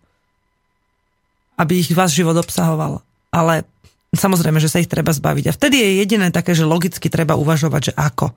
aby 1.58 1.82
ich 1.82 1.90
váš 1.94 2.18
život 2.18 2.34
obsahoval. 2.34 3.02
Ale 3.30 3.66
samozrejme, 4.14 4.58
že 4.58 4.70
sa 4.70 4.82
ich 4.82 4.90
treba 4.90 5.14
zbaviť. 5.14 5.44
A 5.50 5.56
vtedy 5.56 5.78
je 5.78 5.98
jediné 6.02 6.30
také, 6.34 6.54
že 6.54 6.66
logicky 6.66 7.06
treba 7.10 7.38
uvažovať, 7.38 7.82
že 7.90 7.94
ako. 7.94 8.34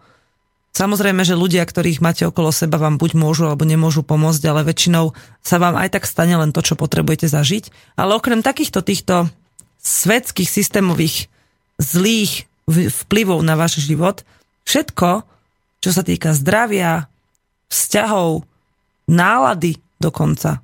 Samozrejme, 0.78 1.26
že 1.26 1.34
ľudia, 1.34 1.66
ktorých 1.66 2.06
máte 2.06 2.30
okolo 2.30 2.54
seba, 2.54 2.78
vám 2.78 3.02
buď 3.02 3.18
môžu 3.18 3.50
alebo 3.50 3.66
nemôžu 3.66 4.06
pomôcť, 4.06 4.44
ale 4.46 4.62
väčšinou 4.62 5.18
sa 5.42 5.58
vám 5.58 5.74
aj 5.74 5.98
tak 5.98 6.04
stane 6.06 6.38
len 6.38 6.54
to, 6.54 6.62
čo 6.62 6.78
potrebujete 6.78 7.26
zažiť. 7.26 7.98
Ale 7.98 8.14
okrem 8.14 8.46
takýchto 8.46 8.86
týchto 8.86 9.26
svetských 9.82 10.46
systémových 10.46 11.34
zlých 11.82 12.46
vplyvov 12.70 13.42
na 13.42 13.58
váš 13.58 13.82
život, 13.82 14.22
všetko, 14.68 15.24
čo 15.80 15.90
sa 15.96 16.04
týka 16.04 16.36
zdravia, 16.36 17.08
vzťahov, 17.72 18.44
nálady 19.08 19.80
dokonca, 20.04 20.60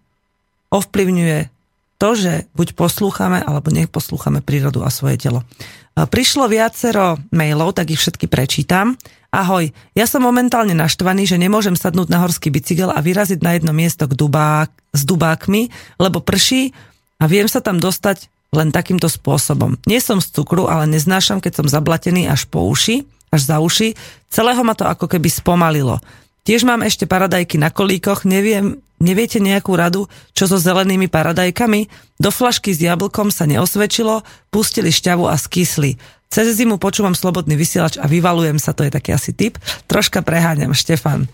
ovplyvňuje 0.70 1.48
to, 1.96 2.10
že 2.20 2.34
buď 2.52 2.76
poslúchame, 2.76 3.40
alebo 3.40 3.72
neposlúchame 3.72 4.44
prírodu 4.44 4.84
a 4.84 4.92
svoje 4.92 5.24
telo. 5.24 5.48
Prišlo 5.96 6.52
viacero 6.52 7.16
mailov, 7.32 7.80
tak 7.80 7.96
ich 7.96 8.02
všetky 8.02 8.28
prečítam. 8.28 9.00
Ahoj, 9.32 9.72
ja 9.96 10.06
som 10.06 10.26
momentálne 10.26 10.76
naštvaný, 10.76 11.26
že 11.30 11.40
nemôžem 11.40 11.78
sadnúť 11.78 12.10
na 12.12 12.22
horský 12.22 12.52
bicykel 12.52 12.92
a 12.92 13.00
vyraziť 13.00 13.40
na 13.40 13.56
jedno 13.56 13.72
miesto 13.72 14.06
k 14.10 14.18
dubák, 14.18 14.70
s 14.92 15.02
dubákmi, 15.08 15.72
lebo 16.02 16.20
prší 16.20 16.76
a 17.22 17.30
viem 17.30 17.48
sa 17.48 17.64
tam 17.64 17.80
dostať 17.80 18.28
len 18.54 18.70
takýmto 18.70 19.10
spôsobom. 19.10 19.80
Nie 19.90 20.04
som 20.04 20.22
z 20.22 20.30
cukru, 20.34 20.70
ale 20.70 20.86
neznášam, 20.86 21.42
keď 21.42 21.64
som 21.64 21.68
zablatený 21.72 22.30
až 22.30 22.46
po 22.46 22.68
uši, 22.68 23.06
až 23.34 23.42
za 23.50 23.58
uši. 23.58 23.98
Celého 24.30 24.62
ma 24.62 24.78
to 24.78 24.86
ako 24.86 25.10
keby 25.10 25.34
spomalilo. 25.34 25.98
Tiež 26.46 26.68
mám 26.68 26.86
ešte 26.86 27.10
paradajky 27.10 27.58
na 27.58 27.74
kolíkoch, 27.74 28.28
neviem, 28.30 28.78
neviete 29.02 29.42
nejakú 29.42 29.74
radu, 29.74 30.12
čo 30.38 30.46
so 30.46 30.62
zelenými 30.62 31.10
paradajkami? 31.10 31.88
Do 32.22 32.30
flašky 32.30 32.76
s 32.76 32.84
jablkom 32.84 33.32
sa 33.34 33.48
neosvedčilo, 33.50 34.22
pustili 34.52 34.92
šťavu 34.92 35.26
a 35.26 35.36
skysli. 35.40 35.98
Cez 36.34 36.50
zimu 36.58 36.82
počúvam 36.82 37.14
slobodný 37.14 37.54
vysielač 37.54 38.02
a 38.02 38.10
vyvalujem 38.10 38.58
sa, 38.58 38.74
to 38.74 38.82
je 38.84 38.92
taký 38.92 39.14
asi 39.14 39.38
typ. 39.38 39.60
Troška 39.86 40.26
preháňam, 40.26 40.74
Štefan. 40.74 41.30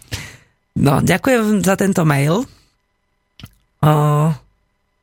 No, 0.76 1.00
ďakujem 1.00 1.64
za 1.64 1.80
tento 1.80 2.04
mail. 2.04 2.44
O, 3.80 3.92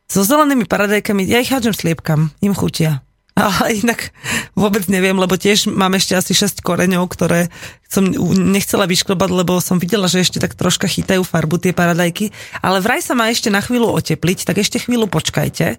so 0.05 0.20
zelenými 0.20 0.68
paradajkami, 0.68 1.24
ja 1.24 1.40
ich 1.40 1.49
hádžem 1.49 1.72
sliepkam, 1.72 2.28
im 2.44 2.53
chutia. 2.53 3.05
A 3.37 3.68
inak 3.68 4.16
vôbec 4.57 4.89
neviem, 4.89 5.12
lebo 5.12 5.37
tiež 5.37 5.68
mám 5.68 5.93
ešte 5.93 6.16
asi 6.16 6.32
6 6.32 6.64
koreňov, 6.64 7.05
ktoré 7.12 7.53
som 7.84 8.09
nechcela 8.32 8.89
vyšklobať, 8.89 9.28
lebo 9.28 9.61
som 9.61 9.76
videla, 9.76 10.09
že 10.09 10.24
ešte 10.24 10.41
tak 10.41 10.57
troška 10.57 10.89
chytajú 10.89 11.20
farbu 11.20 11.61
tie 11.61 11.76
paradajky. 11.76 12.32
Ale 12.64 12.80
vraj 12.80 13.05
sa 13.05 13.12
má 13.12 13.28
ešte 13.28 13.53
na 13.53 13.61
chvíľu 13.61 13.93
otepliť, 13.93 14.49
tak 14.49 14.64
ešte 14.64 14.80
chvíľu 14.80 15.12
počkajte 15.12 15.76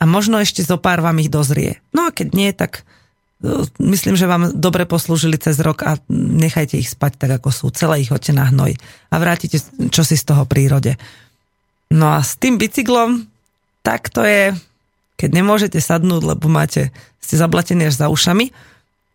a 0.00 0.04
možno 0.08 0.40
ešte 0.40 0.64
zo 0.64 0.80
pár 0.80 1.04
vám 1.04 1.20
ich 1.20 1.28
dozrie. 1.28 1.84
No 1.92 2.08
a 2.08 2.10
keď 2.10 2.28
nie, 2.32 2.50
tak 2.56 2.88
e, 3.44 3.68
myslím, 3.84 4.16
že 4.16 4.24
vám 4.24 4.56
dobre 4.56 4.88
poslúžili 4.88 5.36
cez 5.36 5.60
rok 5.60 5.84
a 5.84 6.00
nechajte 6.08 6.80
ich 6.80 6.88
spať 6.88 7.20
tak, 7.20 7.36
ako 7.36 7.52
sú. 7.52 7.66
Celé 7.68 8.00
ich 8.00 8.08
hoďte 8.08 8.32
na 8.32 8.48
hnoj 8.48 8.80
a 9.12 9.14
vrátite 9.20 9.60
čo 9.92 10.00
si 10.08 10.16
z 10.16 10.24
toho 10.24 10.48
prírode. 10.48 10.96
No 11.92 12.16
a 12.16 12.24
s 12.24 12.40
tým 12.40 12.56
bicyklom, 12.56 13.28
tak 13.84 14.08
to 14.08 14.24
je 14.24 14.56
keď 15.14 15.30
nemôžete 15.30 15.78
sadnúť, 15.78 16.34
lebo 16.34 16.46
máte, 16.50 16.90
ste 17.22 17.38
zablatení 17.38 17.88
až 17.88 17.98
za 17.98 18.06
ušami. 18.10 18.50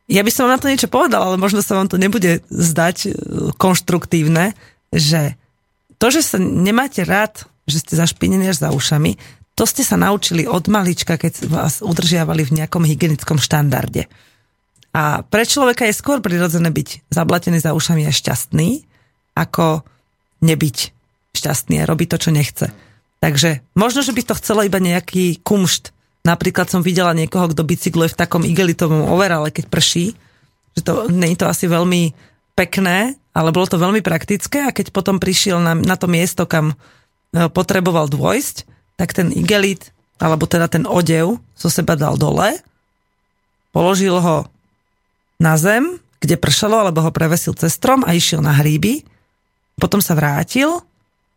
Ja 0.10 0.26
by 0.26 0.32
som 0.34 0.50
vám 0.50 0.58
na 0.58 0.62
to 0.62 0.72
niečo 0.72 0.90
povedal, 0.90 1.22
ale 1.22 1.38
možno 1.38 1.62
sa 1.62 1.78
vám 1.78 1.92
to 1.92 2.02
nebude 2.02 2.42
zdať 2.50 2.98
e, 3.06 3.10
konštruktívne, 3.60 4.58
že 4.90 5.38
to, 6.02 6.10
že 6.10 6.26
sa 6.26 6.38
nemáte 6.42 7.06
rád, 7.06 7.46
že 7.70 7.84
ste 7.86 7.94
zašpinení 8.00 8.50
až 8.50 8.66
za 8.66 8.70
ušami, 8.74 9.20
to 9.54 9.68
ste 9.68 9.84
sa 9.84 10.00
naučili 10.00 10.48
od 10.48 10.72
malička, 10.72 11.20
keď 11.20 11.46
vás 11.52 11.84
udržiavali 11.84 12.48
v 12.48 12.64
nejakom 12.64 12.88
hygienickom 12.88 13.38
štandarde. 13.38 14.08
A 14.96 15.22
pre 15.22 15.44
človeka 15.44 15.84
je 15.86 15.94
skôr 15.94 16.24
prirodzené 16.24 16.72
byť 16.72 17.12
zablatený 17.12 17.60
za 17.60 17.76
ušami 17.76 18.08
a 18.08 18.16
šťastný, 18.16 18.88
ako 19.36 19.84
nebyť 20.42 20.78
šťastný 21.36 21.84
a 21.84 21.88
robiť 21.92 22.08
to, 22.10 22.18
čo 22.18 22.30
nechce. 22.32 22.66
Takže 23.20 23.60
možno, 23.76 24.00
že 24.00 24.16
by 24.16 24.22
to 24.24 24.38
chcelo 24.40 24.64
iba 24.64 24.80
nejaký 24.80 25.44
kumšt. 25.44 25.92
Napríklad 26.24 26.72
som 26.72 26.84
videla 26.84 27.12
niekoho, 27.12 27.52
kto 27.52 27.68
bicykluje 27.68 28.12
v 28.12 28.20
takom 28.20 28.44
igelitovom 28.48 29.12
overale, 29.12 29.52
keď 29.52 29.68
prší. 29.68 30.16
Že 30.80 30.82
to, 30.84 30.94
nie 31.12 31.36
je 31.36 31.40
to 31.40 31.48
asi 31.52 31.68
veľmi 31.68 32.16
pekné, 32.56 33.16
ale 33.32 33.56
bolo 33.56 33.68
to 33.68 33.80
veľmi 33.80 34.04
praktické 34.04 34.68
a 34.68 34.76
keď 34.76 34.92
potom 34.92 35.20
prišiel 35.20 35.64
na, 35.64 35.76
na 35.76 35.96
to 35.96 36.12
miesto, 36.12 36.44
kam 36.44 36.76
e, 36.76 37.48
potreboval 37.48 38.12
dôjsť, 38.12 38.68
tak 39.00 39.16
ten 39.16 39.32
igelit, 39.32 39.96
alebo 40.20 40.44
teda 40.44 40.68
ten 40.68 40.84
odev 40.84 41.40
zo 41.56 41.72
seba 41.72 41.96
dal 41.96 42.20
dole, 42.20 42.60
položil 43.72 44.20
ho 44.20 44.48
na 45.40 45.56
zem, 45.56 46.04
kde 46.20 46.36
pršalo, 46.36 46.84
alebo 46.84 47.00
ho 47.00 47.16
prevesil 47.16 47.56
cez 47.56 47.80
strom 47.80 48.04
a 48.04 48.12
išiel 48.12 48.44
na 48.44 48.52
hríby. 48.52 49.08
Potom 49.80 50.04
sa 50.04 50.20
vrátil 50.20 50.84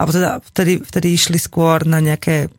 alebo 0.02 0.10
teda 0.18 0.42
vtedy, 0.42 0.82
vtedy 0.82 1.14
išli 1.14 1.38
skôr 1.38 1.86
na 1.86 2.02
nejaké 2.02 2.50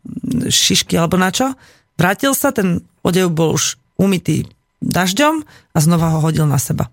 šišky 0.47 0.95
alebo 0.95 1.19
na 1.19 1.27
čo. 1.27 1.51
Vrátil 1.99 2.31
sa, 2.31 2.55
ten 2.55 2.79
odev 3.03 3.35
bol 3.35 3.59
už 3.59 3.75
umytý 3.99 4.47
dažďom 4.79 5.43
a 5.75 5.77
znova 5.83 6.15
ho 6.15 6.23
hodil 6.23 6.47
na 6.47 6.55
seba. 6.55 6.87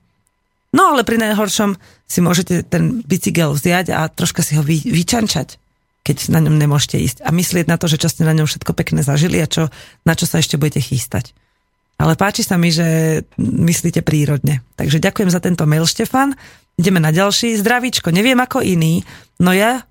No 0.74 0.90
ale 0.90 1.06
pri 1.06 1.22
najhoršom 1.22 1.78
si 2.10 2.18
môžete 2.18 2.66
ten 2.66 3.06
bicykel 3.06 3.54
vziať 3.54 3.94
a 3.94 4.10
troška 4.10 4.42
si 4.42 4.58
ho 4.58 4.62
vy, 4.66 4.82
vyčančať, 4.86 5.58
keď 6.02 6.34
na 6.34 6.42
ňom 6.42 6.58
nemôžete 6.58 6.98
ísť. 6.98 7.18
A 7.22 7.30
myslieť 7.30 7.70
na 7.70 7.78
to, 7.78 7.86
že 7.86 8.02
čo 8.02 8.10
ste 8.10 8.26
na 8.26 8.34
ňom 8.34 8.50
všetko 8.50 8.74
pekne 8.74 9.06
zažili 9.06 9.38
a 9.38 9.50
čo, 9.50 9.70
na 10.02 10.14
čo 10.18 10.26
sa 10.26 10.42
ešte 10.42 10.58
budete 10.58 10.82
chystať. 10.82 11.34
Ale 12.00 12.16
páči 12.16 12.46
sa 12.46 12.56
mi, 12.56 12.72
že 12.72 13.20
myslíte 13.38 14.00
prírodne. 14.00 14.64
Takže 14.74 15.02
ďakujem 15.02 15.30
za 15.30 15.42
tento 15.42 15.68
mail, 15.68 15.84
Štefan. 15.84 16.32
Ideme 16.80 16.96
na 16.96 17.12
ďalší. 17.12 17.60
Zdravíčko, 17.60 18.08
neviem 18.08 18.40
ako 18.40 18.64
iný, 18.64 19.04
no 19.42 19.52
ja 19.52 19.84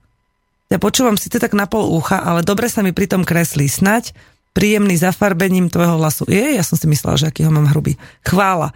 ja 0.69 0.77
počúvam 0.77 1.17
síce 1.17 1.41
tak 1.41 1.57
na 1.57 1.65
pol 1.65 1.89
ucha, 1.89 2.21
ale 2.21 2.45
dobre 2.45 2.69
sa 2.69 2.85
mi 2.85 2.93
pri 2.93 3.09
tom 3.09 3.25
kreslí 3.25 3.65
snať. 3.65 4.13
príjemný 4.53 4.97
zafarbením 4.97 5.69
tvojho 5.69 6.01
hlasu. 6.01 6.25
Je, 6.29 6.57
ja 6.57 6.65
som 6.65 6.77
si 6.77 6.89
myslela, 6.89 7.17
že 7.21 7.29
aký 7.29 7.45
ho 7.45 7.53
mám 7.53 7.69
hrubý. 7.69 7.97
Chvála. 8.25 8.73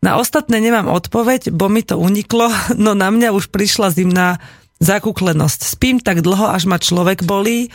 Na 0.00 0.16
ostatné 0.16 0.60
nemám 0.64 0.88
odpoveď, 0.88 1.52
bo 1.52 1.68
mi 1.68 1.84
to 1.84 2.00
uniklo, 2.00 2.48
no 2.84 2.96
na 2.96 3.08
mňa 3.12 3.32
už 3.32 3.52
prišla 3.52 3.92
zimná 3.92 4.40
zakúklenosť. 4.80 5.60
Spím 5.64 6.00
tak 6.00 6.24
dlho, 6.24 6.48
až 6.48 6.64
ma 6.64 6.80
človek 6.80 7.24
bolí, 7.24 7.68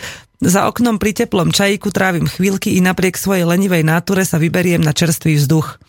za 0.43 0.67
oknom 0.67 0.99
pri 0.99 1.15
teplom 1.15 1.55
čajíku 1.55 1.95
trávim 1.95 2.27
chvíľky 2.27 2.75
i 2.75 2.83
napriek 2.83 3.15
svojej 3.15 3.47
lenivej 3.47 3.87
náture 3.87 4.27
sa 4.27 4.35
vyberiem 4.35 4.83
na 4.83 4.91
čerstvý 4.91 5.39
vzduch. 5.39 5.79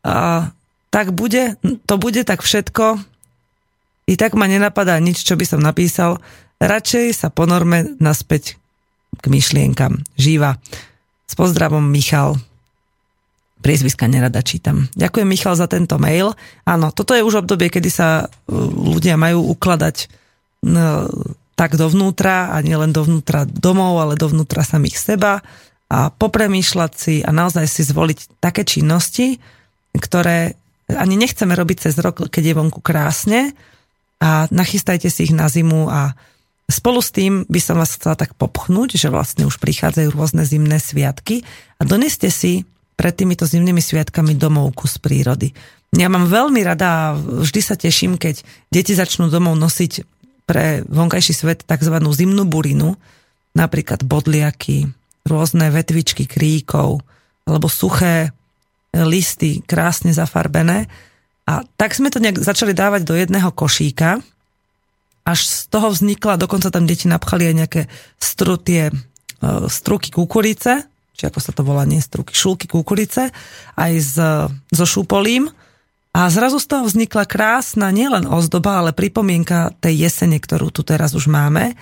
A, 0.00 0.48
tak 0.88 1.12
bude, 1.12 1.60
to 1.84 1.94
bude 2.00 2.24
tak 2.24 2.40
všetko. 2.40 2.98
I 4.08 4.16
tak 4.16 4.32
ma 4.34 4.48
nenapadá 4.48 4.96
nič, 4.96 5.22
čo 5.22 5.36
by 5.36 5.44
som 5.44 5.60
napísal. 5.60 6.18
Radšej 6.60 7.16
sa 7.16 7.32
ponorme 7.32 7.96
naspäť 7.96 8.60
k 9.16 9.24
myšlienkam. 9.32 10.04
Živa. 10.20 10.60
S 11.24 11.32
pozdravom 11.32 11.82
Michal. 11.82 12.36
Priezviska 13.60 14.08
nerada 14.08 14.40
čítam. 14.44 14.88
Ďakujem 14.96 15.28
Michal 15.28 15.56
za 15.56 15.68
tento 15.68 15.96
mail. 15.96 16.36
Áno, 16.64 16.92
toto 16.92 17.16
je 17.16 17.24
už 17.24 17.44
obdobie, 17.44 17.72
kedy 17.72 17.88
sa 17.92 18.24
uh, 18.24 18.28
ľudia 18.72 19.16
majú 19.20 19.52
ukladať 19.52 20.08
no, 20.64 21.08
tak 21.56 21.76
dovnútra 21.76 22.56
a 22.56 22.64
nielen 22.64 22.92
dovnútra 22.92 23.44
domov, 23.44 24.00
ale 24.00 24.16
dovnútra 24.16 24.64
samých 24.64 24.96
seba 24.96 25.44
a 25.92 26.08
popremýšľať 26.08 26.92
si 26.96 27.14
a 27.20 27.28
naozaj 27.34 27.68
si 27.68 27.84
zvoliť 27.84 28.40
také 28.40 28.64
činnosti, 28.64 29.36
ktoré 29.92 30.56
ani 30.88 31.20
nechceme 31.20 31.52
robiť 31.52 31.90
cez 31.90 31.94
rok, 32.00 32.32
keď 32.32 32.42
je 32.52 32.54
vonku 32.56 32.80
krásne 32.80 33.52
a 34.24 34.48
nachystajte 34.48 35.12
si 35.12 35.28
ich 35.28 35.34
na 35.36 35.52
zimu 35.52 35.90
a 35.90 36.16
spolu 36.70 37.02
s 37.02 37.10
tým 37.10 37.44
by 37.50 37.60
som 37.60 37.76
vás 37.76 37.98
chcela 37.98 38.16
tak 38.16 38.38
popchnúť, 38.38 38.96
že 38.96 39.12
vlastne 39.12 39.44
už 39.44 39.58
prichádzajú 39.58 40.08
rôzne 40.14 40.46
zimné 40.46 40.78
sviatky 40.78 41.42
a 41.76 41.82
doneste 41.84 42.30
si 42.30 42.64
pred 42.94 43.12
týmito 43.16 43.44
zimnými 43.44 43.80
sviatkami 43.80 44.38
domov 44.38 44.76
kus 44.76 44.96
prírody. 44.96 45.52
Ja 45.96 46.06
mám 46.06 46.30
veľmi 46.30 46.62
rada 46.62 46.86
a 46.86 47.16
vždy 47.18 47.60
sa 47.60 47.74
teším, 47.74 48.14
keď 48.14 48.46
deti 48.70 48.94
začnú 48.94 49.26
domov 49.26 49.58
nosiť 49.58 49.92
pre 50.46 50.86
vonkajší 50.86 51.34
svet 51.34 51.58
tzv. 51.66 51.96
zimnú 52.14 52.46
burinu, 52.46 52.94
napríklad 53.58 54.06
bodliaky, 54.06 54.86
rôzne 55.26 55.70
vetvičky 55.74 56.30
kríkov, 56.30 57.02
alebo 57.46 57.66
suché 57.66 58.30
listy 58.94 59.62
krásne 59.66 60.14
zafarbené. 60.14 60.86
A 61.46 61.66
tak 61.74 61.98
sme 61.98 62.10
to 62.14 62.22
nejak 62.22 62.38
začali 62.38 62.70
dávať 62.70 63.02
do 63.02 63.14
jedného 63.18 63.50
košíka, 63.50 64.22
až 65.24 65.40
z 65.46 65.68
toho 65.68 65.92
vznikla, 65.92 66.40
dokonca 66.40 66.72
tam 66.72 66.88
deti 66.88 67.06
napchali 67.06 67.50
aj 67.50 67.54
nejaké 67.54 67.82
stru, 68.16 68.56
tie, 68.56 68.90
e, 68.90 68.94
struky 69.68 70.10
kukurice, 70.10 70.86
či 71.14 71.28
ako 71.28 71.38
sa 71.38 71.52
to 71.52 71.60
volá, 71.60 71.84
nie 71.84 72.00
struky, 72.00 72.32
šulky 72.32 72.64
kukurice, 72.64 73.28
aj 73.76 73.92
s, 74.00 74.16
so 74.72 74.86
šupolím 74.88 75.52
a 76.10 76.26
zrazu 76.26 76.58
z 76.58 76.66
toho 76.66 76.88
vznikla 76.88 77.28
krásna 77.28 77.92
nielen 77.94 78.26
ozdoba, 78.26 78.82
ale 78.82 78.96
pripomienka 78.96 79.76
tej 79.78 80.08
jesene, 80.08 80.42
ktorú 80.42 80.74
tu 80.74 80.82
teraz 80.82 81.14
už 81.14 81.30
máme. 81.30 81.78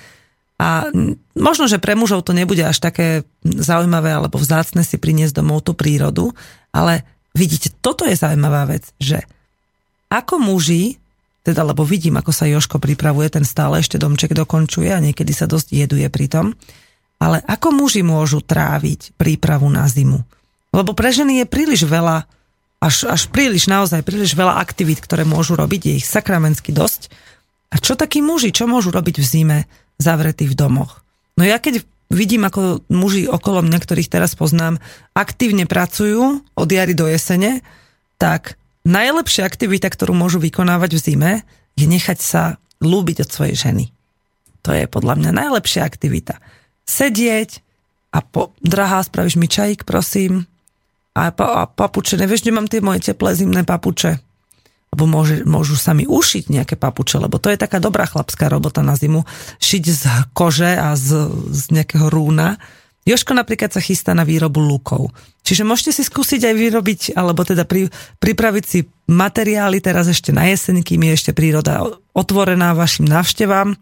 A 0.58 0.90
možno, 1.38 1.70
že 1.70 1.78
pre 1.78 1.94
mužov 1.94 2.26
to 2.26 2.34
nebude 2.34 2.60
až 2.66 2.82
také 2.82 3.22
zaujímavé 3.46 4.10
alebo 4.10 4.42
vzácne 4.42 4.82
si 4.82 4.98
priniesť 4.98 5.38
domov 5.38 5.62
tú 5.62 5.72
prírodu, 5.72 6.34
ale 6.74 7.06
vidíte, 7.32 7.70
toto 7.78 8.02
je 8.04 8.18
zaujímavá 8.18 8.66
vec, 8.66 8.90
že 8.98 9.22
ako 10.10 10.42
muži, 10.42 10.98
teda 11.42 11.62
lebo 11.64 11.86
vidím, 11.86 12.18
ako 12.18 12.34
sa 12.34 12.50
Joško 12.50 12.82
pripravuje, 12.82 13.30
ten 13.32 13.44
stále 13.46 13.80
ešte 13.80 13.96
domček 13.96 14.34
dokončuje 14.34 14.90
a 14.92 15.02
niekedy 15.02 15.32
sa 15.32 15.48
dosť 15.48 15.74
jeduje 15.74 16.06
pri 16.10 16.26
tom, 16.28 16.46
ale 17.18 17.42
ako 17.46 17.74
muži 17.74 18.06
môžu 18.06 18.38
tráviť 18.42 19.18
prípravu 19.18 19.66
na 19.70 19.86
zimu? 19.90 20.22
Lebo 20.70 20.92
pre 20.92 21.10
ženy 21.10 21.42
je 21.42 21.46
príliš 21.50 21.88
veľa 21.88 22.28
až, 22.78 23.10
až 23.10 23.26
príliš, 23.30 23.66
naozaj 23.66 24.06
príliš 24.06 24.38
veľa 24.38 24.62
aktivít, 24.62 25.02
ktoré 25.02 25.26
môžu 25.26 25.58
robiť, 25.58 25.80
je 25.82 25.94
ich 25.98 26.06
sakramensky 26.06 26.70
dosť. 26.70 27.10
A 27.74 27.82
čo 27.82 27.98
takí 27.98 28.22
muži, 28.22 28.54
čo 28.54 28.70
môžu 28.70 28.94
robiť 28.94 29.18
v 29.18 29.26
zime 29.26 29.58
zavretí 29.98 30.46
v 30.46 30.54
domoch? 30.54 31.02
No 31.34 31.42
ja 31.42 31.58
keď 31.58 31.82
vidím, 32.08 32.46
ako 32.46 32.86
muži 32.88 33.26
okolo 33.28 33.66
mňa, 33.66 33.78
ktorých 33.82 34.08
teraz 34.12 34.38
poznám, 34.38 34.80
aktívne 35.12 35.66
pracujú 35.66 36.40
od 36.54 36.68
jary 36.68 36.94
do 36.94 37.10
jesene, 37.10 37.60
tak 38.16 38.57
najlepšia 38.88 39.44
aktivita, 39.44 39.92
ktorú 39.92 40.16
môžu 40.16 40.40
vykonávať 40.40 40.96
v 40.96 41.00
zime, 41.04 41.32
je 41.76 41.84
nechať 41.84 42.18
sa 42.18 42.42
lúbiť 42.80 43.22
od 43.22 43.28
svojej 43.28 43.56
ženy. 43.68 43.84
To 44.64 44.72
je 44.72 44.88
podľa 44.88 45.20
mňa 45.20 45.30
najlepšia 45.36 45.84
aktivita. 45.84 46.40
Sedieť 46.88 47.60
a 48.16 48.24
po, 48.24 48.56
drahá, 48.64 49.04
spravíš 49.04 49.36
mi 49.36 49.46
čajík, 49.46 49.84
prosím, 49.84 50.48
a, 51.18 51.34
pa, 51.34 51.46
a 51.58 51.62
papuče, 51.66 52.14
nevieš, 52.14 52.46
kde 52.46 52.52
mám 52.54 52.70
tie 52.70 52.78
moje 52.78 53.10
teplé 53.10 53.34
zimné 53.34 53.66
papuče? 53.66 54.22
Lebo 54.88 55.04
môže, 55.04 55.44
môžu 55.44 55.76
sa 55.76 55.92
mi 55.92 56.08
ušiť 56.08 56.48
nejaké 56.48 56.74
papuče, 56.78 57.20
lebo 57.20 57.36
to 57.36 57.52
je 57.52 57.60
taká 57.60 57.82
dobrá 57.82 58.08
chlapská 58.08 58.48
robota 58.48 58.80
na 58.80 58.96
zimu. 58.96 59.26
Šiť 59.60 59.84
z 59.84 60.02
kože 60.32 60.78
a 60.78 60.96
z, 60.96 61.28
z 61.52 61.62
nejakého 61.74 62.08
rúna. 62.08 62.56
Joško 63.08 63.32
napríklad 63.32 63.72
sa 63.72 63.80
chystá 63.80 64.12
na 64.12 64.28
výrobu 64.28 64.60
lukov. 64.60 65.08
Čiže 65.40 65.64
môžete 65.64 65.96
si 65.96 66.02
skúsiť 66.04 66.44
aj 66.44 66.54
vyrobiť, 66.60 67.00
alebo 67.16 67.40
teda 67.40 67.64
pri, 67.64 67.88
pripraviť 68.20 68.64
si 68.68 68.84
materiály 69.08 69.80
teraz 69.80 70.12
ešte 70.12 70.28
na 70.28 70.44
jeseň, 70.44 70.84
kým 70.84 71.00
je 71.08 71.12
ešte 71.16 71.32
príroda 71.32 71.88
otvorená 72.12 72.76
vašim 72.76 73.08
návštevám, 73.08 73.80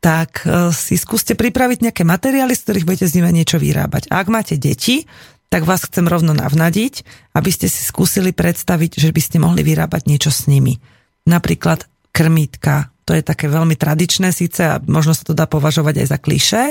tak 0.00 0.48
e, 0.48 0.72
si 0.72 0.96
skúste 0.96 1.36
pripraviť 1.36 1.84
nejaké 1.84 2.02
materiály, 2.08 2.56
z 2.56 2.62
ktorých 2.64 2.86
budete 2.88 3.06
z 3.12 3.14
nimi 3.20 3.36
niečo 3.36 3.60
vyrábať. 3.60 4.08
A 4.08 4.24
ak 4.24 4.32
máte 4.32 4.56
deti, 4.56 5.04
tak 5.52 5.68
vás 5.68 5.84
chcem 5.84 6.08
rovno 6.08 6.32
navnadiť, 6.32 7.04
aby 7.36 7.50
ste 7.52 7.68
si 7.68 7.84
skúsili 7.84 8.32
predstaviť, 8.32 8.96
že 8.96 9.12
by 9.12 9.20
ste 9.20 9.36
mohli 9.36 9.62
vyrábať 9.62 10.08
niečo 10.08 10.32
s 10.32 10.48
nimi. 10.48 10.80
Napríklad 11.28 11.84
krmítka. 12.10 12.90
To 13.06 13.14
je 13.14 13.22
také 13.22 13.46
veľmi 13.46 13.78
tradičné 13.78 14.34
síce 14.34 14.64
a 14.66 14.82
možno 14.82 15.14
sa 15.14 15.22
to 15.22 15.36
dá 15.36 15.46
považovať 15.46 16.02
aj 16.02 16.06
za 16.10 16.18
kliše, 16.18 16.62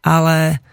ale 0.00 0.64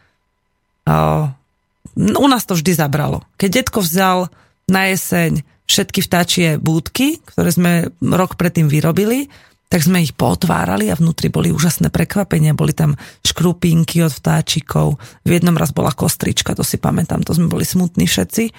u 0.88 2.28
nás 2.28 2.44
to 2.48 2.54
vždy 2.58 2.72
zabralo. 2.74 3.24
Keď 3.38 3.50
detko 3.50 3.80
vzal 3.84 4.32
na 4.72 4.90
jeseň 4.90 5.44
všetky 5.68 6.00
vtáčie 6.04 6.48
búdky, 6.60 7.24
ktoré 7.24 7.50
sme 7.52 7.72
rok 8.04 8.36
predtým 8.36 8.68
vyrobili, 8.68 9.32
tak 9.72 9.88
sme 9.88 10.04
ich 10.04 10.12
potvárali 10.12 10.92
a 10.92 11.00
vnútri 11.00 11.32
boli 11.32 11.48
úžasné 11.48 11.88
prekvapenia. 11.96 12.52
Boli 12.52 12.76
tam 12.76 13.00
škrupinky 13.24 14.04
od 14.04 14.12
vtáčikov. 14.12 15.00
V 15.24 15.30
jednom 15.32 15.56
raz 15.56 15.72
bola 15.72 15.96
kostrička, 15.96 16.52
to 16.52 16.68
si 16.68 16.76
pamätám, 16.76 17.24
to 17.24 17.32
sme 17.32 17.48
boli 17.48 17.64
smutní 17.64 18.04
všetci. 18.04 18.52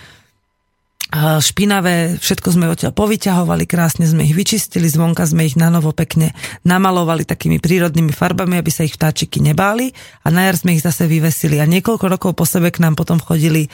Špinavé, 1.12 2.16
všetko 2.16 2.56
sme 2.56 2.72
odtiaľ 2.72 2.96
povyťahovali, 2.96 3.68
krásne 3.68 4.08
sme 4.08 4.24
ich 4.24 4.32
vyčistili, 4.32 4.88
zvonka 4.88 5.28
sme 5.28 5.44
ich 5.44 5.60
na 5.60 5.68
novo 5.68 5.92
pekne 5.92 6.32
namalovali 6.64 7.28
takými 7.28 7.60
prírodnými 7.60 8.16
farbami, 8.16 8.56
aby 8.56 8.72
sa 8.72 8.88
ich 8.88 8.96
vtáčiky 8.96 9.44
nebáli 9.44 9.92
a 10.24 10.32
na 10.32 10.48
jar 10.48 10.56
sme 10.56 10.72
ich 10.72 10.80
zase 10.80 11.04
vyvesili 11.04 11.60
a 11.60 11.68
niekoľko 11.68 12.08
rokov 12.08 12.32
po 12.32 12.48
sebe 12.48 12.72
k 12.72 12.80
nám 12.80 12.96
potom 12.96 13.20
chodili 13.20 13.68
e, 13.68 13.70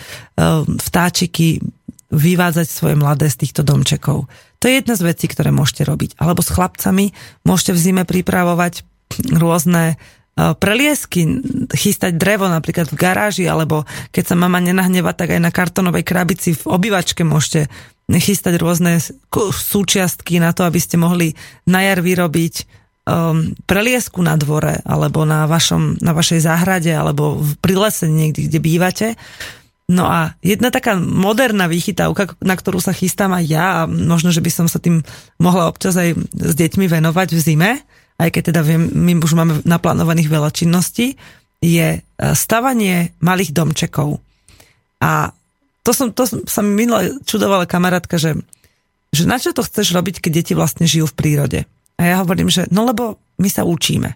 vtáčiky 0.67 1.63
vyvádzať 2.11 2.67
svoje 2.67 2.99
mladé 2.99 3.31
z 3.31 3.47
týchto 3.47 3.63
domčekov. 3.63 4.27
To 4.59 4.65
je 4.67 4.83
jedna 4.83 4.99
z 4.99 5.07
vecí, 5.07 5.31
ktoré 5.31 5.55
môžete 5.55 5.87
robiť. 5.87 6.19
Alebo 6.19 6.43
s 6.43 6.51
chlapcami 6.51 7.15
môžete 7.47 7.71
v 7.71 7.79
zime 7.79 8.03
pripravovať 8.03 8.83
rôzne 9.39 9.95
preliesky, 10.39 11.43
chystať 11.75 12.15
drevo 12.15 12.47
napríklad 12.47 12.87
v 12.87 12.99
garáži, 12.99 13.45
alebo 13.51 13.83
keď 14.15 14.25
sa 14.33 14.37
mama 14.39 14.63
nenahneva, 14.63 15.11
tak 15.11 15.35
aj 15.35 15.41
na 15.43 15.51
kartonovej 15.51 16.07
krabici 16.07 16.55
v 16.55 16.65
obývačke 16.71 17.27
môžete 17.27 17.67
chystať 18.09 18.57
rôzne 18.57 19.03
súčiastky 19.53 20.41
na 20.41 20.55
to, 20.57 20.65
aby 20.65 20.81
ste 20.81 20.97
mohli 20.97 21.37
na 21.69 21.85
jar 21.85 22.01
vyrobiť 22.01 22.55
um, 23.05 23.53
preliesku 23.69 24.25
na 24.25 24.39
dvore, 24.41 24.81
alebo 24.87 25.29
na, 25.29 25.45
vašom, 25.45 26.01
na 26.01 26.17
vašej 26.17 26.41
záhrade, 26.41 26.89
alebo 26.89 27.37
v 27.37 27.53
prilese 27.61 28.09
niekde, 28.09 28.49
kde 28.49 28.59
bývate. 28.63 29.09
No 29.89 30.05
a 30.05 30.37
jedna 30.45 30.69
taká 30.69 31.01
moderná 31.01 31.65
výchytávka, 31.69 32.37
na 32.45 32.57
ktorú 32.57 32.81
sa 32.81 32.93
chystám 32.93 33.33
aj 33.33 33.45
ja 33.49 33.67
a 33.83 33.89
možno, 33.89 34.33
že 34.33 34.45
by 34.45 34.51
som 34.53 34.67
sa 34.69 34.81
tým 34.81 35.01
mohla 35.41 35.69
občas 35.69 35.97
aj 35.97 36.17
s 36.33 36.53
deťmi 36.57 36.89
venovať 36.89 37.29
v 37.33 37.41
zime, 37.41 37.73
aj 38.19 38.29
keď 38.35 38.43
teda 38.51 38.61
viem, 38.67 38.91
my 38.91 39.23
už 39.23 39.33
máme 39.39 39.63
naplánovaných 39.63 40.29
veľa 40.29 40.51
činností, 40.51 41.15
je 41.63 41.99
e, 41.99 42.01
stavanie 42.35 43.15
malých 43.23 43.55
domčekov. 43.55 44.19
A 44.99 45.31
to, 45.87 45.91
som, 45.95 46.11
to 46.11 46.27
sa 46.27 46.61
mi 46.63 46.85
minule 46.85 47.23
čudovala 47.23 47.71
kamarátka, 47.71 48.19
že, 48.19 48.35
že 49.15 49.23
na 49.25 49.39
čo 49.39 49.55
to 49.55 49.63
chceš 49.63 49.95
robiť, 49.95 50.19
keď 50.19 50.33
deti 50.35 50.53
vlastne 50.59 50.85
žijú 50.85 51.07
v 51.11 51.19
prírode. 51.19 51.61
A 51.99 52.03
ja 52.03 52.23
hovorím, 52.23 52.51
že 52.51 52.67
no 52.75 52.87
lebo 52.87 53.19
my 53.39 53.49
sa 53.51 53.63
učíme. 53.63 54.11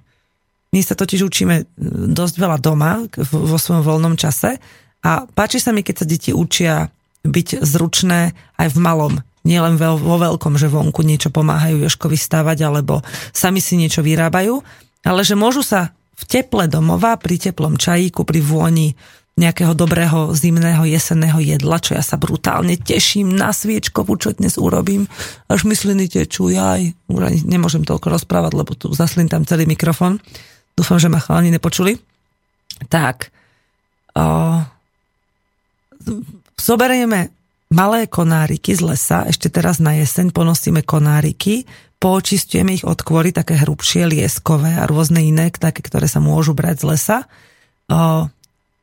My 0.73 0.81
sa 0.83 0.99
totiž 0.99 1.23
učíme 1.23 1.55
e, 1.63 1.65
dosť 2.11 2.35
veľa 2.43 2.59
doma 2.59 3.07
vo 3.31 3.59
svojom 3.59 3.87
voľnom 3.87 4.15
čase 4.19 4.59
a 5.03 5.27
páči 5.27 5.63
sa 5.63 5.71
mi, 5.71 5.87
keď 5.87 5.95
sa 6.03 6.07
deti 6.07 6.31
učia 6.35 6.91
byť 7.23 7.63
zručné 7.63 8.35
aj 8.59 8.69
v 8.71 8.79
malom, 8.83 9.15
nielen 9.43 9.75
vo 9.79 10.17
veľkom, 10.19 10.55
že 10.59 10.71
vonku 10.71 11.03
niečo 11.03 11.35
pomáhajú 11.35 11.83
Joškovi 11.83 12.19
stavať 12.19 12.59
alebo 12.63 13.03
sami 13.35 13.59
si 13.59 13.75
niečo 13.79 14.03
vyrábajú, 14.03 14.63
ale 15.03 15.21
že 15.27 15.35
môžu 15.35 15.67
sa 15.67 15.91
v 16.15 16.23
teple 16.29 16.71
domova, 16.71 17.19
pri 17.19 17.51
teplom 17.51 17.75
čajíku, 17.75 18.23
pri 18.23 18.39
vôni 18.39 18.95
nejakého 19.33 19.73
dobrého 19.73 20.37
zimného 20.37 20.85
jesenného 20.85 21.41
jedla, 21.41 21.81
čo 21.81 21.97
ja 21.97 22.05
sa 22.05 22.21
brutálne 22.21 22.77
teším 22.77 23.33
na 23.33 23.51
sviečkovú, 23.51 24.21
čo 24.21 24.37
dnes 24.37 24.61
urobím. 24.61 25.09
Až 25.49 25.65
mysliny 25.65 26.05
tečú, 26.13 26.53
jaj, 26.53 26.93
už 27.09 27.21
ani 27.25 27.39
nemôžem 27.49 27.81
toľko 27.81 28.13
rozprávať, 28.13 28.53
lebo 28.53 28.77
tu 28.77 28.93
zaslím 28.93 29.33
tam 29.33 29.49
celý 29.49 29.65
mikrofon. 29.65 30.21
Dúfam, 30.77 31.01
že 31.01 31.09
ma 31.09 31.17
chalani 31.17 31.49
nepočuli. 31.49 31.97
Tak, 32.93 33.33
o, 34.21 34.25
zoberieme 36.61 37.42
malé 37.73 38.07
konáriky 38.07 38.77
z 38.77 38.85
lesa, 38.85 39.25
ešte 39.27 39.49
teraz 39.49 39.81
na 39.81 39.97
jeseň 39.97 40.31
ponosíme 40.31 40.85
konáriky, 40.85 41.65
poočistujeme 41.99 42.77
ich 42.77 42.85
od 42.85 43.01
kvory, 43.01 43.33
také 43.33 43.57
hrubšie, 43.57 44.07
lieskové 44.07 44.77
a 44.77 44.85
rôzne 44.85 45.25
iné, 45.25 45.49
také, 45.51 45.81
ktoré 45.81 46.05
sa 46.07 46.21
môžu 46.21 46.53
brať 46.53 46.85
z 46.85 46.89
lesa. 46.93 47.19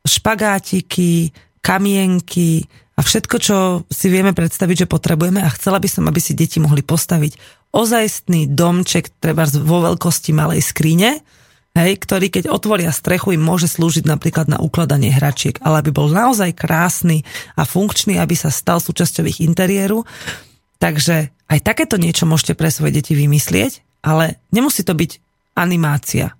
Špagátiky, 0.02 1.30
kamienky 1.62 2.64
a 2.96 3.00
všetko, 3.04 3.36
čo 3.40 3.56
si 3.88 4.06
vieme 4.08 4.32
predstaviť, 4.32 4.84
že 4.84 4.90
potrebujeme 4.90 5.40
a 5.44 5.54
chcela 5.54 5.80
by 5.80 5.88
som, 5.88 6.04
aby 6.08 6.20
si 6.20 6.32
deti 6.32 6.60
mohli 6.60 6.80
postaviť 6.84 7.62
ozajstný 7.70 8.50
domček, 8.50 9.12
treba 9.22 9.46
vo 9.46 9.84
veľkosti 9.86 10.34
malej 10.34 10.64
skrine, 10.64 11.22
hej, 11.78 11.98
ktorý 12.00 12.32
keď 12.32 12.50
otvoria 12.50 12.90
strechu 12.90 13.34
im 13.34 13.42
môže 13.42 13.70
slúžiť 13.70 14.06
napríklad 14.08 14.50
na 14.50 14.58
ukladanie 14.58 15.14
hračiek, 15.14 15.58
ale 15.62 15.84
aby 15.84 15.90
bol 15.94 16.10
naozaj 16.10 16.54
krásny 16.56 17.22
a 17.54 17.62
funkčný, 17.62 18.18
aby 18.18 18.34
sa 18.34 18.50
stal 18.50 18.82
súčasťou 18.82 19.26
ich 19.26 19.38
interiéru. 19.44 20.02
Takže 20.80 21.30
aj 21.50 21.58
takéto 21.60 22.00
niečo 22.00 22.24
môžete 22.26 22.56
pre 22.56 22.72
svoje 22.72 22.98
deti 22.98 23.12
vymyslieť, 23.14 24.02
ale 24.02 24.40
nemusí 24.50 24.82
to 24.82 24.96
byť 24.96 25.20
animácia 25.54 26.34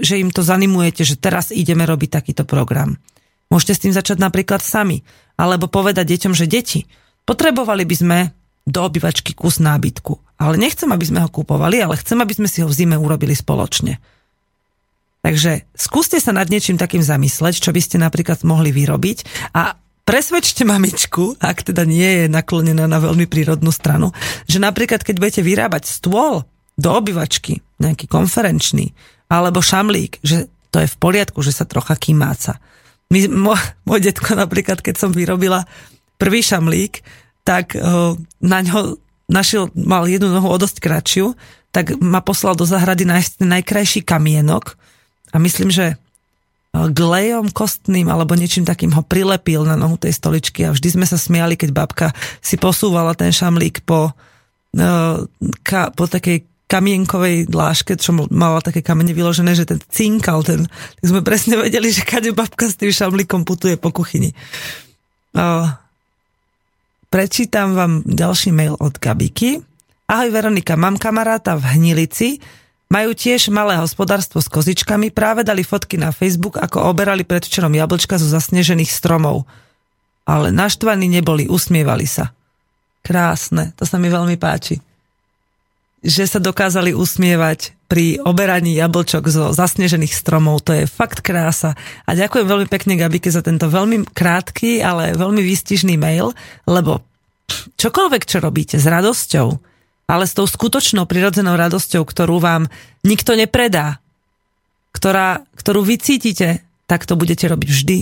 že 0.00 0.20
im 0.20 0.28
to 0.28 0.44
zanimujete, 0.44 1.02
že 1.08 1.16
teraz 1.16 1.48
ideme 1.48 1.88
robiť 1.88 2.10
takýto 2.20 2.44
program. 2.44 3.00
Môžete 3.48 3.72
s 3.72 3.82
tým 3.88 3.92
začať 3.96 4.20
napríklad 4.20 4.60
sami. 4.60 5.00
Alebo 5.34 5.66
povedať 5.66 6.14
deťom, 6.14 6.36
že 6.36 6.46
deti, 6.46 6.86
potrebovali 7.26 7.82
by 7.88 7.96
sme 7.96 8.18
do 8.64 8.80
obývačky 8.86 9.34
kus 9.34 9.58
nábytku. 9.58 10.38
Ale 10.38 10.60
nechcem, 10.60 10.88
aby 10.92 11.04
sme 11.04 11.20
ho 11.24 11.32
kupovali, 11.32 11.80
ale 11.80 11.98
chcem, 11.98 12.20
aby 12.20 12.32
sme 12.36 12.48
si 12.48 12.62
ho 12.62 12.68
v 12.68 12.76
zime 12.76 12.96
urobili 12.96 13.34
spoločne. 13.34 13.98
Takže 15.24 15.64
skúste 15.72 16.20
sa 16.20 16.36
nad 16.36 16.44
niečím 16.52 16.76
takým 16.76 17.00
zamysleť, 17.00 17.64
čo 17.64 17.72
by 17.72 17.80
ste 17.80 17.96
napríklad 17.96 18.44
mohli 18.44 18.76
vyrobiť 18.76 19.48
a 19.56 19.72
presvedčte 20.04 20.68
mamičku, 20.68 21.40
ak 21.40 21.72
teda 21.72 21.88
nie 21.88 22.04
je 22.04 22.24
naklonená 22.28 22.84
na 22.84 23.00
veľmi 23.00 23.24
prírodnú 23.24 23.72
stranu, 23.72 24.12
že 24.44 24.60
napríklad 24.60 25.00
keď 25.00 25.16
budete 25.16 25.40
vyrábať 25.40 25.88
stôl 25.88 26.44
do 26.76 26.88
obyvačky, 26.92 27.64
nejaký 27.80 28.04
konferenčný, 28.04 28.92
alebo 29.32 29.64
šamlík, 29.64 30.20
že 30.20 30.52
to 30.68 30.84
je 30.84 30.92
v 30.92 31.00
poriadku, 31.00 31.40
že 31.40 31.56
sa 31.56 31.64
trocha 31.64 31.96
kymáca. 31.96 32.60
My, 33.08 33.24
môj, 33.24 33.56
môj 33.88 34.04
detko 34.04 34.36
napríklad, 34.36 34.84
keď 34.84 35.00
som 35.00 35.10
vyrobila 35.14 35.64
prvý 36.20 36.44
šamlík, 36.44 37.00
tak 37.48 37.72
uh, 37.72 38.12
na 38.44 38.58
ňo 38.60 39.00
našiel, 39.32 39.72
mal 39.72 40.04
jednu 40.04 40.28
nohu 40.28 40.52
o 40.52 40.60
dosť 40.60 40.84
kratšiu, 40.84 41.32
tak 41.72 41.96
ma 41.96 42.20
poslal 42.20 42.52
do 42.58 42.68
zahrady 42.68 43.08
nájsť 43.08 43.40
najkrajší 43.40 44.00
kamienok 44.04 44.76
a 45.34 45.36
myslím, 45.42 45.74
že 45.74 45.98
glejom 46.74 47.54
kostným 47.54 48.10
alebo 48.10 48.34
niečím 48.34 48.66
takým 48.66 48.90
ho 48.94 49.02
prilepil 49.06 49.62
na 49.62 49.78
nohu 49.78 49.94
tej 49.94 50.14
stoličky 50.14 50.66
a 50.66 50.74
vždy 50.74 50.88
sme 50.98 51.06
sa 51.06 51.14
smiali, 51.14 51.54
keď 51.54 51.70
babka 51.70 52.06
si 52.42 52.58
posúvala 52.58 53.14
ten 53.14 53.30
šamlík 53.30 53.86
po, 53.86 54.10
ka, 55.62 55.94
po 55.94 56.04
takej 56.10 56.42
kamienkovej 56.66 57.46
dláške, 57.46 57.94
čo 57.94 58.10
mala 58.34 58.58
také 58.58 58.82
kamene 58.82 59.14
vyložené, 59.14 59.54
že 59.54 59.68
ten 59.68 59.78
cinkal, 59.86 60.42
ten, 60.42 60.66
tak 60.66 61.04
sme 61.06 61.22
presne 61.22 61.60
vedeli, 61.60 61.94
že 61.94 62.02
kade 62.02 62.34
babka 62.34 62.66
s 62.66 62.74
tým 62.74 62.90
šamlíkom 62.90 63.46
putuje 63.46 63.78
po 63.78 63.94
kuchyni. 63.94 64.34
O, 65.38 65.70
prečítam 67.06 67.78
vám 67.78 68.02
ďalší 68.02 68.50
mail 68.50 68.74
od 68.74 68.98
Gabiky. 68.98 69.62
Ahoj 70.10 70.30
Veronika, 70.34 70.74
mám 70.74 70.98
kamaráta 70.98 71.54
v 71.54 71.78
Hnilici, 71.78 72.42
majú 72.94 73.10
tiež 73.10 73.50
malé 73.50 73.74
hospodárstvo 73.82 74.38
s 74.38 74.46
kozičkami, 74.46 75.10
práve 75.10 75.42
dali 75.42 75.66
fotky 75.66 75.98
na 75.98 76.14
Facebook, 76.14 76.62
ako 76.62 76.86
oberali 76.86 77.26
predvčerom 77.26 77.74
jablčka 77.74 78.14
zo 78.22 78.30
zasnežených 78.30 78.94
stromov. 78.94 79.50
Ale 80.22 80.54
naštvaní 80.54 81.10
neboli, 81.10 81.50
usmievali 81.50 82.06
sa. 82.06 82.30
Krásne, 83.02 83.74
to 83.74 83.82
sa 83.82 83.98
mi 83.98 84.06
veľmi 84.06 84.38
páči 84.38 84.78
že 86.04 86.28
sa 86.28 86.36
dokázali 86.36 86.92
usmievať 86.92 87.72
pri 87.88 88.20
oberaní 88.20 88.76
jablčok 88.76 89.24
zo 89.32 89.44
zasnežených 89.56 90.12
stromov. 90.12 90.60
To 90.68 90.76
je 90.76 90.84
fakt 90.84 91.24
krása. 91.24 91.72
A 92.04 92.12
ďakujem 92.12 92.44
veľmi 92.44 92.68
pekne 92.68 93.00
Gabike 93.00 93.32
za 93.32 93.40
tento 93.40 93.72
veľmi 93.72 94.12
krátky, 94.12 94.84
ale 94.84 95.16
veľmi 95.16 95.40
výstižný 95.40 95.96
mail, 95.96 96.36
lebo 96.68 97.00
čokoľvek, 97.80 98.22
čo 98.28 98.44
robíte 98.44 98.76
s 98.76 98.84
radosťou, 98.84 99.56
ale 100.04 100.24
s 100.28 100.36
tou 100.36 100.44
skutočnou 100.44 101.08
prirodzenou 101.08 101.56
radosťou, 101.56 102.04
ktorú 102.04 102.40
vám 102.40 102.68
nikto 103.04 103.36
nepredá, 103.36 103.98
ktorá, 104.92 105.42
ktorú 105.56 105.82
vy 105.82 105.96
cítite, 106.00 106.62
tak 106.84 107.08
to 107.08 107.16
budete 107.16 107.48
robiť 107.48 107.68
vždy 107.68 107.98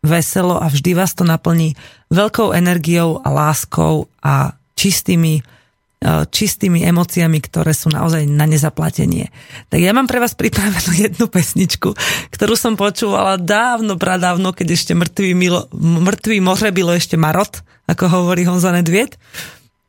veselo 0.00 0.56
a 0.56 0.70
vždy 0.70 0.96
vás 0.96 1.12
to 1.12 1.28
naplní 1.28 1.76
veľkou 2.08 2.56
energiou 2.56 3.20
a 3.20 3.28
láskou 3.28 4.08
a 4.24 4.56
čistými 4.78 5.44
E, 6.00 6.24
čistými 6.24 6.80
emóciami, 6.80 7.44
ktoré 7.44 7.76
sú 7.76 7.92
naozaj 7.92 8.24
na 8.24 8.48
nezaplatenie. 8.48 9.28
Tak 9.68 9.84
ja 9.84 9.92
mám 9.92 10.08
pre 10.08 10.16
vás 10.16 10.32
pripravenú 10.32 10.96
jednu 11.04 11.28
pesničku, 11.28 11.92
ktorú 12.32 12.56
som 12.56 12.72
počúvala 12.72 13.36
dávno, 13.36 14.00
pradávno, 14.00 14.56
keď 14.56 14.80
ešte 14.80 14.92
mŕtvý, 14.96 15.36
milo, 15.36 15.68
mŕtvý 15.76 16.40
moře 16.40 16.72
bylo 16.72 16.96
ešte 16.96 17.20
marot, 17.20 17.60
ako 17.84 18.08
hovorí 18.08 18.48
Honza 18.48 18.72
Nedviet. 18.72 19.20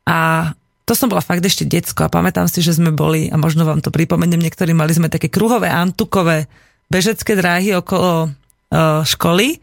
A 0.04 0.52
to 0.92 1.00
som 1.00 1.08
bola 1.08 1.24
fakt 1.24 1.40
ešte 1.40 1.64
decko 1.64 2.04
a 2.04 2.12
pamätám 2.12 2.44
si, 2.52 2.60
že 2.60 2.76
sme 2.76 2.92
boli, 2.92 3.32
a 3.32 3.40
možno 3.40 3.64
vám 3.64 3.80
to 3.80 3.88
pripomeniem, 3.88 4.44
niektorí 4.44 4.76
mali 4.76 4.92
sme 4.92 5.08
také 5.08 5.32
kruhové 5.32 5.72
antukové 5.72 6.52
bežecké 6.92 7.32
dráhy 7.32 7.72
okolo 7.72 8.28
uh, 8.28 9.00
školy 9.00 9.56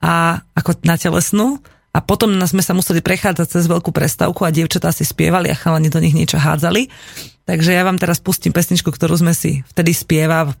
a 0.00 0.40
ako 0.56 0.80
na 0.88 0.96
telesnú 0.96 1.60
a 1.92 2.00
potom 2.00 2.32
sme 2.48 2.64
sa 2.64 2.72
museli 2.72 3.04
prechádzať 3.04 3.60
cez 3.60 3.68
veľkú 3.68 3.92
prestávku 3.92 4.40
a 4.48 4.54
dievčatá 4.54 4.88
si 4.88 5.04
spievali 5.04 5.52
a 5.52 5.58
chalani 5.58 5.92
do 5.92 6.00
nich 6.00 6.16
niečo 6.16 6.40
hádzali. 6.40 6.88
Takže 7.44 7.76
ja 7.76 7.84
vám 7.84 8.00
teraz 8.00 8.16
pustím 8.16 8.56
pesničku, 8.56 8.88
ktorú 8.88 9.20
sme 9.20 9.36
si 9.36 9.60
vtedy 9.76 9.92
spievav, 9.92 10.56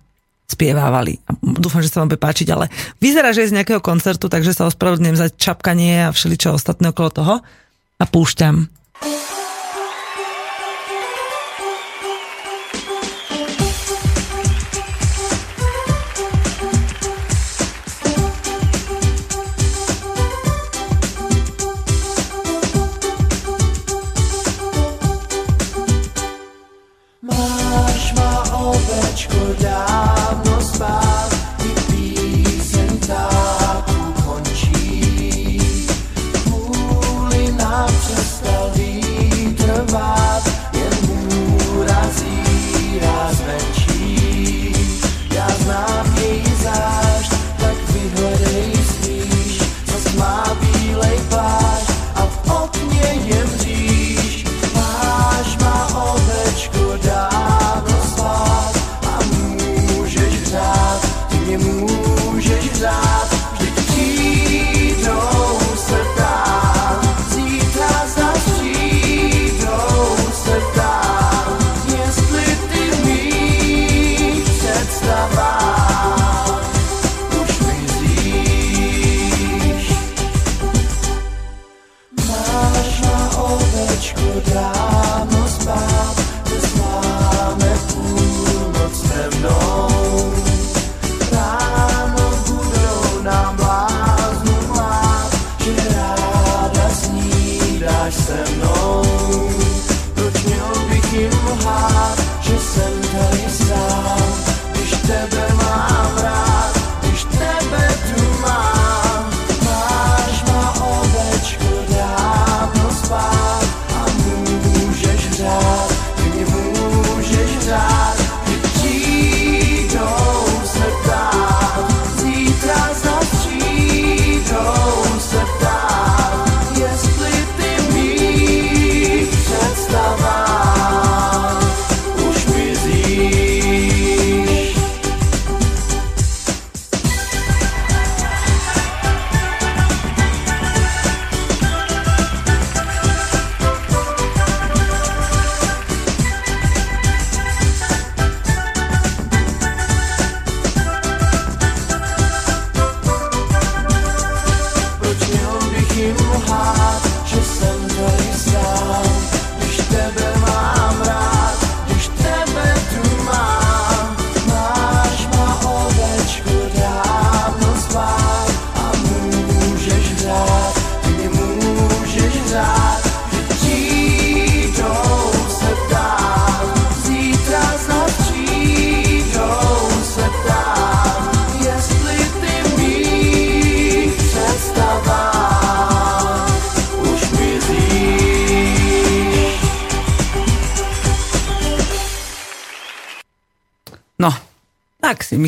spievávali. 0.52 1.16
A 1.24 1.32
dúfam, 1.40 1.80
že 1.80 1.88
sa 1.88 2.04
vám 2.04 2.12
bude 2.12 2.20
páčiť, 2.20 2.52
ale 2.52 2.68
vyzerá, 3.00 3.32
že 3.32 3.48
je 3.48 3.56
z 3.56 3.56
nejakého 3.56 3.80
koncertu, 3.80 4.28
takže 4.28 4.52
sa 4.52 4.68
ospravedlňujem 4.68 5.16
za 5.16 5.32
čapkanie 5.32 6.10
a 6.10 6.12
všeličo 6.12 6.52
ostatné 6.52 6.92
okolo 6.92 7.08
toho 7.08 7.34
a 7.96 8.04
púšťam. 8.04 8.68
da 29.58 30.49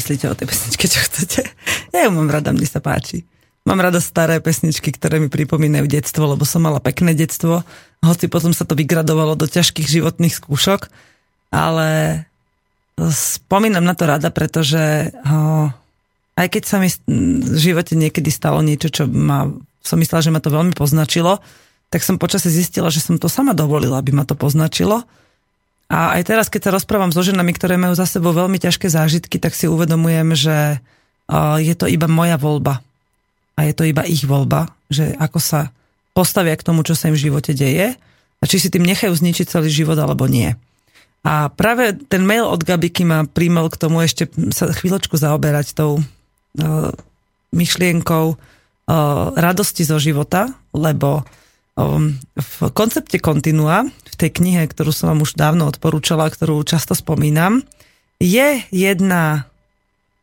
myslíte 0.02 0.26
o 0.26 0.34
tej 0.34 0.50
pesničke, 0.50 0.90
čo 0.90 0.98
chcete. 1.06 1.46
Ja 1.94 2.08
ju 2.08 2.10
mám 2.10 2.32
rada, 2.32 2.50
mne 2.50 2.66
sa 2.66 2.82
páči. 2.82 3.22
Mám 3.62 3.78
rada 3.78 4.02
staré 4.02 4.42
pesničky, 4.42 4.90
ktoré 4.90 5.22
mi 5.22 5.30
pripomínajú 5.30 5.86
detstvo, 5.86 6.26
lebo 6.26 6.42
som 6.42 6.66
mala 6.66 6.82
pekné 6.82 7.14
detstvo, 7.14 7.62
hoci 8.02 8.26
potom 8.26 8.50
sa 8.50 8.66
to 8.66 8.74
vygradovalo 8.74 9.38
do 9.38 9.46
ťažkých 9.46 9.86
životných 9.86 10.34
skúšok, 10.34 10.90
ale 11.54 12.24
spomínam 12.98 13.86
na 13.86 13.94
to 13.94 14.10
rada, 14.10 14.34
pretože 14.34 15.14
ho, 15.14 15.70
aj 16.34 16.46
keď 16.50 16.62
sa 16.66 16.76
mi 16.82 16.90
v 16.90 17.56
živote 17.60 17.94
niekedy 17.94 18.34
stalo 18.34 18.58
niečo, 18.64 18.90
čo 18.90 19.06
ma, 19.06 19.46
som 19.78 20.00
myslela, 20.02 20.26
že 20.26 20.34
ma 20.34 20.42
to 20.42 20.50
veľmi 20.50 20.74
poznačilo, 20.74 21.38
tak 21.92 22.02
som 22.02 22.18
počasie 22.18 22.50
zistila, 22.50 22.90
že 22.90 23.04
som 23.04 23.20
to 23.20 23.30
sama 23.30 23.54
dovolila, 23.54 24.00
aby 24.00 24.10
ma 24.10 24.26
to 24.26 24.34
poznačilo. 24.34 25.06
A 25.92 26.16
aj 26.16 26.22
teraz, 26.24 26.46
keď 26.48 26.72
sa 26.72 26.74
rozprávam 26.80 27.12
so 27.12 27.20
ženami, 27.20 27.52
ktoré 27.52 27.76
majú 27.76 27.92
za 27.92 28.08
sebou 28.08 28.32
veľmi 28.32 28.56
ťažké 28.56 28.88
zážitky, 28.88 29.36
tak 29.36 29.52
si 29.52 29.68
uvedomujem, 29.68 30.32
že 30.32 30.80
je 31.60 31.74
to 31.76 31.84
iba 31.84 32.08
moja 32.08 32.40
voľba 32.40 32.80
a 33.56 33.60
je 33.68 33.74
to 33.76 33.84
iba 33.84 34.00
ich 34.08 34.24
voľba, 34.24 34.72
že 34.88 35.12
ako 35.20 35.38
sa 35.38 35.60
postavia 36.16 36.56
k 36.56 36.64
tomu, 36.64 36.80
čo 36.84 36.96
sa 36.96 37.12
im 37.12 37.16
v 37.16 37.24
živote 37.28 37.52
deje 37.52 37.92
a 38.40 38.44
či 38.48 38.56
si 38.56 38.72
tým 38.72 38.84
nechajú 38.88 39.12
zničiť 39.12 39.46
celý 39.48 39.68
život 39.68 40.00
alebo 40.00 40.24
nie. 40.24 40.56
A 41.22 41.52
práve 41.52 41.94
ten 42.10 42.26
mail 42.26 42.48
od 42.48 42.64
Gabiky 42.64 43.06
ma 43.06 43.22
príjmal 43.22 43.70
k 43.70 43.78
tomu 43.78 44.02
ešte 44.02 44.26
sa 44.50 44.72
chvíľočku 44.74 45.14
zaoberať 45.14 45.76
tou 45.78 46.02
uh, 46.02 46.90
myšlienkou 47.54 48.24
uh, 48.34 48.36
radosti 49.38 49.86
zo 49.86 50.02
života, 50.02 50.50
lebo 50.74 51.22
v 51.76 52.58
koncepte 52.76 53.16
kontinua, 53.16 53.88
v 53.88 54.14
tej 54.20 54.30
knihe, 54.36 54.68
ktorú 54.68 54.92
som 54.92 55.12
vám 55.12 55.24
už 55.24 55.40
dávno 55.40 55.64
odporúčala, 55.64 56.28
ktorú 56.28 56.60
často 56.68 56.92
spomínam, 56.92 57.64
je 58.20 58.60
jedna 58.68 59.48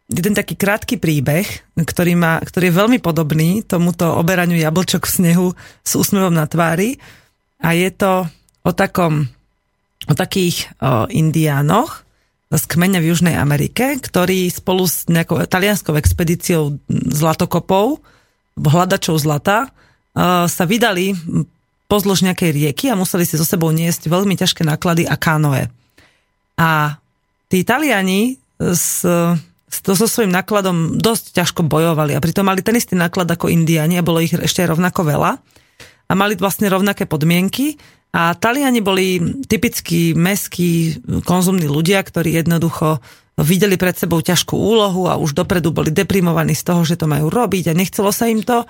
jeden 0.10 0.34
taký 0.34 0.58
krátky 0.58 0.98
príbeh, 0.98 1.46
ktorý, 1.78 2.18
má, 2.18 2.42
ktorý 2.42 2.74
je 2.74 2.80
veľmi 2.82 2.98
podobný 2.98 3.62
tomuto 3.62 4.18
oberaniu 4.18 4.58
jablčok 4.58 5.06
v 5.06 5.14
snehu 5.14 5.48
s 5.86 5.92
úsmevom 5.94 6.34
na 6.34 6.50
tvári. 6.50 6.98
A 7.62 7.78
je 7.78 7.94
to 7.94 8.26
o 8.66 8.72
takom, 8.74 9.30
o 10.10 10.14
takých 10.18 10.66
o, 10.82 11.06
indiánoch 11.14 12.10
z 12.50 12.66
kmeňa 12.66 12.98
v 12.98 13.10
Južnej 13.14 13.36
Amerike, 13.38 14.02
ktorí 14.02 14.50
spolu 14.50 14.90
s 14.90 15.06
nejakou 15.06 15.46
talianskou 15.46 15.94
expedíciou 15.94 16.82
zlatokopov, 16.90 18.02
hľadačov 18.58 19.22
zlata, 19.22 19.70
sa 20.46 20.64
vydali 20.68 21.16
pozdĺž 21.88 22.28
nejakej 22.28 22.52
rieky 22.52 22.86
a 22.92 23.00
museli 23.00 23.24
si 23.24 23.40
so 23.40 23.48
sebou 23.48 23.72
niesť 23.72 24.12
veľmi 24.12 24.36
ťažké 24.36 24.68
náklady 24.68 25.08
a 25.08 25.16
kánoe. 25.16 25.72
A 26.60 27.00
tí 27.48 27.64
Taliani 27.64 28.36
s 28.60 29.08
to 29.70 29.94
so 29.94 30.10
svojím 30.10 30.34
nákladom 30.34 30.98
dosť 30.98 31.38
ťažko 31.38 31.62
bojovali 31.62 32.18
a 32.18 32.24
pritom 32.24 32.42
mali 32.42 32.66
ten 32.66 32.74
istý 32.74 32.98
náklad 32.98 33.30
ako 33.30 33.54
Indiani 33.54 34.02
a 34.02 34.06
bolo 34.06 34.18
ich 34.18 34.34
ešte 34.34 34.66
rovnako 34.66 35.06
veľa 35.06 35.32
a 36.10 36.12
mali 36.18 36.34
vlastne 36.34 36.66
rovnaké 36.74 37.06
podmienky 37.06 37.78
a 38.10 38.34
Taliani 38.34 38.82
boli 38.82 39.22
typickí 39.46 40.18
meskí 40.18 40.98
konzumní 41.22 41.70
ľudia, 41.70 42.02
ktorí 42.02 42.34
jednoducho 42.34 42.98
videli 43.38 43.78
pred 43.78 43.94
sebou 43.94 44.20
ťažkú 44.20 44.58
úlohu 44.58 45.06
a 45.06 45.22
už 45.22 45.38
dopredu 45.38 45.70
boli 45.70 45.94
deprimovaní 45.94 46.58
z 46.58 46.66
toho, 46.66 46.82
že 46.82 46.98
to 46.98 47.06
majú 47.06 47.30
robiť 47.30 47.72
a 47.72 47.78
nechcelo 47.78 48.10
sa 48.10 48.26
im 48.26 48.42
to 48.42 48.66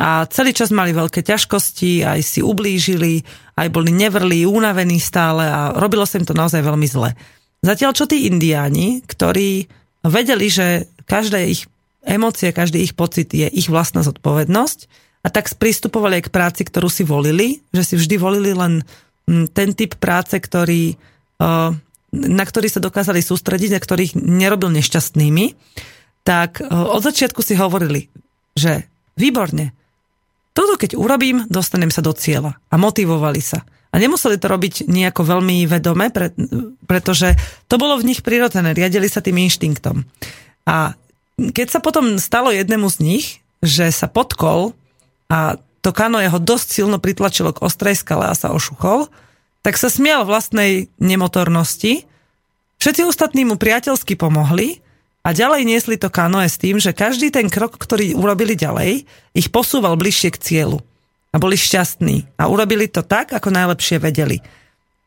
a 0.00 0.24
celý 0.32 0.56
čas 0.56 0.72
mali 0.72 0.96
veľké 0.96 1.20
ťažkosti, 1.20 2.08
aj 2.08 2.20
si 2.24 2.40
ublížili, 2.40 3.20
aj 3.60 3.68
boli 3.68 3.92
nevrlí, 3.92 4.48
unavení 4.48 4.96
stále 4.96 5.44
a 5.44 5.76
robilo 5.76 6.08
sa 6.08 6.16
im 6.16 6.24
to 6.24 6.32
naozaj 6.32 6.64
veľmi 6.64 6.88
zle. 6.88 7.12
Zatiaľ 7.60 7.92
čo 7.92 8.08
tí 8.08 8.24
indiáni, 8.24 9.04
ktorí 9.04 9.68
vedeli, 10.08 10.48
že 10.48 10.88
každé 11.04 11.52
ich 11.52 11.68
emócie, 12.00 12.48
každý 12.56 12.80
ich 12.80 12.96
pocit 12.96 13.28
je 13.28 13.44
ich 13.44 13.68
vlastná 13.68 14.00
zodpovednosť 14.00 14.88
a 15.20 15.28
tak 15.28 15.52
pristupovali 15.52 16.24
aj 16.24 16.24
k 16.24 16.32
práci, 16.32 16.62
ktorú 16.64 16.88
si 16.88 17.04
volili, 17.04 17.60
že 17.68 17.84
si 17.84 17.94
vždy 18.00 18.16
volili 18.16 18.56
len 18.56 18.80
mm, 19.28 19.52
ten 19.52 19.76
typ 19.76 20.00
práce, 20.00 20.32
ktorý, 20.32 20.96
na 22.16 22.44
ktorý 22.48 22.68
sa 22.72 22.80
dokázali 22.80 23.20
sústrediť 23.20 23.76
a 23.76 23.84
ktorých 23.84 24.16
nerobil 24.16 24.72
nešťastnými, 24.80 25.44
tak 26.24 26.64
od 26.72 27.04
začiatku 27.04 27.44
si 27.44 27.52
hovorili, 27.60 28.08
že 28.56 28.88
výborne, 29.20 29.76
toto 30.52 30.74
keď 30.74 30.98
urobím, 30.98 31.46
dostanem 31.46 31.94
sa 31.94 32.02
do 32.02 32.10
cieľa 32.10 32.58
a 32.68 32.74
motivovali 32.74 33.42
sa. 33.42 33.62
A 33.90 33.98
nemuseli 33.98 34.38
to 34.38 34.46
robiť 34.46 34.86
nejako 34.86 35.26
veľmi 35.26 35.66
vedome, 35.66 36.14
pre, 36.14 36.30
pretože 36.86 37.34
to 37.66 37.74
bolo 37.74 37.98
v 37.98 38.14
nich 38.14 38.22
prirodzené, 38.22 38.70
riadili 38.70 39.10
sa 39.10 39.18
tým 39.18 39.34
inštinktom. 39.42 40.06
A 40.70 40.94
keď 41.40 41.66
sa 41.74 41.80
potom 41.82 42.20
stalo 42.22 42.54
jednému 42.54 42.86
z 42.86 42.96
nich, 43.02 43.26
že 43.64 43.90
sa 43.90 44.06
potkol 44.06 44.78
a 45.26 45.58
to 45.80 45.90
kano 45.90 46.20
jeho 46.20 46.38
dosť 46.38 46.68
silno 46.70 46.96
pritlačilo 47.00 47.50
k 47.56 47.62
ostrej 47.64 47.98
skale 47.98 48.28
a 48.28 48.36
sa 48.36 48.52
ošuchol, 48.52 49.08
tak 49.64 49.76
sa 49.76 49.88
smial 49.88 50.24
vlastnej 50.24 50.92
nemotornosti. 51.00 52.04
Všetci 52.80 53.02
ostatní 53.04 53.44
mu 53.44 53.56
priateľsky 53.56 54.16
pomohli 54.16 54.80
a 55.20 55.36
ďalej 55.36 55.68
niesli 55.68 56.00
to 56.00 56.08
kanoe 56.08 56.48
s 56.48 56.56
tým, 56.56 56.80
že 56.80 56.96
každý 56.96 57.28
ten 57.28 57.52
krok, 57.52 57.76
ktorý 57.76 58.16
urobili 58.16 58.56
ďalej, 58.56 59.04
ich 59.36 59.48
posúval 59.52 60.00
bližšie 60.00 60.30
k 60.32 60.40
cieľu 60.40 60.78
a 61.30 61.36
boli 61.36 61.60
šťastní 61.60 62.40
a 62.40 62.48
urobili 62.48 62.88
to 62.88 63.04
tak, 63.04 63.36
ako 63.36 63.52
najlepšie 63.52 64.00
vedeli. 64.00 64.40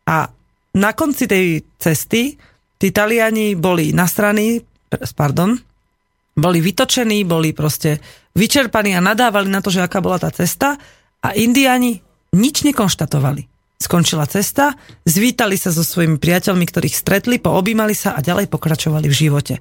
A 0.06 0.30
na 0.78 0.92
konci 0.94 1.26
tej 1.26 1.66
cesty 1.82 2.38
tí 2.78 2.88
Taliani 2.94 3.58
boli 3.58 3.90
nasraní, 3.90 4.62
pardon, 5.18 5.58
boli 6.38 6.62
vytočení, 6.62 7.26
boli 7.26 7.54
proste 7.54 7.98
vyčerpaní 8.38 8.94
a 8.98 9.02
nadávali 9.02 9.50
na 9.50 9.62
to, 9.62 9.74
že 9.74 9.82
aká 9.82 10.02
bola 10.02 10.22
tá 10.22 10.30
cesta 10.30 10.78
a 11.22 11.30
Indiani 11.34 12.02
nič 12.34 12.66
nekonštatovali. 12.66 13.50
Skončila 13.82 14.30
cesta, 14.30 14.78
zvítali 15.04 15.60
sa 15.60 15.74
so 15.74 15.84
svojimi 15.84 16.16
priateľmi, 16.16 16.64
ktorých 16.64 16.96
stretli, 16.96 17.36
poobímali 17.38 17.92
sa 17.92 18.16
a 18.16 18.24
ďalej 18.24 18.48
pokračovali 18.48 19.12
v 19.12 19.20
živote. 19.28 19.56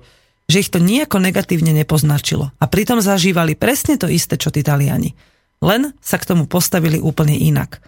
Že 0.47 0.61
ich 0.61 0.71
to 0.73 0.83
nejako 0.83 1.23
negatívne 1.23 1.71
nepoznačilo. 1.77 2.51
A 2.59 2.65
pritom 2.67 2.99
zažívali 2.99 3.55
presne 3.55 3.99
to 3.99 4.11
isté, 4.11 4.41
čo 4.41 4.51
Taliani 4.51 5.15
len 5.63 5.95
sa 6.03 6.19
k 6.19 6.27
tomu 6.27 6.51
postavili 6.51 6.99
úplne 6.99 7.39
inak. 7.39 7.79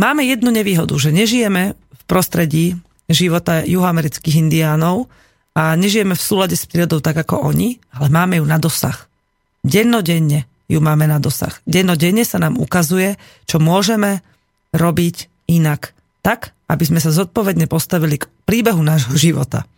Máme 0.00 0.22
jednu 0.24 0.48
nevýhodu, 0.48 0.96
že 0.96 1.12
nežijeme 1.12 1.76
v 1.76 2.02
prostredí 2.08 2.80
života 3.12 3.60
juhoamerických 3.60 4.40
indiánov 4.40 5.12
a 5.52 5.76
nežijeme 5.76 6.16
v 6.16 6.24
súlade 6.24 6.56
s 6.56 6.64
prírodou 6.64 7.04
tak 7.04 7.20
ako 7.20 7.44
oni, 7.44 7.76
ale 7.92 8.08
máme 8.08 8.40
ju 8.40 8.44
na 8.48 8.56
dosah. 8.56 8.96
Dennodenne 9.60 10.48
ju 10.72 10.80
máme 10.80 11.04
na 11.04 11.20
dosah. 11.20 11.52
Dennodenne 11.68 12.24
sa 12.24 12.40
nám 12.40 12.56
ukazuje, 12.56 13.20
čo 13.44 13.60
môžeme 13.60 14.24
robiť 14.72 15.28
inak. 15.52 15.92
Tak, 16.24 16.56
aby 16.72 16.84
sme 16.88 17.04
sa 17.04 17.12
zodpovedne 17.12 17.68
postavili 17.68 18.16
k 18.16 18.28
príbehu 18.48 18.80
nášho 18.80 19.12
života. 19.12 19.68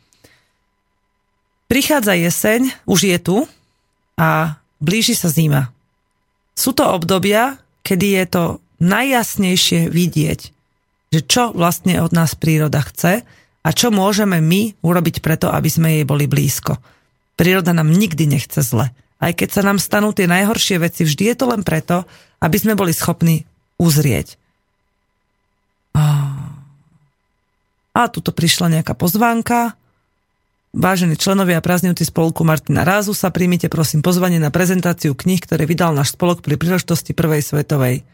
Prichádza 1.73 2.13
jeseň, 2.13 2.69
už 2.85 3.01
je 3.09 3.17
tu 3.17 3.49
a 4.21 4.61
blíži 4.77 5.17
sa 5.17 5.33
zima. 5.33 5.73
Sú 6.53 6.77
to 6.77 6.85
obdobia, 6.85 7.57
kedy 7.81 8.13
je 8.13 8.25
to 8.29 8.45
najjasnejšie 8.85 9.89
vidieť, 9.89 10.41
že 11.17 11.21
čo 11.25 11.49
vlastne 11.57 11.97
od 12.05 12.13
nás 12.13 12.37
príroda 12.37 12.85
chce 12.85 13.25
a 13.65 13.69
čo 13.73 13.89
môžeme 13.89 14.37
my 14.45 14.85
urobiť 14.85 15.25
preto, 15.25 15.49
aby 15.49 15.73
sme 15.73 15.89
jej 15.97 16.05
boli 16.05 16.29
blízko. 16.29 16.77
Príroda 17.41 17.73
nám 17.73 17.89
nikdy 17.89 18.29
nechce 18.29 18.61
zle. 18.61 18.93
Aj 19.17 19.33
keď 19.33 19.49
sa 19.57 19.65
nám 19.65 19.81
stanú 19.81 20.13
tie 20.13 20.29
najhoršie 20.29 20.77
veci, 20.77 21.09
vždy 21.09 21.33
je 21.33 21.37
to 21.41 21.57
len 21.57 21.65
preto, 21.65 22.05
aby 22.45 22.57
sme 22.61 22.77
boli 22.77 22.93
schopní 22.93 23.49
uzrieť. 23.81 24.37
A 27.97 28.01
tuto 28.13 28.29
prišla 28.29 28.77
nejaká 28.77 28.93
pozvánka. 28.93 29.73
Vážení 30.73 31.21
členovia 31.21 31.61
a 31.61 31.65
prázdnivci 31.65 32.09
spolku 32.09 32.49
Martina 32.49 32.81
Rázu 32.81 33.13
sa 33.13 33.29
príjmite 33.29 33.69
prosím 33.69 34.01
pozvanie 34.01 34.41
na 34.41 34.49
prezentáciu 34.49 35.13
knih, 35.13 35.45
ktoré 35.45 35.69
vydal 35.69 35.93
náš 35.93 36.17
spolok 36.17 36.41
pri 36.41 36.57
príležitosti 36.57 37.13
Prvej 37.13 37.45
svetovej 37.45 38.09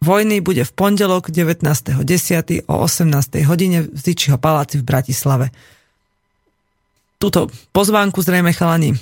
vojny 0.00 0.40
bude 0.40 0.64
v 0.64 0.72
pondelok 0.72 1.28
19.10. 1.28 2.04
o 2.66 2.74
18. 2.84 3.44
hodine 3.44 3.84
v 3.84 3.96
Zičiho 3.96 4.40
paláci 4.40 4.80
v 4.80 4.84
Bratislave. 4.88 5.46
Túto 7.20 7.52
pozvánku 7.76 8.24
zrejme 8.24 8.56
chalani 8.56 8.96
e, 8.96 8.98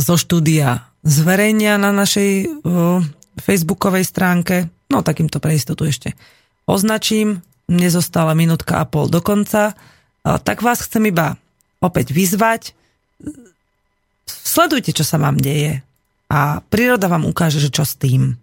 zo 0.00 0.20
štúdia 0.20 0.92
zverejnia 1.00 1.80
na 1.80 1.88
našej 1.88 2.32
e, 2.44 2.46
facebookovej 3.40 4.04
stránke. 4.04 4.68
No 4.92 5.00
takýmto 5.00 5.40
pre 5.40 5.56
istotu 5.56 5.88
ešte 5.88 6.12
označím. 6.68 7.40
Mne 7.68 7.88
zostala 7.92 8.32
minútka 8.32 8.80
a 8.80 8.88
pol 8.88 9.12
do 9.12 9.20
konca. 9.20 9.76
Tak 10.24 10.64
vás 10.64 10.84
chcem 10.84 11.12
iba 11.12 11.36
opäť 11.78 12.12
vyzvať. 12.14 12.74
Sledujte, 14.26 14.92
čo 14.92 15.04
sa 15.06 15.16
vám 15.16 15.38
deje 15.38 15.80
a 16.28 16.60
príroda 16.68 17.08
vám 17.08 17.24
ukáže, 17.24 17.58
že 17.62 17.72
čo 17.72 17.86
s 17.86 17.96
tým. 17.96 18.36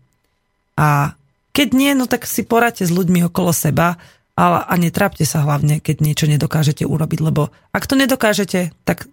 A 0.75 1.13
keď 1.55 1.67
nie, 1.71 1.91
no 1.95 2.09
tak 2.09 2.27
si 2.27 2.43
poradte 2.43 2.83
s 2.83 2.91
ľuďmi 2.91 3.27
okolo 3.31 3.55
seba 3.55 3.95
ale 4.35 4.67
a 4.67 4.73
netrápte 4.75 5.23
sa 5.23 5.47
hlavne, 5.47 5.79
keď 5.79 6.03
niečo 6.03 6.27
nedokážete 6.27 6.83
urobiť, 6.83 7.19
lebo 7.23 7.55
ak 7.71 7.87
to 7.87 7.95
nedokážete, 7.95 8.75
tak 8.83 9.07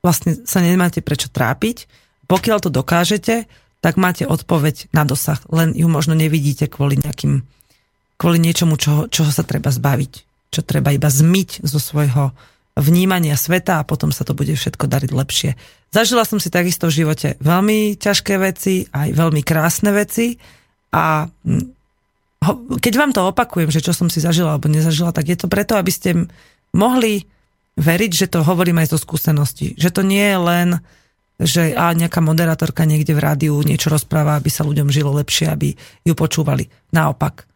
vlastne 0.00 0.40
sa 0.48 0.64
nemáte 0.64 1.04
prečo 1.04 1.28
trápiť. 1.28 1.84
Pokiaľ 2.24 2.58
to 2.64 2.70
dokážete, 2.72 3.44
tak 3.84 4.00
máte 4.00 4.24
odpoveď 4.24 4.88
na 4.96 5.04
dosah, 5.04 5.36
len 5.52 5.76
ju 5.76 5.92
možno 5.92 6.16
nevidíte 6.16 6.72
kvôli 6.72 6.96
nejakým, 6.96 7.44
kvôli 8.16 8.38
niečomu, 8.40 8.80
čoho, 8.80 9.12
čoho 9.12 9.28
sa 9.28 9.44
treba 9.44 9.68
zbaviť, 9.68 10.12
čo 10.48 10.60
treba 10.64 10.88
iba 10.96 11.12
zmyť 11.12 11.68
zo 11.68 11.76
svojho 11.76 12.32
vnímania 12.72 13.36
sveta 13.36 13.84
a 13.84 13.86
potom 13.88 14.08
sa 14.14 14.24
to 14.24 14.32
bude 14.32 14.52
všetko 14.56 14.88
dariť 14.88 15.10
lepšie. 15.12 15.50
Zažila 15.92 16.24
som 16.24 16.40
si 16.40 16.48
takisto 16.48 16.88
v 16.88 17.04
živote 17.04 17.36
veľmi 17.44 18.00
ťažké 18.00 18.40
veci, 18.40 18.88
aj 18.88 19.12
veľmi 19.12 19.44
krásne 19.44 19.92
veci 19.92 20.40
a 20.92 21.28
hm, 21.28 21.82
keď 22.82 22.94
vám 22.98 23.12
to 23.14 23.30
opakujem, 23.30 23.70
že 23.70 23.84
čo 23.84 23.94
som 23.94 24.10
si 24.10 24.18
zažila 24.18 24.56
alebo 24.56 24.66
nezažila, 24.66 25.14
tak 25.14 25.30
je 25.30 25.38
to 25.38 25.46
preto, 25.46 25.78
aby 25.78 25.92
ste 25.94 26.26
mohli 26.74 27.28
veriť, 27.78 28.12
že 28.12 28.26
to 28.26 28.42
hovorím 28.42 28.82
aj 28.82 28.96
zo 28.96 28.98
skúsenosti. 28.98 29.78
Že 29.78 29.90
to 29.94 30.02
nie 30.02 30.26
je 30.26 30.38
len, 30.42 30.68
že 31.38 31.62
a 31.72 31.94
nejaká 31.94 32.18
moderátorka 32.18 32.82
niekde 32.82 33.14
v 33.14 33.22
rádiu 33.22 33.54
niečo 33.62 33.88
rozpráva, 33.88 34.36
aby 34.36 34.50
sa 34.50 34.66
ľuďom 34.66 34.90
žilo 34.90 35.14
lepšie, 35.16 35.48
aby 35.48 35.72
ju 36.02 36.14
počúvali. 36.18 36.66
Naopak. 36.90 37.46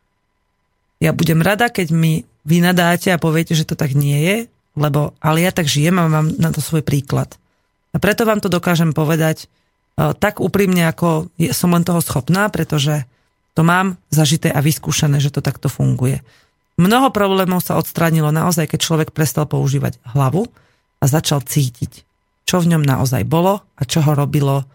Ja 1.02 1.12
budem 1.12 1.44
rada, 1.44 1.68
keď 1.68 1.92
mi 1.92 2.24
vy 2.46 2.62
nadáte 2.62 3.12
a 3.12 3.20
poviete, 3.20 3.52
že 3.52 3.68
to 3.68 3.74
tak 3.76 3.92
nie 3.92 4.16
je, 4.22 4.36
lebo, 4.76 5.16
ale 5.18 5.42
ja 5.42 5.50
tak 5.50 5.66
žijem 5.66 5.96
a 5.98 6.06
mám 6.06 6.28
na 6.36 6.52
to 6.52 6.60
svoj 6.60 6.84
príklad. 6.84 7.34
A 7.90 7.98
preto 7.98 8.28
vám 8.28 8.44
to 8.44 8.52
dokážem 8.52 8.92
povedať 8.92 9.48
uh, 9.48 10.12
tak 10.12 10.38
úprimne, 10.38 10.84
ako 10.86 11.32
som 11.56 11.72
len 11.72 11.82
toho 11.82 12.04
schopná, 12.04 12.52
pretože 12.52 13.08
to 13.56 13.64
mám 13.64 13.96
zažité 14.12 14.52
a 14.52 14.60
vyskúšané, 14.60 15.16
že 15.16 15.32
to 15.32 15.40
takto 15.40 15.72
funguje. 15.72 16.20
Mnoho 16.76 17.08
problémov 17.08 17.64
sa 17.64 17.80
odstránilo 17.80 18.28
naozaj, 18.28 18.68
keď 18.68 18.80
človek 18.84 19.08
prestal 19.16 19.48
používať 19.48 19.96
hlavu 20.12 20.44
a 21.00 21.04
začal 21.08 21.40
cítiť, 21.40 22.04
čo 22.44 22.60
v 22.60 22.76
ňom 22.76 22.84
naozaj 22.84 23.24
bolo 23.24 23.64
a 23.80 23.82
čo 23.88 24.04
ho 24.04 24.12
robilo 24.12 24.68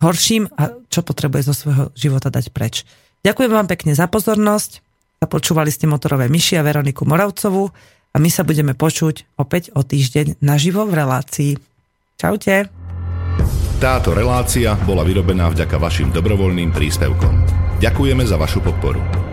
horším 0.00 0.48
a 0.56 0.72
čo 0.88 1.04
potrebuje 1.04 1.52
zo 1.52 1.54
svojho 1.54 1.84
života 1.92 2.32
dať 2.32 2.48
preč. 2.48 2.88
Ďakujem 3.28 3.52
vám 3.52 3.68
pekne 3.68 3.92
za 3.92 4.08
pozornosť. 4.08 4.80
Započúvali 5.20 5.68
ste 5.68 5.90
Motorové 5.90 6.30
myši 6.30 6.56
a 6.56 6.64
Veroniku 6.64 7.04
Moravcovú 7.04 7.68
a 8.12 8.16
my 8.16 8.30
sa 8.32 8.42
budeme 8.42 8.72
počuť 8.72 9.38
opäť 9.38 9.70
o 9.76 9.84
týždeň 9.84 10.40
naživo 10.40 10.88
v 10.88 10.96
relácii. 10.96 11.52
Čaute. 12.18 12.72
Táto 13.78 14.10
relácia 14.10 14.74
bola 14.82 15.06
vyrobená 15.06 15.46
vďaka 15.54 15.78
vašim 15.78 16.10
dobrovoľným 16.10 16.74
príspevkom. 16.74 17.34
Ďakujeme 17.78 18.26
za 18.26 18.34
vašu 18.34 18.58
podporu. 18.58 19.27